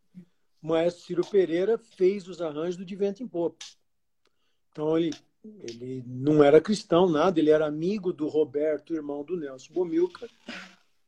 o 0.61 0.67
maestro 0.67 1.03
Ciro 1.03 1.25
Pereira 1.25 1.77
fez 1.77 2.27
os 2.27 2.41
arranjos 2.41 2.77
do 2.77 2.85
De 2.85 2.95
Vento 2.95 3.23
em 3.23 3.27
Popa. 3.27 3.65
Então 4.71 4.97
ele, 4.97 5.11
ele 5.43 6.03
não 6.05 6.43
era 6.43 6.61
cristão, 6.61 7.09
nada, 7.09 7.39
ele 7.39 7.49
era 7.49 7.65
amigo 7.65 8.13
do 8.13 8.27
Roberto, 8.27 8.93
irmão 8.93 9.23
do 9.23 9.35
Nelson 9.35 9.73
Bomilca, 9.73 10.29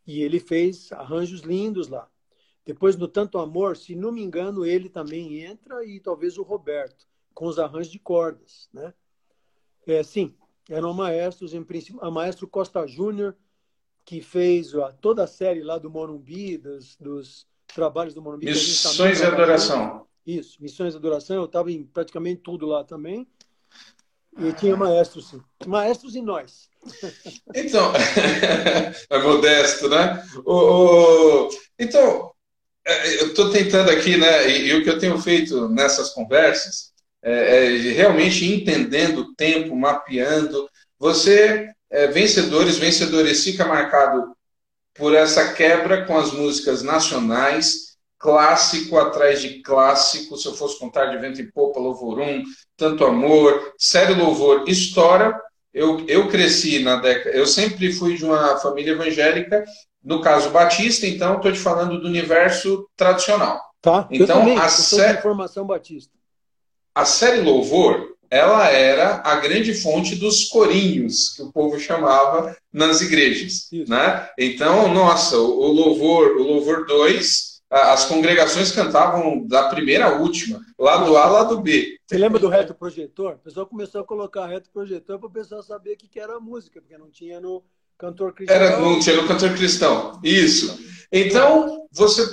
e 0.08 0.22
ele 0.22 0.40
fez 0.40 0.92
arranjos 0.92 1.42
lindos 1.42 1.88
lá. 1.88 2.10
Depois, 2.66 2.96
no 2.96 3.08
Tanto 3.08 3.38
Amor, 3.38 3.78
se 3.78 3.96
não 3.96 4.12
me 4.12 4.22
engano, 4.22 4.66
ele 4.66 4.90
também 4.90 5.42
entra 5.44 5.86
e 5.86 6.00
talvez 6.00 6.38
o 6.38 6.44
Roberto, 6.44 7.06
com 7.34 7.48
os 7.48 7.60
arranjos 7.60 7.92
de 7.92 8.00
cordas. 8.00 8.70
Né? 8.74 8.94
É, 9.88 10.04
sim, 10.04 10.34
eram 10.70 10.94
maestros, 10.94 11.54
em 11.54 11.64
princípio, 11.64 12.04
a 12.04 12.10
maestro 12.10 12.48
Costa 12.48 12.86
Júnior, 12.88 13.36
que 14.06 14.22
fez 14.22 14.74
ó, 14.74 14.92
toda 14.92 15.24
a 15.24 15.28
série 15.28 15.62
lá 15.62 15.78
do 15.78 15.90
Morumbi, 15.90 16.58
dos, 16.58 16.96
dos 16.98 17.48
trabalhos 17.74 18.14
do 18.14 18.22
Morumbi. 18.22 18.46
Missões 18.46 19.20
e 19.20 19.26
Adoração. 19.26 20.06
Isso, 20.26 20.62
Missões 20.62 20.94
e 20.94 20.98
Adoração. 20.98 21.38
Eu 21.38 21.46
estava 21.46 21.72
em 21.72 21.84
praticamente 21.84 22.42
tudo 22.42 22.66
lá 22.66 22.84
também. 22.84 23.28
E 24.38 24.52
tinha 24.54 24.76
maestros, 24.76 25.30
sim. 25.30 25.42
Maestros 25.68 26.16
e 26.16 26.22
nós. 26.22 26.70
Então, 27.56 27.94
é 29.10 29.22
modesto, 29.22 29.88
né? 29.88 30.26
O, 30.44 30.54
o, 31.46 31.50
então, 31.78 32.34
é, 32.86 33.22
eu 33.22 33.28
estou 33.28 33.52
tentando 33.52 33.90
aqui, 33.90 34.18
né? 34.18 34.50
E, 34.50 34.68
e, 34.68 34.74
o 34.74 34.84
que 34.84 34.90
eu 34.90 34.98
tenho 34.98 35.18
feito 35.20 35.70
nessas 35.70 36.10
conversas 36.10 36.93
é, 37.24 37.66
é 37.66 37.68
realmente 37.94 38.46
entendendo 38.46 39.20
o 39.20 39.36
tempo, 39.36 39.76
mapeando. 39.76 40.70
Você, 41.00 41.70
é, 41.90 42.08
vencedores, 42.08 42.78
vencedores, 42.78 43.44
fica 43.44 43.66
marcado 43.66 44.36
por 44.94 45.16
essa 45.16 45.54
quebra 45.54 46.06
com 46.06 46.18
as 46.18 46.32
músicas 46.32 46.84
nacionais, 46.84 47.94
clássico 48.20 48.98
atrás 48.98 49.42
de 49.42 49.62
clássico, 49.62 50.38
se 50.38 50.48
eu 50.48 50.54
fosse 50.54 50.80
contar 50.80 51.08
de 51.08 51.18
Vento 51.18 51.42
e 51.42 51.52
Popa, 51.52 51.80
Louvor 51.80 52.20
1, 52.20 52.44
Tanto 52.78 53.06
Amor, 53.06 53.74
Sério 53.78 54.18
Louvor, 54.18 54.66
Estoura. 54.68 55.38
Eu, 55.74 56.06
eu 56.08 56.28
cresci 56.30 56.80
na 56.80 56.98
década, 56.98 57.36
eu 57.36 57.48
sempre 57.48 57.92
fui 57.92 58.16
de 58.16 58.24
uma 58.24 58.60
família 58.60 58.92
evangélica, 58.92 59.66
no 60.04 60.22
caso 60.22 60.52
batista, 60.52 61.08
então 61.08 61.38
estou 61.38 61.52
te 61.52 61.58
falando 61.58 62.00
do 62.00 62.08
universo 62.08 62.88
tradicional. 62.96 63.60
Tá, 63.82 64.08
então, 64.12 64.38
eu 64.38 64.42
também, 64.42 64.58
a 64.58 64.70
sé... 64.70 65.20
formação 65.20 65.66
batista. 65.66 66.14
A 66.96 67.06
série 67.06 67.42
Louvor, 67.42 68.14
ela 68.30 68.68
era 68.68 69.22
a 69.24 69.36
grande 69.36 69.74
fonte 69.74 70.16
dos 70.16 70.46
corinhos, 70.46 71.34
que 71.36 71.44
o 71.44 71.52
povo 71.52 71.80
chamava 71.80 72.58
nas 72.72 73.02
igrejas. 73.02 73.68
Né? 73.88 74.30
Então, 74.40 74.92
nossa, 74.92 75.38
o 75.38 75.68
louvor, 75.68 76.38
o 76.38 76.44
louvor 76.44 76.86
2, 76.88 77.62
as 77.70 78.06
congregações 78.06 78.72
cantavam 78.72 79.46
da 79.48 79.70
primeira 79.70 80.06
à 80.06 80.20
última, 80.20 80.62
lado 80.80 81.16
A, 81.16 81.26
lado 81.26 81.62
B. 81.62 81.98
Você 82.08 82.18
lembra 82.18 82.40
do 82.40 82.48
reto 82.48 82.74
projetor? 82.74 83.34
O 83.34 83.40
pessoal 83.40 83.68
começou 83.68 84.02
a 84.02 84.06
colocar 84.06 84.48
reto 84.48 84.70
projetor 84.72 85.20
para 85.20 85.28
o 85.28 85.32
pessoal 85.32 85.62
saber 85.62 85.94
o 85.94 85.98
que 85.98 86.20
era 86.20 86.38
a 86.38 86.40
música, 86.40 86.82
porque 86.82 86.98
não 86.98 87.12
tinha 87.12 87.40
no 87.40 87.64
cantor 88.00 88.34
cristão. 88.34 88.56
Era, 88.56 88.80
não 88.80 89.00
tinha 89.00 89.16
no 89.16 89.28
cantor 89.28 89.54
cristão, 89.54 90.20
isso. 90.24 90.80
Então, 91.12 91.88
você 91.92 92.24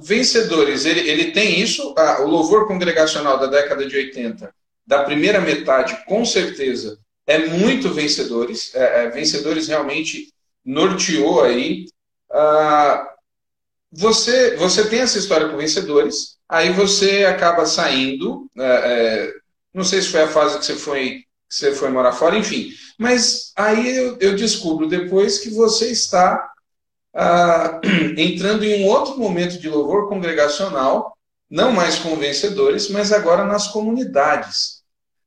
vencedores, 0.00 0.84
ele, 0.84 1.00
ele 1.00 1.30
tem 1.32 1.60
isso, 1.60 1.94
o 2.20 2.24
louvor 2.24 2.66
congregacional 2.66 3.38
da 3.38 3.46
década 3.46 3.86
de 3.86 3.96
80 3.96 4.52
da 4.88 5.04
primeira 5.04 5.38
metade, 5.38 6.02
com 6.06 6.24
certeza, 6.24 6.98
é 7.26 7.46
muito 7.46 7.92
vencedores. 7.92 8.74
É, 8.74 9.04
é, 9.04 9.10
vencedores 9.10 9.68
realmente 9.68 10.32
norteou 10.64 11.42
aí. 11.42 11.84
Ah, 12.32 13.06
você, 13.92 14.56
você 14.56 14.88
tem 14.88 15.00
essa 15.00 15.18
história 15.18 15.50
com 15.50 15.58
vencedores, 15.58 16.38
aí 16.48 16.72
você 16.72 17.26
acaba 17.26 17.66
saindo. 17.66 18.50
É, 18.56 18.64
é, 18.64 19.32
não 19.74 19.84
sei 19.84 20.00
se 20.00 20.08
foi 20.08 20.22
a 20.22 20.28
fase 20.28 20.58
que 20.58 20.64
você 20.64 20.74
foi, 20.74 21.10
que 21.48 21.54
você 21.54 21.72
foi 21.72 21.90
morar 21.90 22.12
fora, 22.12 22.38
enfim. 22.38 22.70
Mas 22.98 23.52
aí 23.54 23.94
eu, 23.94 24.16
eu 24.20 24.34
descubro 24.34 24.88
depois 24.88 25.38
que 25.38 25.50
você 25.50 25.90
está 25.90 26.50
ah, 27.18 27.80
entrando 28.16 28.64
em 28.64 28.84
um 28.84 28.86
outro 28.86 29.18
momento 29.18 29.58
de 29.58 29.68
louvor 29.68 30.08
congregacional, 30.08 31.16
não 31.50 31.72
mais 31.72 31.98
com 31.98 32.14
vencedores, 32.14 32.88
mas 32.88 33.12
agora 33.12 33.44
nas 33.44 33.66
comunidades. 33.68 34.82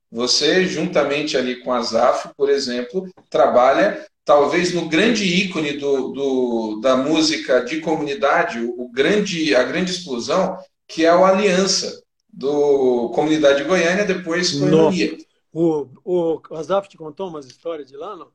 Você, 0.09 0.65
juntamente 0.65 1.35
ali 1.35 1.61
com 1.61 1.73
a 1.73 1.81
ZAF, 1.81 2.29
por 2.37 2.49
exemplo, 2.49 3.09
trabalha 3.29 4.05
talvez 4.23 4.73
no 4.73 4.87
grande 4.87 5.25
ícone 5.25 5.73
do, 5.73 6.09
do, 6.09 6.79
da 6.81 6.95
música 6.95 7.59
de 7.65 7.81
comunidade, 7.81 8.59
o, 8.59 8.89
grande, 8.89 9.53
a 9.53 9.63
grande 9.63 9.91
explosão, 9.91 10.57
que 10.87 11.05
é 11.05 11.13
o 11.13 11.25
Aliança, 11.25 12.01
do 12.31 13.09
Comunidade 13.09 13.63
Goiânia, 13.65 14.05
depois 14.05 14.51
Coinonia. 14.51 15.17
O, 15.51 15.87
o 16.05 16.41
Azaf 16.51 16.87
te 16.87 16.97
contou 16.97 17.27
umas 17.27 17.45
histórias 17.45 17.89
de 17.89 17.97
lá, 17.97 18.15
não? 18.15 18.29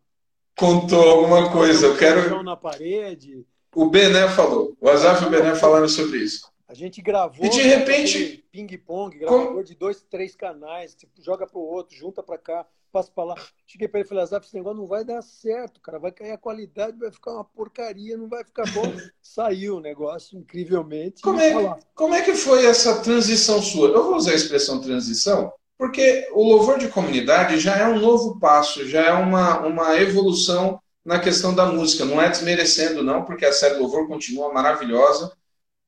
Contou 0.56 1.08
alguma 1.08 1.52
coisa. 1.52 1.86
Eu 1.86 1.96
quero. 1.96 2.42
Na 2.42 2.56
parede. 2.56 3.46
O 3.74 3.90
Bené 3.90 4.28
falou. 4.28 4.74
O 4.80 4.88
Azaf 4.88 5.22
e 5.22 5.26
o 5.26 5.30
Bené 5.30 5.54
falaram 5.54 5.88
sobre 5.88 6.18
isso. 6.18 6.50
A 6.66 6.74
gente 6.74 7.00
gravou. 7.02 7.44
E 7.44 7.48
de 7.48 7.60
repente. 7.60 8.44
Ping-pong, 8.50 9.18
gravador 9.18 9.48
como... 9.48 9.64
de 9.64 9.74
dois, 9.74 10.02
três 10.02 10.34
canais, 10.34 10.94
que 10.94 11.06
joga 11.22 11.46
para 11.46 11.58
o 11.58 11.62
outro, 11.62 11.94
junta 11.94 12.22
para 12.22 12.38
cá, 12.38 12.66
passa 12.90 13.10
para 13.14 13.24
lá. 13.24 13.34
Cheguei 13.66 13.86
para 13.86 14.00
ele 14.00 14.06
e 14.06 14.08
falei: 14.08 14.26
Zap, 14.26 14.46
esse 14.46 14.54
negócio 14.56 14.78
não 14.78 14.86
vai 14.86 15.04
dar 15.04 15.22
certo, 15.22 15.80
cara. 15.80 15.98
Vai 15.98 16.10
cair 16.10 16.32
a 16.32 16.38
qualidade, 16.38 16.98
vai 16.98 17.12
ficar 17.12 17.34
uma 17.34 17.44
porcaria, 17.44 18.16
não 18.16 18.28
vai 18.28 18.42
ficar 18.42 18.64
bom. 18.72 18.82
Saiu 19.20 19.76
o 19.76 19.80
negócio, 19.80 20.38
incrivelmente. 20.38 21.20
Como 21.20 21.38
é, 21.38 21.78
como 21.94 22.14
é 22.14 22.22
que 22.22 22.34
foi 22.34 22.64
essa 22.64 23.02
transição 23.02 23.60
sua? 23.60 23.88
Eu 23.88 24.04
vou 24.04 24.16
usar 24.16 24.32
a 24.32 24.36
expressão 24.36 24.80
transição, 24.80 25.52
porque 25.78 26.28
o 26.32 26.42
louvor 26.42 26.78
de 26.78 26.88
comunidade 26.88 27.58
já 27.58 27.76
é 27.76 27.86
um 27.86 28.00
novo 28.00 28.38
passo, 28.38 28.88
já 28.88 29.06
é 29.06 29.12
uma, 29.12 29.60
uma 29.60 29.96
evolução 29.96 30.80
na 31.04 31.18
questão 31.18 31.54
da 31.54 31.66
música. 31.66 32.04
Não 32.04 32.20
é 32.20 32.28
desmerecendo, 32.28 33.02
não, 33.02 33.24
porque 33.24 33.44
a 33.44 33.52
série 33.52 33.78
Louvor 33.78 34.08
continua 34.08 34.52
maravilhosa 34.52 35.32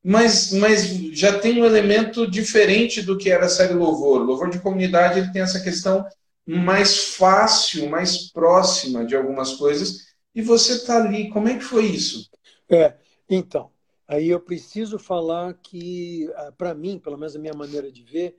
mas, 0.03 0.51
mas 0.53 0.87
já 1.11 1.37
tem 1.39 1.61
um 1.61 1.65
elemento 1.65 2.29
diferente 2.29 3.01
do 3.01 3.17
que 3.17 3.29
era 3.29 3.45
a 3.45 3.49
série 3.49 3.73
Louvor. 3.73 4.23
Louvor 4.23 4.49
de 4.49 4.59
comunidade 4.59 5.19
ele 5.19 5.31
tem 5.31 5.41
essa 5.41 5.61
questão 5.61 6.05
mais 6.45 7.15
fácil, 7.15 7.89
mais 7.89 8.31
próxima 8.31 9.05
de 9.05 9.15
algumas 9.15 9.53
coisas, 9.53 10.07
e 10.33 10.41
você 10.41 10.73
está 10.73 10.97
ali. 10.97 11.29
Como 11.29 11.47
é 11.47 11.57
que 11.57 11.63
foi 11.63 11.85
isso? 11.85 12.29
É, 12.69 12.95
então, 13.29 13.69
aí 14.07 14.29
eu 14.29 14.39
preciso 14.39 14.97
falar 14.97 15.53
que, 15.55 16.31
ah, 16.35 16.51
para 16.57 16.73
mim, 16.73 16.97
pelo 16.97 17.17
menos 17.17 17.35
a 17.35 17.39
minha 17.39 17.53
maneira 17.53 17.91
de 17.91 18.03
ver, 18.03 18.35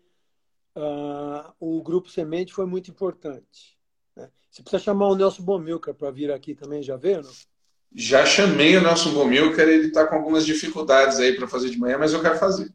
uh, 0.77 1.53
o 1.59 1.83
Grupo 1.83 2.09
Semente 2.09 2.53
foi 2.53 2.67
muito 2.67 2.91
importante. 2.91 3.79
Né? 4.17 4.31
Você 4.51 4.63
precisa 4.63 4.83
chamar 4.83 5.09
o 5.09 5.17
Nelson 5.17 5.43
Bomilcar 5.43 5.95
para 5.95 6.11
vir 6.11 6.31
aqui 6.31 6.55
também, 6.55 6.83
já 6.83 6.97
viram? 6.97 7.31
Já 7.93 8.25
chamei 8.25 8.77
o 8.77 8.83
Nelson 8.83 9.13
Bomilcar, 9.13 9.69
ele 9.69 9.89
está 9.89 10.07
com 10.07 10.15
algumas 10.15 10.47
dificuldades 10.47 11.19
aí 11.19 11.35
para 11.35 11.49
fazer 11.49 11.71
de 11.71 11.79
manhã, 11.79 11.99
mas 11.99 12.13
eu 12.13 12.23
quero 12.23 12.39
fazer. 12.39 12.73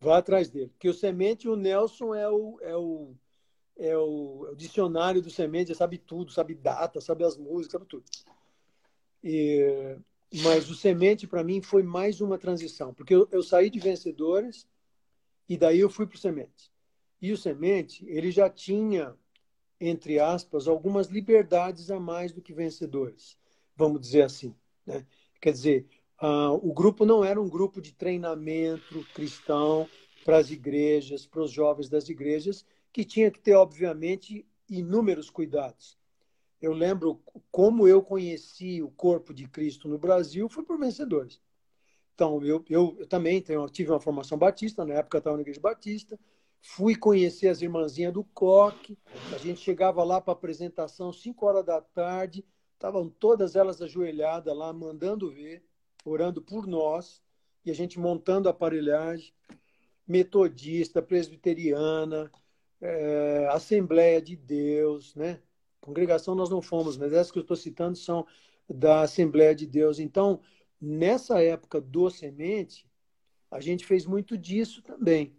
Vá 0.00 0.18
atrás 0.18 0.50
dele. 0.50 0.68
Porque 0.68 0.88
o 0.88 0.94
Semente, 0.94 1.48
o 1.48 1.56
Nelson 1.56 2.14
é 2.14 2.28
o, 2.28 2.58
é 2.60 2.76
o, 2.76 3.14
é 3.76 3.96
o, 3.96 4.46
é 4.46 4.50
o 4.52 4.54
dicionário 4.54 5.22
do 5.22 5.30
Semente, 5.30 5.74
sabe 5.74 5.98
tudo, 5.98 6.30
sabe 6.30 6.54
data, 6.54 7.00
sabe 7.00 7.24
as 7.24 7.36
músicas, 7.36 7.72
sabe 7.72 7.86
tudo. 7.86 8.04
E, 9.24 9.96
mas 10.42 10.70
o 10.70 10.74
Semente, 10.74 11.26
para 11.26 11.42
mim, 11.42 11.62
foi 11.62 11.82
mais 11.82 12.20
uma 12.20 12.38
transição, 12.38 12.92
porque 12.92 13.14
eu, 13.14 13.26
eu 13.32 13.42
saí 13.42 13.70
de 13.70 13.80
vencedores 13.80 14.66
e 15.48 15.56
daí 15.56 15.80
eu 15.80 15.90
fui 15.90 16.06
para 16.06 16.16
o 16.16 16.18
Semente. 16.18 16.70
E 17.20 17.32
o 17.32 17.36
Semente, 17.36 18.04
ele 18.08 18.30
já 18.30 18.48
tinha, 18.50 19.14
entre 19.80 20.20
aspas, 20.20 20.68
algumas 20.68 21.08
liberdades 21.08 21.90
a 21.90 21.98
mais 21.98 22.32
do 22.32 22.42
que 22.42 22.52
vencedores 22.52 23.38
vamos 23.78 24.00
dizer 24.00 24.22
assim. 24.22 24.54
Né? 24.84 25.06
Quer 25.40 25.52
dizer, 25.52 25.86
uh, 26.20 26.54
o 26.60 26.74
grupo 26.74 27.06
não 27.06 27.24
era 27.24 27.40
um 27.40 27.48
grupo 27.48 27.80
de 27.80 27.92
treinamento 27.92 29.06
cristão 29.14 29.88
para 30.24 30.38
as 30.38 30.50
igrejas, 30.50 31.24
para 31.24 31.42
os 31.42 31.52
jovens 31.52 31.88
das 31.88 32.08
igrejas, 32.08 32.66
que 32.92 33.04
tinha 33.04 33.30
que 33.30 33.38
ter, 33.38 33.54
obviamente, 33.54 34.44
inúmeros 34.68 35.30
cuidados. 35.30 35.96
Eu 36.60 36.72
lembro 36.72 37.22
como 37.52 37.86
eu 37.86 38.02
conheci 38.02 38.82
o 38.82 38.90
corpo 38.90 39.32
de 39.32 39.46
Cristo 39.46 39.88
no 39.88 39.96
Brasil 39.96 40.48
foi 40.48 40.64
por 40.64 40.76
vencedores. 40.76 41.40
Então, 42.18 42.44
eu, 42.44 42.64
eu, 42.68 42.96
eu 42.98 43.06
também 43.06 43.40
tenho, 43.40 43.64
tive 43.68 43.92
uma 43.92 44.00
formação 44.00 44.36
batista, 44.36 44.84
na 44.84 44.94
época 44.94 45.18
estava 45.18 45.36
na 45.36 45.42
igreja 45.42 45.60
batista, 45.60 46.18
fui 46.60 46.96
conhecer 46.96 47.46
as 47.46 47.62
irmãzinhas 47.62 48.12
do 48.12 48.24
Coque, 48.24 48.98
a 49.32 49.38
gente 49.38 49.60
chegava 49.60 50.02
lá 50.02 50.20
para 50.20 50.32
apresentação 50.32 51.12
5 51.12 51.46
horas 51.46 51.64
da 51.64 51.80
tarde, 51.80 52.44
Estavam 52.78 53.08
todas 53.08 53.56
elas 53.56 53.82
ajoelhadas 53.82 54.56
lá, 54.56 54.72
mandando 54.72 55.32
ver, 55.32 55.64
orando 56.04 56.40
por 56.40 56.64
nós, 56.64 57.20
e 57.64 57.72
a 57.72 57.74
gente 57.74 57.98
montando 57.98 58.48
a 58.48 58.52
aparelhagem, 58.52 59.34
metodista, 60.06 61.02
presbiteriana, 61.02 62.30
é, 62.80 63.48
Assembleia 63.50 64.22
de 64.22 64.36
Deus, 64.36 65.12
né? 65.16 65.40
Congregação 65.80 66.36
nós 66.36 66.50
não 66.50 66.62
fomos, 66.62 66.96
mas 66.96 67.12
essas 67.12 67.32
que 67.32 67.38
eu 67.38 67.42
estou 67.42 67.56
citando 67.56 67.98
são 67.98 68.24
da 68.70 69.00
Assembleia 69.00 69.56
de 69.56 69.66
Deus. 69.66 69.98
Então, 69.98 70.40
nessa 70.80 71.42
época 71.42 71.80
do 71.80 72.10
semente, 72.10 72.86
a 73.50 73.60
gente 73.60 73.86
fez 73.86 74.06
muito 74.06 74.36
disso 74.36 74.82
também. 74.82 75.36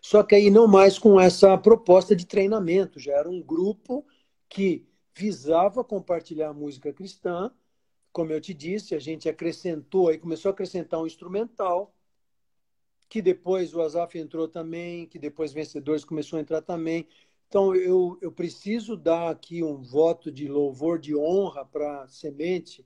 Só 0.00 0.22
que 0.22 0.34
aí 0.34 0.50
não 0.50 0.66
mais 0.66 0.98
com 0.98 1.20
essa 1.20 1.56
proposta 1.58 2.14
de 2.14 2.26
treinamento, 2.26 2.98
já 2.98 3.12
era 3.12 3.28
um 3.28 3.42
grupo 3.42 4.06
que 4.48 4.86
visava 5.14 5.82
compartilhar 5.82 6.52
música 6.52 6.92
cristã. 6.92 7.50
Como 8.12 8.32
eu 8.32 8.40
te 8.40 8.54
disse, 8.54 8.94
a 8.94 8.98
gente 8.98 9.28
acrescentou, 9.28 10.08
aí 10.08 10.18
começou 10.18 10.50
a 10.50 10.52
acrescentar 10.52 11.00
um 11.00 11.06
instrumental, 11.06 11.94
que 13.08 13.22
depois 13.22 13.74
o 13.74 13.80
Azaf 13.80 14.18
entrou 14.18 14.48
também, 14.48 15.06
que 15.06 15.18
depois 15.18 15.52
Vencedores 15.52 16.04
começou 16.04 16.38
a 16.38 16.42
entrar 16.42 16.62
também. 16.62 17.06
Então, 17.48 17.74
eu, 17.74 18.18
eu 18.20 18.32
preciso 18.32 18.96
dar 18.96 19.30
aqui 19.30 19.62
um 19.62 19.80
voto 19.80 20.30
de 20.30 20.48
louvor, 20.48 20.98
de 20.98 21.16
honra 21.16 21.64
para 21.64 22.06
Semente, 22.08 22.84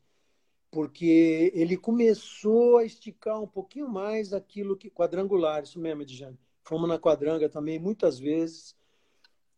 porque 0.70 1.50
ele 1.54 1.76
começou 1.76 2.78
a 2.78 2.84
esticar 2.84 3.40
um 3.40 3.46
pouquinho 3.46 3.88
mais 3.88 4.32
aquilo 4.32 4.76
que. 4.76 4.90
Quadrangular, 4.90 5.62
isso 5.62 5.78
mesmo, 5.78 6.02
Edjane. 6.02 6.38
Fomos 6.64 6.88
na 6.88 6.98
quadranga 6.98 7.48
também 7.48 7.78
muitas 7.78 8.18
vezes. 8.18 8.76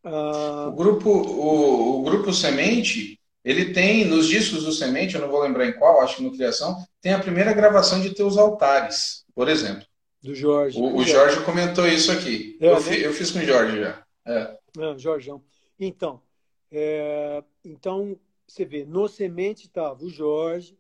Uh... 0.05 0.69
O, 0.69 0.73
grupo, 0.73 1.11
o, 1.11 2.01
o, 2.01 2.03
grupo 2.03 2.33
Semente, 2.33 3.21
ele 3.45 3.73
tem, 3.73 4.05
nos 4.05 4.27
discos 4.27 4.65
do 4.65 4.73
Semente, 4.73 5.15
eu 5.15 5.21
não 5.21 5.29
vou 5.29 5.43
lembrar 5.43 5.67
em 5.67 5.75
qual, 5.75 6.01
acho 6.01 6.17
que 6.17 6.23
no 6.23 6.33
Criação, 6.33 6.77
tem 7.01 7.13
a 7.13 7.21
primeira 7.21 7.53
gravação 7.53 8.01
de 8.01 8.15
Teus 8.15 8.37
Altares, 8.37 9.25
por 9.35 9.49
exemplo. 9.49 9.85
Do 10.23 10.35
Jorge. 10.35 10.79
O, 10.79 10.97
o 10.97 11.05
Jorge 11.05 11.45
comentou 11.45 11.87
isso 11.87 12.11
aqui. 12.11 12.57
É, 12.61 12.69
eu, 12.69 12.81
né? 12.81 13.07
eu, 13.07 13.13
fiz 13.13 13.31
com 13.31 13.41
o 13.41 13.45
Jorge 13.45 13.81
já. 13.81 14.03
É. 14.25 14.59
Não, 14.77 14.99
Jorgeão. 14.99 15.43
Então, 15.79 16.23
é, 16.71 17.43
então, 17.65 18.17
você 18.47 18.65
vê, 18.65 18.85
no 18.85 19.09
Semente 19.09 19.67
estava 19.67 20.03
o 20.03 20.09
Jorge, 20.09 20.79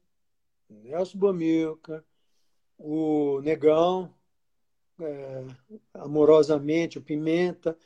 Nelson 0.85 1.19
Bomilca, 1.19 2.05
o 2.79 3.41
Negão, 3.43 4.13
é, 5.01 5.45
amorosamente, 5.95 6.99
o 6.99 7.03
Pimenta, 7.03 7.77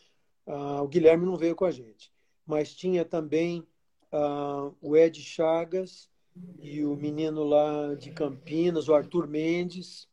ah, 0.47 0.82
o 0.82 0.89
Guilherme 0.89 1.26
não 1.26 1.37
veio 1.37 1.57
com 1.57 1.64
a 1.64 1.70
gente, 1.70 2.12
mas 2.47 2.74
tinha 2.74 3.05
também 3.05 3.66
ah, 4.12 4.70
o 4.80 4.97
Ed 4.97 5.20
Chagas 5.20 6.11
e 6.59 6.84
o 6.84 6.95
menino 6.97 7.45
lá 7.45 7.95
de 7.95 8.11
Campinas, 8.11 8.89
o 8.89 8.95
Arthur 8.95 9.26
Mendes, 9.26 10.09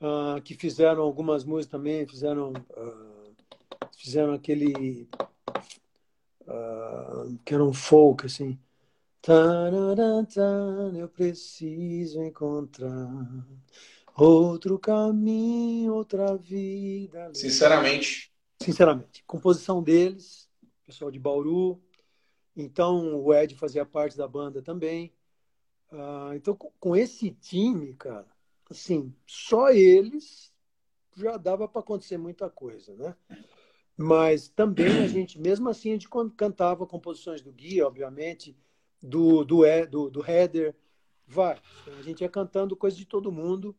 ah, 0.00 0.40
que 0.44 0.54
fizeram 0.54 1.02
algumas 1.02 1.44
músicas 1.44 1.72
também, 1.72 2.06
fizeram 2.06 2.52
fizeram 3.98 4.32
aquele 4.32 5.08
uh, 6.42 7.38
que 7.44 7.52
era 7.52 7.64
um 7.64 7.72
folk 7.72 8.24
assim. 8.24 8.58
Eu 10.98 11.08
preciso 11.10 12.22
encontrar 12.22 13.10
outro 14.16 14.78
caminho, 14.78 15.92
outra 15.92 16.34
vida. 16.34 17.30
Sinceramente. 17.34 18.32
Sinceramente. 18.62 19.22
Composição 19.26 19.82
deles, 19.82 20.48
pessoal 20.86 21.10
de 21.10 21.18
Bauru. 21.18 21.78
Então 22.56 23.22
o 23.22 23.34
Ed 23.34 23.54
fazia 23.54 23.84
parte 23.84 24.16
da 24.16 24.26
banda 24.26 24.62
também. 24.62 25.12
Uh, 25.92 26.32
então 26.34 26.56
com 26.56 26.96
esse 26.96 27.30
time, 27.30 27.92
cara, 27.96 28.26
assim, 28.70 29.14
só 29.26 29.68
eles 29.68 30.50
já 31.14 31.36
dava 31.36 31.68
para 31.68 31.80
acontecer 31.80 32.16
muita 32.16 32.48
coisa, 32.48 32.96
né? 32.96 33.14
Mas 33.94 34.48
também 34.48 35.04
a 35.04 35.06
gente, 35.06 35.38
mesmo 35.38 35.68
assim, 35.68 35.90
a 35.90 35.92
gente 35.92 36.08
cantava 36.34 36.86
composições 36.86 37.42
do 37.42 37.52
Gui, 37.52 37.82
obviamente, 37.82 38.56
do, 39.00 39.44
do, 39.44 39.62
do, 39.88 40.10
do 40.10 40.24
Header, 40.24 40.74
vai. 41.26 41.58
A 41.98 42.02
gente 42.02 42.20
ia 42.22 42.28
cantando 42.28 42.76
coisa 42.76 42.96
de 42.96 43.04
todo 43.04 43.32
mundo, 43.32 43.76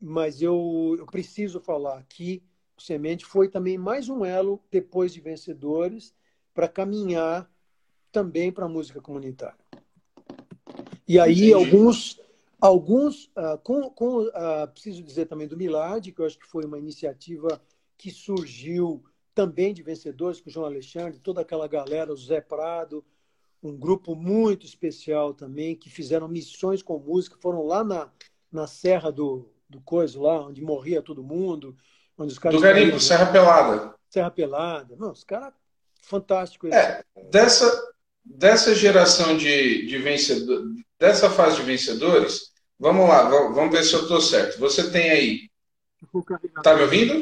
mas 0.00 0.40
eu, 0.40 0.96
eu 0.98 1.06
preciso 1.06 1.60
falar 1.60 2.02
que 2.08 2.42
o 2.76 2.80
Semente 2.80 3.26
foi 3.26 3.48
também 3.48 3.76
mais 3.76 4.08
um 4.08 4.24
elo, 4.24 4.62
depois 4.70 5.12
de 5.12 5.20
Vencedores, 5.20 6.14
para 6.54 6.68
caminhar 6.68 7.50
também 8.10 8.50
para 8.50 8.66
a 8.66 8.68
música 8.68 9.00
comunitária. 9.00 9.58
E 11.06 11.18
aí, 11.18 11.50
Entendi. 11.50 11.52
alguns 11.52 12.20
Alguns, 12.60 13.24
uh, 13.28 13.56
com, 13.62 13.88
com 13.88 14.26
uh, 14.26 14.68
preciso 14.70 15.02
dizer 15.02 15.24
também 15.24 15.48
do 15.48 15.56
Milad, 15.56 16.06
que 16.12 16.20
eu 16.20 16.26
acho 16.26 16.38
que 16.38 16.46
foi 16.46 16.66
uma 16.66 16.78
iniciativa 16.78 17.60
que 17.96 18.10
surgiu 18.10 19.02
também 19.34 19.72
de 19.72 19.82
vencedores, 19.82 20.42
com 20.42 20.50
o 20.50 20.52
João 20.52 20.66
Alexandre, 20.66 21.18
toda 21.18 21.40
aquela 21.40 21.66
galera, 21.66 22.12
o 22.12 22.16
Zé 22.16 22.42
Prado, 22.42 23.02
um 23.62 23.76
grupo 23.76 24.14
muito 24.14 24.64
especial 24.64 25.34
também, 25.34 25.76
que 25.76 25.90
fizeram 25.90 26.28
missões 26.28 26.82
com 26.82 26.98
música, 26.98 27.36
foram 27.40 27.66
lá 27.66 27.84
na, 27.84 28.10
na 28.50 28.66
Serra 28.66 29.10
do, 29.10 29.50
do 29.68 29.80
Coiso, 29.80 30.22
lá 30.22 30.46
onde 30.46 30.62
morria 30.62 31.02
todo 31.02 31.22
mundo. 31.22 31.76
Onde 32.16 32.32
os 32.32 32.38
caras 32.38 32.58
do 32.58 32.62
Garimpo, 32.62 32.86
morriam, 32.86 33.00
Serra 33.00 33.26
Pelada. 33.26 33.94
Serra 34.08 34.30
Pelada. 34.30 34.96
Não, 34.96 35.12
os 35.12 35.24
caras 35.24 35.52
fantásticos. 36.02 36.70
É, 36.70 37.04
dessa, 37.30 37.92
dessa 38.24 38.74
geração 38.74 39.36
de, 39.36 39.86
de 39.86 39.98
vencedores, 39.98 40.66
dessa 40.98 41.30
fase 41.30 41.56
de 41.56 41.62
vencedores, 41.62 42.50
Vamos 42.80 43.06
lá, 43.06 43.28
vamos 43.28 43.70
ver 43.70 43.84
se 43.84 43.92
eu 43.92 44.00
estou 44.00 44.22
certo. 44.22 44.58
Você 44.58 44.90
tem 44.90 45.10
aí. 45.10 45.50
Está 46.56 46.74
me 46.74 46.80
ouvindo? 46.80 47.20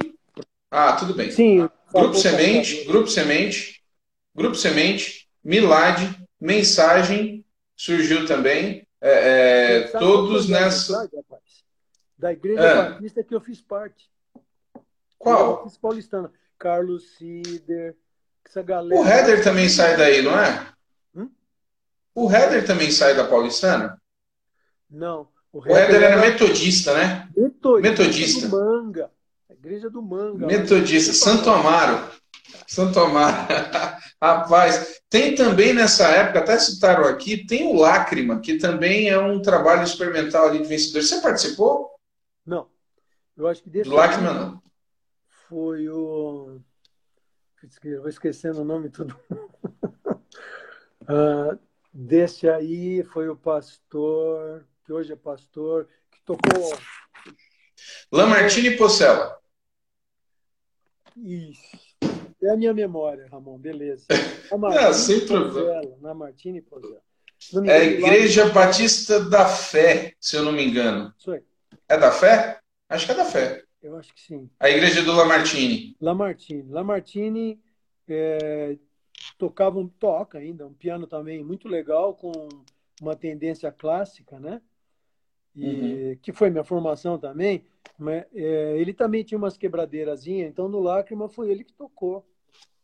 Ah, 0.71 0.93
tudo 0.93 1.13
bem. 1.15 1.33
Sim. 1.33 1.69
Grupo 1.93 2.15
Semente, 2.15 2.85
Grupo 2.85 3.09
Semente, 3.09 3.83
Grupo 4.33 4.55
Semente, 4.55 5.29
Milad, 5.43 6.15
Mensagem 6.41 7.45
surgiu 7.77 8.27
também. 8.27 8.87
É, 9.01 9.11
é, 9.11 9.81
todos 9.99 10.49
nessa. 10.49 11.09
Da 12.17 12.33
Igreja 12.33 12.61
é. 12.61 12.91
Batista 12.91 13.23
que 13.23 13.35
eu 13.35 13.41
fiz 13.41 13.61
parte. 13.61 14.11
Qual? 15.19 15.65
Fiz 15.65 15.77
paulistana. 15.77 16.33
Carlos 16.59 17.17
Sider, 17.17 17.97
essa 18.45 18.63
galera. 18.63 19.01
O 19.01 19.07
Header 19.07 19.45
também 19.45 19.69
sai 19.69 19.97
daí, 19.97 20.23
não 20.23 20.37
é? 20.37 20.67
Hum? 21.15 21.31
O 22.15 22.31
Header 22.31 22.67
também 22.67 22.91
sai 22.91 23.15
da 23.15 23.25
paulistana? 23.29 24.01
Não. 24.91 25.29
O 25.53 25.63
Heber 25.67 26.03
era 26.03 26.17
metodista, 26.19 26.95
né? 26.95 27.29
Metodista. 27.37 27.91
metodista. 27.91 28.49
Do 28.49 28.57
Manga. 28.57 29.11
A 29.49 29.53
igreja 29.55 29.91
do 29.91 30.03
Manga. 30.03 30.47
Metodista. 30.47 31.13
Santo 31.13 31.49
Amaro. 31.51 32.11
Santo 32.67 33.01
Amaro. 33.01 33.47
Rapaz, 34.21 35.01
tem 35.09 35.35
também 35.35 35.73
nessa 35.73 36.09
época, 36.09 36.41
até 36.41 36.59
citaram 36.59 37.05
aqui, 37.05 37.47
tem 37.47 37.67
o 37.67 37.75
Lágrima, 37.75 38.41
que 38.41 38.59
também 38.59 39.09
é 39.09 39.19
um 39.19 39.41
trabalho 39.41 39.85
experimental 39.85 40.47
ali 40.47 40.63
de 40.63 40.69
vencedor. 40.69 41.03
Você 41.03 41.21
participou? 41.21 41.95
Não. 42.45 42.69
Eu 43.37 43.47
acho 43.47 43.63
que 43.63 43.71
desse. 43.71 43.89
Do 43.89 43.95
Lágrima, 43.95 44.33
não. 44.33 44.63
Foi 45.49 45.89
o. 45.89 46.61
Eu 47.85 48.01
vou 48.01 48.09
esquecendo 48.09 48.63
o 48.63 48.65
nome 48.65 48.89
tudo. 48.91 49.19
uh, 51.03 51.59
desse 51.93 52.49
aí 52.49 53.03
foi 53.05 53.29
o 53.29 53.37
pastor 53.37 54.65
que 54.89 54.93
hoje 54.95 55.13
é 55.13 55.17
pastor, 55.17 55.87
que 56.11 56.19
tocou. 56.23 56.73
Lamartine 58.11 58.75
Pocella. 58.75 59.39
Isso. 61.15 61.88
É 62.43 62.51
a 62.51 62.57
minha 62.57 62.73
memória, 62.73 63.27
Ramon, 63.31 63.59
beleza. 63.59 64.07
Lamartine 64.51 64.85
é, 64.85 64.93
sem 64.93 65.27
problema. 65.27 65.97
Lamartine 66.01 66.63
Pocella. 66.63 67.03
É 67.67 67.73
a 67.73 67.85
Igreja 67.85 68.49
Batista 68.51 69.21
da 69.21 69.47
Fé, 69.47 70.15
se 70.21 70.37
eu 70.37 70.43
não 70.43 70.53
me 70.53 70.65
engano. 70.65 71.13
Isso. 71.19 71.33
É 71.89 71.97
da 71.97 72.11
Fé? 72.11 72.59
Acho 72.89 73.07
que 73.07 73.13
é 73.13 73.15
da 73.15 73.25
Fé. 73.25 73.63
Eu 73.83 73.97
acho 73.97 74.13
que 74.13 74.21
sim. 74.21 74.51
A 74.59 74.69
Igreja 74.69 75.03
do 75.03 75.13
Lamartine. 75.13 75.97
Lamartine. 76.01 76.69
Lamartine 76.69 77.61
é, 78.09 78.77
tocava 79.37 79.79
um 79.79 79.89
toca 79.89 80.39
ainda, 80.39 80.67
um 80.67 80.75
piano 80.75 81.07
também 81.07 81.45
muito 81.45 81.69
legal, 81.69 82.15
com 82.15 82.33
uma 83.01 83.15
tendência 83.15 83.71
clássica, 83.71 84.39
né? 84.39 84.61
E, 85.59 86.11
uhum. 86.11 86.17
que 86.23 86.33
foi 86.33 86.51
minha 86.51 86.65
formação 86.65 87.19
também, 87.19 87.65
mas, 87.99 88.25
é, 88.35 88.77
ele 88.79 88.93
também 88.93 89.25
tinha 89.25 89.39
umas 89.39 89.57
quebradeirazinhas, 89.57 90.49
então 90.49 90.69
no 90.69 90.81
Lágrima 90.81 91.29
foi 91.29 91.51
ele 91.51 91.65
que 91.65 91.73
tocou, 91.73 92.25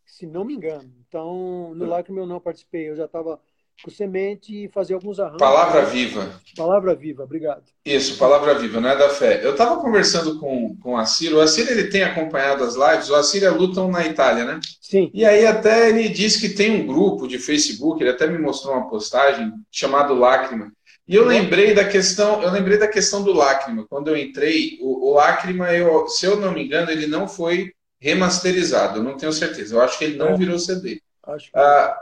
se 0.05 0.27
não 0.27 0.45
me 0.45 0.55
engano. 0.55 0.91
Então, 1.07 1.73
no 1.75 1.87
Lágrima 1.87 2.21
eu 2.21 2.27
não 2.27 2.41
participei, 2.41 2.91
eu 2.91 2.97
já 2.97 3.05
estava 3.05 3.41
com 3.83 3.91
semente 3.91 4.65
e 4.65 4.69
fazia 4.69 4.95
alguns 4.95 5.19
arranjos. 5.19 5.39
Palavra 5.39 5.85
viva. 5.85 6.41
Palavra 6.57 6.95
viva, 6.95 7.25
obrigado. 7.25 7.65
Isso, 7.85 8.19
palavra 8.19 8.55
viva, 8.55 8.81
não 8.81 8.89
é 8.89 8.97
da 8.97 9.09
fé. 9.09 9.45
Eu 9.45 9.53
estava 9.53 9.81
conversando 9.81 10.39
com, 10.39 10.77
com 10.77 10.93
o 10.93 10.97
Assir, 10.97 11.35
o 11.35 11.41
Assir 11.41 11.69
ele 11.69 11.89
tem 11.89 12.03
acompanhado 12.03 12.63
as 12.65 12.77
lives, 12.77 13.11
o 13.11 13.15
Assir 13.15 13.43
é 13.43 13.51
lutam 13.51 13.91
na 13.91 14.07
Itália, 14.07 14.45
né? 14.45 14.61
Sim. 14.81 15.11
E 15.13 15.25
aí 15.25 15.47
até 15.47 15.89
ele 15.89 16.09
disse 16.09 16.41
que 16.41 16.55
tem 16.55 16.83
um 16.83 16.87
grupo 16.87 17.27
de 17.27 17.39
Facebook, 17.39 18.01
ele 18.03 18.11
até 18.11 18.27
me 18.27 18.39
mostrou 18.39 18.75
uma 18.75 18.89
postagem 18.89 19.53
chamado 19.71 20.15
Lágrima, 20.15 20.73
e 21.07 21.15
eu 21.15 21.25
lembrei 21.25 21.75
da 21.75 21.85
questão, 21.85 22.43
eu 22.43 22.51
lembrei 22.51 22.79
da 22.79 22.89
questão 22.89 23.23
do 23.23 23.33
Lágrima. 23.33 23.87
Quando 23.89 24.09
eu 24.09 24.17
entrei, 24.17 24.79
o, 24.81 25.11
o 25.11 25.15
Lágrima, 25.15 25.71
eu, 25.73 26.09
se 26.09 26.25
eu 26.25 26.41
não 26.41 26.53
me 26.53 26.65
engano, 26.65 26.91
ele 26.91 27.07
não 27.07 27.29
foi 27.29 27.73
remasterizado, 28.01 28.99
eu 28.99 29.03
não 29.03 29.17
tenho 29.17 29.33
certeza. 29.33 29.75
Eu 29.75 29.83
acho 29.83 29.99
que 29.99 30.05
ele 30.05 30.17
não 30.17 30.31
é. 30.31 30.37
virou 30.37 30.59
CD. 30.59 31.01
Acho 31.27 31.51
que... 31.51 31.59
ah, 31.59 31.97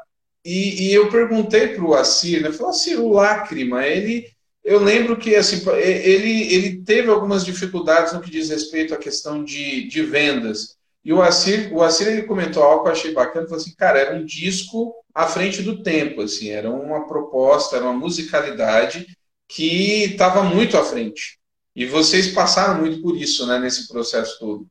e, 0.44 0.88
e, 0.88 0.94
eu 0.94 1.09
perguntei 1.09 1.68
para 1.68 1.84
o 1.84 1.94
Assir, 1.94 2.42
né? 2.42 2.53
Falei, 2.53 2.70
Assir, 2.70 2.98
o 2.98 3.12
Lágrima, 3.12 3.86
ele. 3.86 4.30
Eu 4.64 4.78
lembro 4.78 5.16
que 5.16 5.34
assim, 5.34 5.61
ele, 5.72 6.55
ele 6.55 6.82
teve 6.84 7.11
algumas 7.11 7.44
dificuldades 7.44 8.12
no 8.12 8.20
que 8.20 8.30
diz 8.30 8.48
respeito 8.48 8.94
à 8.94 8.96
questão 8.96 9.42
de, 9.42 9.88
de 9.88 10.03
vendas. 10.03 10.76
E 11.05 11.12
o 11.12 11.20
Assir, 11.20 11.72
o 11.72 11.82
Assir 11.82 12.07
ele 12.07 12.22
comentou 12.22 12.62
algo 12.62 12.84
que 12.84 12.88
eu 12.88 12.92
achei 12.92 13.12
bacana, 13.12 13.46
falou 13.46 13.61
assim, 13.61 13.74
cara, 13.74 13.98
era 13.98 14.16
um 14.16 14.24
disco 14.24 14.94
à 15.12 15.26
frente 15.26 15.61
do 15.61 15.82
tempo, 15.82 16.22
assim, 16.22 16.50
era 16.50 16.70
uma 16.70 17.07
proposta, 17.09 17.76
era 17.76 17.84
uma 17.84 17.98
musicalidade 17.98 19.07
que 19.48 20.05
estava 20.05 20.44
muito 20.44 20.76
à 20.76 20.84
frente. 20.84 21.40
E 21.74 21.86
vocês 21.86 22.32
passaram 22.32 22.80
muito 22.80 23.03
por 23.03 23.16
isso, 23.16 23.46
né, 23.46 23.59
nesse 23.59 23.88
processo 23.88 24.38
todo. 24.38 24.66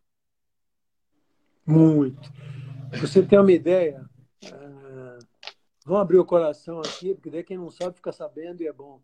Muito. 1.65 2.32
Você 3.01 3.21
tem 3.21 3.38
uma 3.38 3.51
ideia? 3.51 4.05
Uh, 4.45 5.19
vamos 5.86 6.01
abrir 6.01 6.17
o 6.17 6.25
coração 6.25 6.79
aqui, 6.79 7.13
porque 7.13 7.29
daí 7.29 7.43
quem 7.43 7.57
não 7.57 7.69
sabe 7.69 7.95
fica 7.95 8.11
sabendo 8.13 8.61
e 8.61 8.67
é 8.67 8.73
bom. 8.73 9.01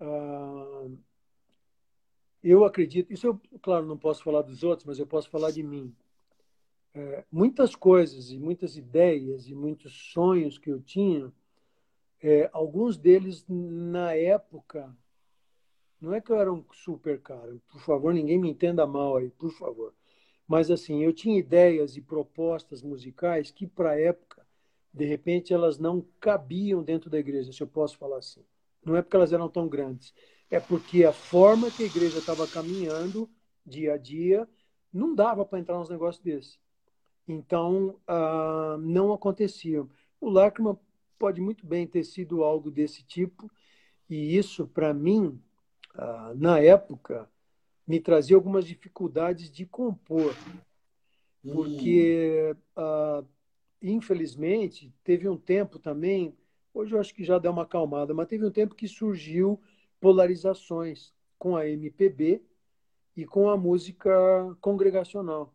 Uh, 0.00 0.96
eu 2.42 2.64
acredito, 2.64 3.12
isso 3.12 3.26
eu, 3.26 3.40
claro, 3.60 3.86
não 3.86 3.98
posso 3.98 4.22
falar 4.22 4.42
dos 4.42 4.62
outros, 4.62 4.86
mas 4.86 4.98
eu 4.98 5.06
posso 5.06 5.28
falar 5.28 5.50
de 5.50 5.62
mim 5.62 5.94
é, 6.94 7.24
muitas 7.30 7.74
coisas 7.74 8.30
e 8.30 8.38
muitas 8.38 8.76
ideias 8.76 9.48
e 9.48 9.54
muitos 9.54 9.92
sonhos 10.12 10.58
que 10.58 10.70
eu 10.70 10.80
tinha, 10.80 11.32
é, 12.20 12.48
alguns 12.52 12.96
deles 12.96 13.44
na 13.48 14.14
época, 14.14 14.94
não 16.00 16.12
é 16.14 16.20
que 16.20 16.30
eu 16.30 16.36
era 16.36 16.52
um 16.52 16.64
super 16.72 17.20
cara, 17.20 17.56
por 17.68 17.80
favor, 17.80 18.12
ninguém 18.12 18.38
me 18.38 18.50
entenda 18.50 18.86
mal 18.86 19.16
aí, 19.16 19.30
por 19.30 19.50
favor. 19.52 19.94
Mas 20.46 20.70
assim, 20.70 21.02
eu 21.02 21.12
tinha 21.12 21.38
ideias 21.38 21.96
e 21.96 22.02
propostas 22.02 22.82
musicais 22.82 23.50
que 23.50 23.66
para 23.66 23.90
a 23.92 24.00
época, 24.00 24.46
de 24.92 25.06
repente, 25.06 25.54
elas 25.54 25.78
não 25.78 26.04
cabiam 26.20 26.82
dentro 26.82 27.08
da 27.08 27.18
igreja, 27.18 27.52
se 27.52 27.62
eu 27.62 27.66
posso 27.66 27.96
falar 27.96 28.18
assim. 28.18 28.44
Não 28.84 28.96
é 28.96 29.02
porque 29.02 29.16
elas 29.16 29.32
eram 29.32 29.48
tão 29.48 29.68
grandes, 29.68 30.12
é 30.50 30.60
porque 30.60 31.04
a 31.04 31.12
forma 31.12 31.70
que 31.70 31.84
a 31.84 31.86
igreja 31.86 32.18
estava 32.18 32.46
caminhando 32.46 33.30
dia 33.64 33.94
a 33.94 33.96
dia 33.96 34.46
não 34.92 35.14
dava 35.14 35.46
para 35.46 35.58
entrar 35.58 35.78
nos 35.78 35.88
negócios 35.88 36.22
desses. 36.22 36.60
Então, 37.26 37.98
ah, 38.06 38.76
não 38.80 39.12
acontecia. 39.12 39.86
O 40.20 40.28
Lachman 40.28 40.76
pode 41.18 41.40
muito 41.40 41.66
bem 41.66 41.86
ter 41.86 42.04
sido 42.04 42.42
algo 42.42 42.70
desse 42.70 43.02
tipo, 43.02 43.50
e 44.08 44.36
isso, 44.36 44.66
para 44.66 44.92
mim, 44.92 45.40
ah, 45.94 46.32
na 46.36 46.58
época, 46.58 47.28
me 47.86 48.00
trazia 48.00 48.36
algumas 48.36 48.64
dificuldades 48.64 49.50
de 49.50 49.66
compor. 49.66 50.34
Porque, 51.42 52.54
uh, 52.76 53.26
infelizmente, 53.82 54.94
teve 55.02 55.28
um 55.28 55.36
tempo 55.36 55.78
também, 55.78 56.36
hoje 56.72 56.94
eu 56.94 57.00
acho 57.00 57.12
que 57.12 57.24
já 57.24 57.36
deu 57.38 57.50
uma 57.50 57.62
acalmada, 57.62 58.14
mas 58.14 58.28
teve 58.28 58.46
um 58.46 58.50
tempo 58.50 58.76
que 58.76 58.86
surgiu 58.86 59.60
polarizações 60.00 61.12
com 61.38 61.56
a 61.56 61.68
MPB 61.68 62.40
e 63.16 63.26
com 63.26 63.50
a 63.50 63.56
música 63.56 64.10
congregacional. 64.60 65.52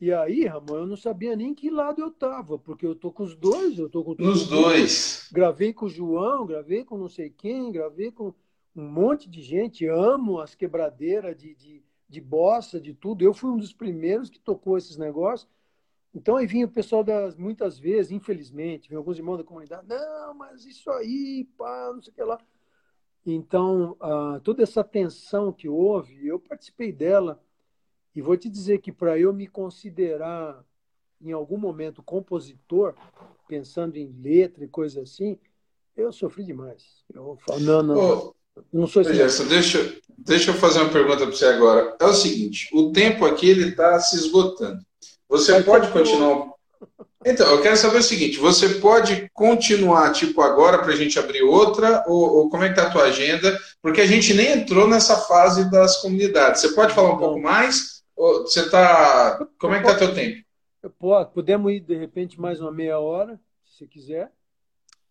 E 0.00 0.12
aí, 0.12 0.46
Ramon, 0.46 0.76
eu 0.76 0.86
não 0.86 0.96
sabia 0.96 1.34
nem 1.34 1.52
que 1.52 1.68
lado 1.68 2.00
eu 2.00 2.10
tava, 2.10 2.56
porque 2.56 2.86
eu 2.86 2.94
tô 2.94 3.10
com 3.10 3.24
os 3.24 3.34
dois, 3.34 3.78
eu 3.78 3.88
tô 3.88 4.04
com 4.04 4.12
Os 4.22 4.46
dois. 4.46 5.28
Gravei 5.32 5.72
com 5.72 5.86
o 5.86 5.88
João, 5.88 6.46
gravei 6.46 6.84
com 6.84 6.96
não 6.96 7.08
sei 7.08 7.30
quem, 7.30 7.72
gravei 7.72 8.12
com 8.12 8.32
um 8.76 8.88
monte 8.88 9.28
de 9.28 9.42
gente, 9.42 9.86
amo 9.86 10.40
as 10.40 10.54
quebradeiras 10.54 11.36
de, 11.36 11.52
de, 11.52 11.82
de 12.08 12.20
bossa, 12.20 12.80
de 12.80 12.94
tudo. 12.94 13.22
Eu 13.22 13.34
fui 13.34 13.50
um 13.50 13.56
dos 13.56 13.72
primeiros 13.72 14.30
que 14.30 14.38
tocou 14.38 14.78
esses 14.78 14.96
negócios. 14.96 15.50
Então 16.14 16.36
aí 16.36 16.46
vinha 16.46 16.66
o 16.66 16.70
pessoal 16.70 17.02
das 17.02 17.36
muitas 17.36 17.76
vezes, 17.76 18.12
infelizmente, 18.12 18.88
vinha 18.88 18.98
alguns 18.98 19.18
irmãos 19.18 19.38
da 19.38 19.44
comunidade, 19.44 19.88
não, 19.88 20.32
mas 20.34 20.64
isso 20.64 20.88
aí, 20.90 21.48
pá, 21.56 21.90
não 21.92 22.00
sei 22.00 22.12
o 22.12 22.14
que 22.14 22.22
lá. 22.22 22.38
Então, 23.26 23.96
uh, 24.00 24.40
toda 24.44 24.62
essa 24.62 24.84
tensão 24.84 25.52
que 25.52 25.68
houve, 25.68 26.24
eu 26.24 26.38
participei 26.38 26.92
dela 26.92 27.42
e 28.14 28.22
vou 28.22 28.36
te 28.36 28.48
dizer 28.48 28.78
que 28.78 28.92
para 28.92 29.18
eu 29.18 29.32
me 29.32 29.46
considerar 29.46 30.64
em 31.20 31.32
algum 31.32 31.56
momento 31.56 32.02
compositor, 32.02 32.94
pensando 33.46 33.96
em 33.96 34.12
letra 34.20 34.64
e 34.64 34.68
coisa 34.68 35.02
assim, 35.02 35.38
eu 35.96 36.12
sofri 36.12 36.44
demais. 36.44 37.04
Eu 37.12 37.36
falo, 37.46 37.60
não, 37.60 37.82
não, 37.82 37.96
oh, 37.96 38.34
não 38.72 38.86
sou 38.86 39.02
assim. 39.02 39.48
deixa, 39.48 39.96
deixa 40.16 40.50
eu 40.50 40.54
fazer 40.54 40.80
uma 40.80 40.92
pergunta 40.92 41.26
para 41.26 41.34
você 41.34 41.46
agora. 41.46 41.96
É 42.00 42.04
o 42.04 42.14
seguinte, 42.14 42.68
o 42.72 42.92
tempo 42.92 43.24
aqui 43.24 43.48
ele 43.48 43.70
está 43.70 43.98
se 43.98 44.16
esgotando. 44.16 44.80
Você 45.28 45.52
Mas 45.52 45.64
pode 45.64 45.92
continuar 45.92 46.58
então, 47.26 47.50
eu 47.50 47.60
quero 47.60 47.76
saber 47.76 47.98
o 47.98 48.02
seguinte: 48.02 48.38
você 48.38 48.68
pode 48.74 49.28
continuar, 49.34 50.12
tipo, 50.12 50.40
agora 50.40 50.78
para 50.78 50.92
a 50.92 50.96
gente 50.96 51.18
abrir 51.18 51.42
outra, 51.42 52.04
ou, 52.06 52.36
ou, 52.36 52.50
como 52.50 52.62
é 52.62 52.68
que 52.68 52.78
está 52.78 52.86
a 52.86 52.90
tua 52.90 53.04
agenda? 53.04 53.58
Porque 53.82 54.00
a 54.00 54.06
gente 54.06 54.32
nem 54.34 54.52
entrou 54.52 54.86
nessa 54.86 55.16
fase 55.16 55.70
das 55.70 55.96
comunidades. 56.00 56.60
Você 56.60 56.68
pode 56.70 56.94
falar 56.94 57.14
um 57.14 57.18
pouco 57.18 57.40
mais? 57.40 57.97
Você 58.18 58.60
está. 58.60 59.46
Como 59.58 59.74
é 59.74 59.80
que 59.80 59.86
está 59.86 59.98
teu 59.98 60.14
tempo? 60.14 60.44
Podemos 61.32 61.72
ir, 61.72 61.80
de 61.80 61.94
repente, 61.94 62.40
mais 62.40 62.60
uma 62.60 62.72
meia 62.72 62.98
hora, 62.98 63.40
se 63.64 63.86
quiser. 63.86 64.32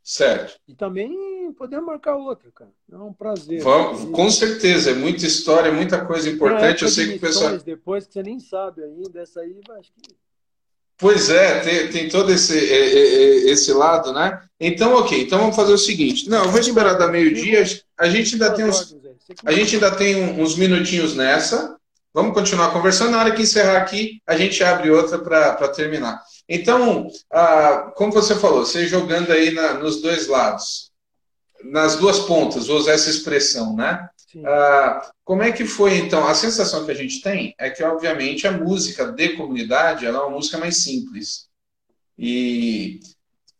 Certo. 0.03 0.59
E 0.67 0.73
também 0.73 1.53
podemos 1.57 1.85
marcar 1.85 2.15
outra, 2.15 2.49
cara. 2.51 2.71
É 2.91 2.95
um 2.97 3.13
prazer. 3.13 3.61
Vamos, 3.61 4.09
com 4.11 4.29
certeza, 4.29 4.91
é 4.91 4.93
muita 4.93 5.25
história, 5.25 5.71
muita 5.71 6.05
coisa 6.05 6.29
importante. 6.29 6.83
Eu 6.83 6.89
sei 6.89 7.07
que 7.07 7.15
o 7.15 7.19
pessoal. 7.19 7.57
Depois 7.57 8.07
que 8.07 8.13
você 8.13 8.23
nem 8.23 8.39
sabe 8.39 8.83
ainda, 8.83 9.21
essa 9.21 9.41
aí, 9.41 9.59
acho 9.79 9.91
que 9.93 10.15
Pois 10.99 11.29
é, 11.29 11.59
tem, 11.59 11.89
tem 11.91 12.09
todo 12.09 12.31
esse, 12.31 12.57
esse 12.57 13.71
lado, 13.71 14.11
né? 14.11 14.41
Então, 14.59 14.95
ok, 14.95 15.21
então 15.21 15.37
vamos 15.37 15.55
fazer 15.55 15.71
o 15.71 15.77
seguinte. 15.77 16.27
Não, 16.27 16.45
eu 16.45 16.49
vou 16.49 16.59
esperar 16.59 16.95
da 16.95 17.07
meio-dia. 17.07 17.63
A 17.95 18.09
gente 18.09 18.33
ainda 18.33 18.51
tem 18.51 18.65
uns, 18.65 18.95
a 19.45 19.51
gente 19.51 19.75
ainda 19.75 19.91
tem 19.91 20.41
uns 20.41 20.55
minutinhos 20.55 21.15
nessa. 21.15 21.76
Vamos 22.13 22.33
continuar 22.33 22.71
conversando. 22.71 23.11
Na 23.11 23.19
hora 23.19 23.35
que 23.35 23.41
encerrar 23.41 23.77
aqui, 23.77 24.21
a 24.25 24.35
gente 24.35 24.63
abre 24.63 24.89
outra 24.89 25.19
para 25.19 25.67
terminar. 25.69 26.21
Então, 26.49 27.07
ah, 27.31 27.91
como 27.95 28.11
você 28.11 28.35
falou, 28.35 28.65
você 28.65 28.87
jogando 28.87 29.31
aí 29.31 29.51
na, 29.51 29.73
nos 29.73 30.01
dois 30.01 30.27
lados, 30.27 30.91
nas 31.63 31.95
duas 31.95 32.19
pontas, 32.19 32.67
vou 32.67 32.77
usar 32.77 32.93
essa 32.93 33.09
expressão, 33.09 33.75
né? 33.75 34.09
Ah, 34.45 35.11
como 35.23 35.43
é 35.43 35.51
que 35.51 35.65
foi, 35.65 35.97
então? 35.97 36.27
A 36.27 36.33
sensação 36.33 36.85
que 36.85 36.91
a 36.91 36.95
gente 36.95 37.21
tem 37.21 37.53
é 37.57 37.69
que, 37.69 37.83
obviamente, 37.83 38.47
a 38.47 38.51
música 38.51 39.11
de 39.11 39.29
comunidade 39.29 40.05
é 40.05 40.11
uma 40.11 40.29
música 40.29 40.57
mais 40.57 40.83
simples. 40.83 41.47
E 42.17 42.99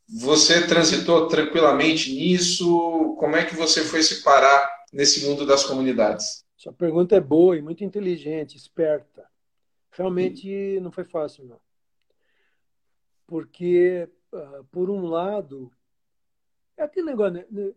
você 0.07 0.65
transitou 0.65 1.27
tranquilamente 1.27 2.13
nisso? 2.13 3.15
Como 3.19 3.35
é 3.35 3.45
que 3.45 3.55
você 3.55 3.83
foi 3.83 4.01
se 4.01 4.23
parar 4.23 4.69
nesse 4.93 5.25
mundo 5.25 5.45
das 5.45 5.63
comunidades? 5.63 6.46
Sua 6.58 6.74
pergunta 6.74 7.16
é 7.16 7.22
boa 7.22 7.58
e 7.58 7.62
muito 7.62 7.84
inteligente, 7.86 8.58
esperta. 8.58 9.30
Realmente 9.91 10.80
não 10.82 10.91
foi 10.91 11.05
fácil, 11.05 11.45
não. 11.45 11.62
Porque, 13.26 14.10
uh, 14.34 14.64
por 14.66 14.89
um 14.89 15.05
lado, 15.05 15.72
é 16.76 16.84
aquele 16.84 17.05
negócio, 17.05 17.34
né? 17.49 17.74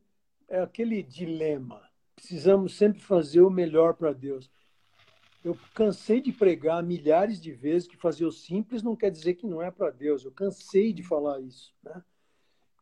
é 0.48 0.60
aquele 0.60 1.02
dilema 1.02 1.90
precisamos 2.20 2.76
sempre 2.76 3.00
fazer 3.00 3.40
o 3.40 3.50
melhor 3.50 3.94
para 3.94 4.12
Deus. 4.12 4.50
Eu 5.42 5.56
cansei 5.74 6.20
de 6.20 6.32
pregar 6.32 6.82
milhares 6.82 7.40
de 7.40 7.50
vezes 7.50 7.88
que 7.88 7.96
fazer 7.96 8.26
o 8.26 8.32
simples 8.32 8.82
não 8.82 8.94
quer 8.94 9.10
dizer 9.10 9.34
que 9.34 9.46
não 9.46 9.62
é 9.62 9.70
para 9.70 9.90
Deus. 9.90 10.22
Eu 10.22 10.30
cansei 10.30 10.92
de 10.92 11.02
falar 11.02 11.40
isso. 11.40 11.74
Né? 11.82 12.04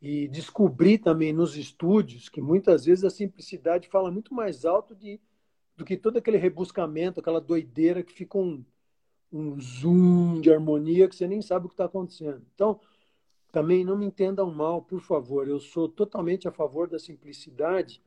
E 0.03 0.27
descobri 0.29 0.99
também 0.99 1.33
nos 1.33 1.57
estúdios 1.57 2.29
que 2.29 2.41
muitas 2.41 2.85
vezes 2.85 3.05
a 3.05 3.11
simplicidade 3.11 3.89
fala 3.89 4.11
muito 4.11 4.35
mais 4.35 4.65
alto 4.65 4.95
de, 4.95 5.21
do 5.79 5.85
que 5.85 5.97
todo 5.97 6.19
aquele 6.19 6.37
rebuscamento, 6.37 7.21
aquela 7.21 7.41
doideira 7.41 8.03
que 8.03 8.13
fica 8.13 8.37
um, 8.37 8.63
um 9.33 9.59
zoom 9.59 10.43
de 10.43 10.53
harmonia 10.53 11.09
que 11.09 11.17
você 11.17 11.27
nem 11.27 11.41
sabe 11.41 11.65
o 11.65 11.69
que 11.71 11.75
está 11.75 11.87
acontecendo. 11.87 12.43
Então, 12.55 12.79
também 13.51 13.83
não 13.83 13.97
me 13.97 14.05
entendam 14.05 14.53
mal, 14.53 14.83
por 14.83 15.01
favor. 15.01 15.49
Eu 15.49 15.59
sou 15.59 15.89
totalmente 15.89 16.47
a 16.47 16.53
favor 16.53 16.87
da 16.87 16.99
simplicidade 16.99 18.03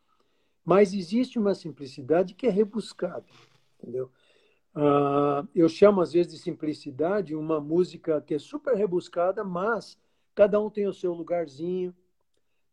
mas 0.63 0.93
existe 0.93 1.39
uma 1.39 1.55
simplicidade 1.55 2.33
que 2.33 2.47
é 2.47 2.49
rebuscada, 2.49 3.25
entendeu? 3.77 4.11
Uh, 4.75 5.47
eu 5.53 5.67
chamo 5.67 6.01
às 6.01 6.13
vezes 6.13 6.31
de 6.31 6.39
simplicidade 6.39 7.35
uma 7.35 7.59
música 7.59 8.21
que 8.21 8.35
é 8.35 8.39
super 8.39 8.75
rebuscada, 8.75 9.43
mas 9.43 9.97
cada 10.33 10.59
um 10.59 10.69
tem 10.69 10.87
o 10.87 10.93
seu 10.93 11.13
lugarzinho, 11.13 11.93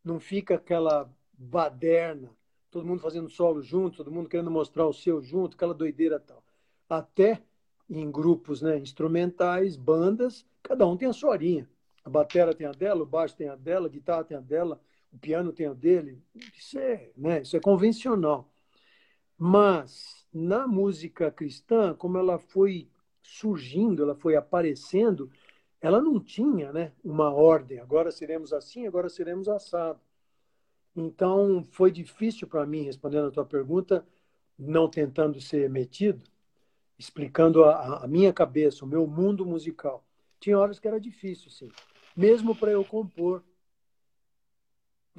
não 0.05 0.21
fica 0.21 0.55
aquela 0.55 1.13
baderna, 1.33 2.31
todo 2.71 2.87
mundo 2.87 3.01
fazendo 3.01 3.29
solo 3.29 3.63
junto, 3.63 3.99
todo 3.99 4.11
mundo 4.11 4.29
querendo 4.29 4.51
mostrar 4.51 4.87
o 4.87 4.93
seu 4.93 5.21
junto, 5.23 5.57
aquela 5.57 5.75
doideira 5.75 6.21
tal. 6.21 6.43
Até 6.89 7.43
em 7.89 8.11
grupos 8.11 8.61
né, 8.63 8.79
instrumentais, 8.79 9.77
bandas, 9.77 10.47
cada 10.63 10.87
um 10.87 10.97
tem 10.97 11.09
a 11.09 11.13
sua 11.13 11.31
horinha. 11.31 11.69
A 12.05 12.11
batera 12.11 12.55
tem 12.55 12.67
a 12.67 12.73
dela, 12.73 13.03
o 13.03 13.07
baixo 13.07 13.37
tem 13.37 13.49
a 13.49 13.57
dela, 13.57 13.87
a 13.87 13.91
guitarra 13.91 14.25
tem 14.25 14.37
a 14.37 14.41
dela, 14.41 14.81
o 15.13 15.19
piano 15.19 15.53
tem 15.53 15.69
o 15.69 15.75
dele, 15.75 16.23
isso 16.57 16.79
é, 16.79 17.11
né, 17.17 17.43
isso 17.43 17.57
é 17.57 17.61
convencional. 17.61 18.51
Mas 19.37 20.27
na 20.33 20.67
música 20.67 21.31
cristã, 21.31 21.95
como 21.95 22.19
ela 22.19 22.39
foi 22.39 22.89
surgindo, 23.23 24.03
ela 24.03 24.15
foi 24.15 24.37
aparecendo, 24.37 25.31
ela 25.81 26.01
não 26.01 26.19
tinha 26.19 26.73
né, 26.73 26.93
uma 27.05 27.33
ordem. 27.33 27.79
Agora 27.79 28.11
seremos 28.11 28.53
assim, 28.53 28.87
agora 28.87 29.09
seremos 29.09 29.49
assado. 29.49 30.01
Então 31.01 31.67
foi 31.71 31.91
difícil 31.91 32.49
para 32.49 32.67
mim, 32.67 32.83
respondendo 32.83 33.29
a 33.29 33.31
tua 33.31 33.45
pergunta, 33.45 34.07
não 34.59 34.89
tentando 34.89 35.41
ser 35.41 35.71
metido, 35.71 36.23
explicando 36.99 37.65
a, 37.65 38.05
a 38.05 38.09
minha 38.09 38.33
cabeça, 38.33 38.85
o 38.85 38.89
meu 38.89 39.07
mundo 39.07 39.47
musical. 39.47 40.05
Tinha 40.41 40.59
horas 40.59 40.79
que 40.79 40.89
era 40.89 41.01
difícil, 41.01 41.51
sim. 41.51 41.69
Mesmo 42.17 42.55
para 42.55 42.71
eu 42.73 42.85
compor 42.85 43.43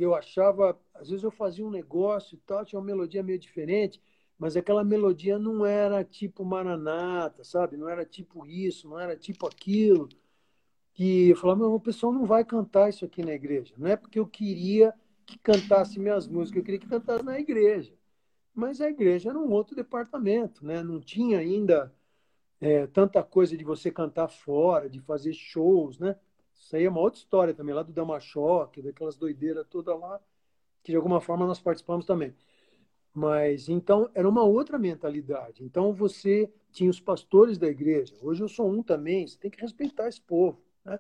eu 0.04 0.16
achava, 0.16 0.80
às 0.94 1.10
vezes 1.10 1.24
eu 1.24 1.32
fazia 1.32 1.66
um 1.66 1.70
negócio 1.70 2.36
e 2.36 2.40
tal, 2.40 2.66
tinha 2.66 2.80
uma 2.80 2.86
melodia 2.86 3.24
meio 3.24 3.40
diferente, 3.40 4.02
mas 4.38 4.56
aquela 4.56 4.84
melodia 4.84 5.38
não 5.38 5.66
era 5.66 6.04
tipo 6.04 6.46
Maranata, 6.46 7.44
sabe? 7.44 7.76
Não 7.78 7.90
era 7.90 8.06
tipo 8.06 8.46
isso, 8.46 8.88
não 8.88 9.00
era 9.00 9.16
tipo 9.18 9.46
aquilo. 9.48 10.08
E 10.98 11.30
eu 11.30 11.38
falava, 11.38 11.62
meu, 11.62 11.74
o 11.74 11.80
pessoal 11.80 12.14
não 12.14 12.26
vai 12.26 12.46
cantar 12.46 12.90
isso 12.90 13.06
aqui 13.06 13.24
na 13.24 13.34
igreja. 13.34 13.74
Não 13.78 13.88
é 13.90 13.98
porque 13.98 14.20
eu 14.20 14.28
queria 14.28 14.94
que 15.30 15.40
cantasse 15.40 16.00
minhas 16.00 16.28
músicas, 16.28 16.58
eu 16.58 16.64
queria 16.64 16.80
que 16.80 16.88
cantasse 16.88 17.24
na 17.24 17.40
igreja. 17.40 17.94
Mas 18.54 18.82
a 18.82 18.90
igreja 18.90 19.30
era 19.30 19.40
um 19.40 19.52
outro 19.52 19.76
departamento, 19.76 20.66
né? 20.66 20.82
Não 20.84 21.00
tinha 21.00 21.40
ainda 21.40 21.94
é, 22.60 22.88
tanta 22.88 23.24
coisa 23.24 23.56
de 23.56 23.64
você 23.64 23.92
cantar 23.92 24.28
fora, 24.28 24.90
de 24.90 25.00
fazer 25.00 25.34
shows, 25.34 26.00
né? 26.00 26.16
Isso 26.54 26.76
aí 26.76 26.84
é 26.84 26.90
uma 26.90 27.00
outra 27.00 27.20
história 27.20 27.54
também, 27.54 27.74
lá 27.74 27.84
do 27.84 27.94
Dama 27.94 28.20
Choque, 28.20 28.82
daquelas 28.82 29.16
doideiras 29.16 29.66
toda 29.70 29.96
lá, 29.96 30.20
que 30.84 30.92
de 30.92 30.98
alguma 30.98 31.22
forma 31.22 31.46
nós 31.48 31.60
participamos 31.62 32.06
também. 32.06 32.36
Mas 33.14 33.70
então 33.70 34.10
era 34.14 34.28
uma 34.28 34.44
outra 34.44 34.78
mentalidade. 34.78 35.64
Então 35.64 35.94
você 35.94 36.52
tinha 36.72 36.90
os 36.90 37.00
pastores 37.00 37.58
da 37.58 37.68
igreja. 37.68 38.16
Hoje 38.22 38.44
eu 38.44 38.48
sou 38.50 38.70
um 38.70 38.84
também. 38.84 39.28
Você 39.28 39.38
tem 39.38 39.50
que 39.50 39.62
respeitar 39.62 40.08
esse 40.08 40.22
povo. 40.22 40.62
Né? 40.84 41.00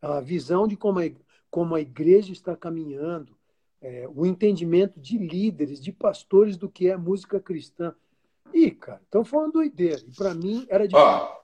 A 0.00 0.20
visão 0.20 0.68
de 0.68 0.76
como 0.76 1.74
a 1.74 1.80
igreja 1.80 2.32
está 2.32 2.56
caminhando, 2.56 3.36
é, 3.82 4.08
o 4.14 4.26
entendimento 4.26 5.00
de 5.00 5.18
líderes, 5.18 5.80
de 5.80 5.92
pastores 5.92 6.56
do 6.56 6.68
que 6.68 6.88
é 6.88 6.96
música 6.96 7.40
cristã. 7.40 7.94
Ih, 8.52 8.72
cara, 8.72 9.00
então 9.08 9.24
foi 9.24 9.40
uma 9.40 9.52
doideira. 9.52 10.00
E 10.06 10.14
para 10.14 10.34
mim 10.34 10.66
era 10.68 10.86
difícil. 10.86 11.40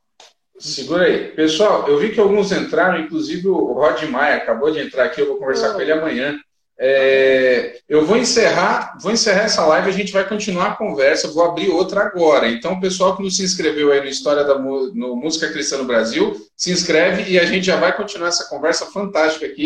Segura 0.59 1.05
aí. 1.05 1.29
Pessoal, 1.33 1.87
eu 1.89 1.99
vi 1.99 2.13
que 2.13 2.21
alguns 2.21 2.51
entraram, 2.51 3.01
inclusive 3.01 3.47
o 3.49 3.73
Rod 3.73 4.03
Maia 4.05 4.37
acabou 4.37 4.71
de 4.71 4.81
entrar 4.81 5.05
aqui, 5.05 5.21
eu 5.21 5.27
vou 5.27 5.37
conversar 5.37 5.75
com 5.75 5.81
ele 5.81 5.93
amanhã. 5.93 6.39
É, 6.79 7.79
eu 7.89 8.05
vou 8.05 8.19
encerrar, 8.19 8.99
vou 9.01 9.11
encerrar 9.11 9.45
essa 9.45 9.65
live, 9.65 9.89
a 9.89 9.93
gente 9.93 10.13
vai 10.13 10.29
continuar 10.29 10.67
a 10.67 10.77
conversa, 10.77 11.33
vou 11.33 11.45
abrir 11.45 11.71
outra 11.71 12.03
agora. 12.03 12.49
Então, 12.49 12.75
o 12.75 12.81
pessoal 12.81 13.17
que 13.17 13.23
não 13.23 13.31
se 13.31 13.43
inscreveu 13.43 13.93
aí 13.93 14.01
no 14.01 14.09
História 14.09 14.45
da 14.45 14.59
no 14.59 15.17
Música 15.17 15.51
Cristã 15.51 15.79
no 15.79 15.85
Brasil, 15.85 16.37
se 16.55 16.71
inscreve 16.71 17.31
e 17.31 17.39
a 17.39 17.47
gente 17.47 17.65
já 17.65 17.77
vai 17.77 17.97
continuar 17.97 18.29
essa 18.29 18.49
conversa 18.49 18.87
fantástica 18.87 19.47
aqui 19.47 19.65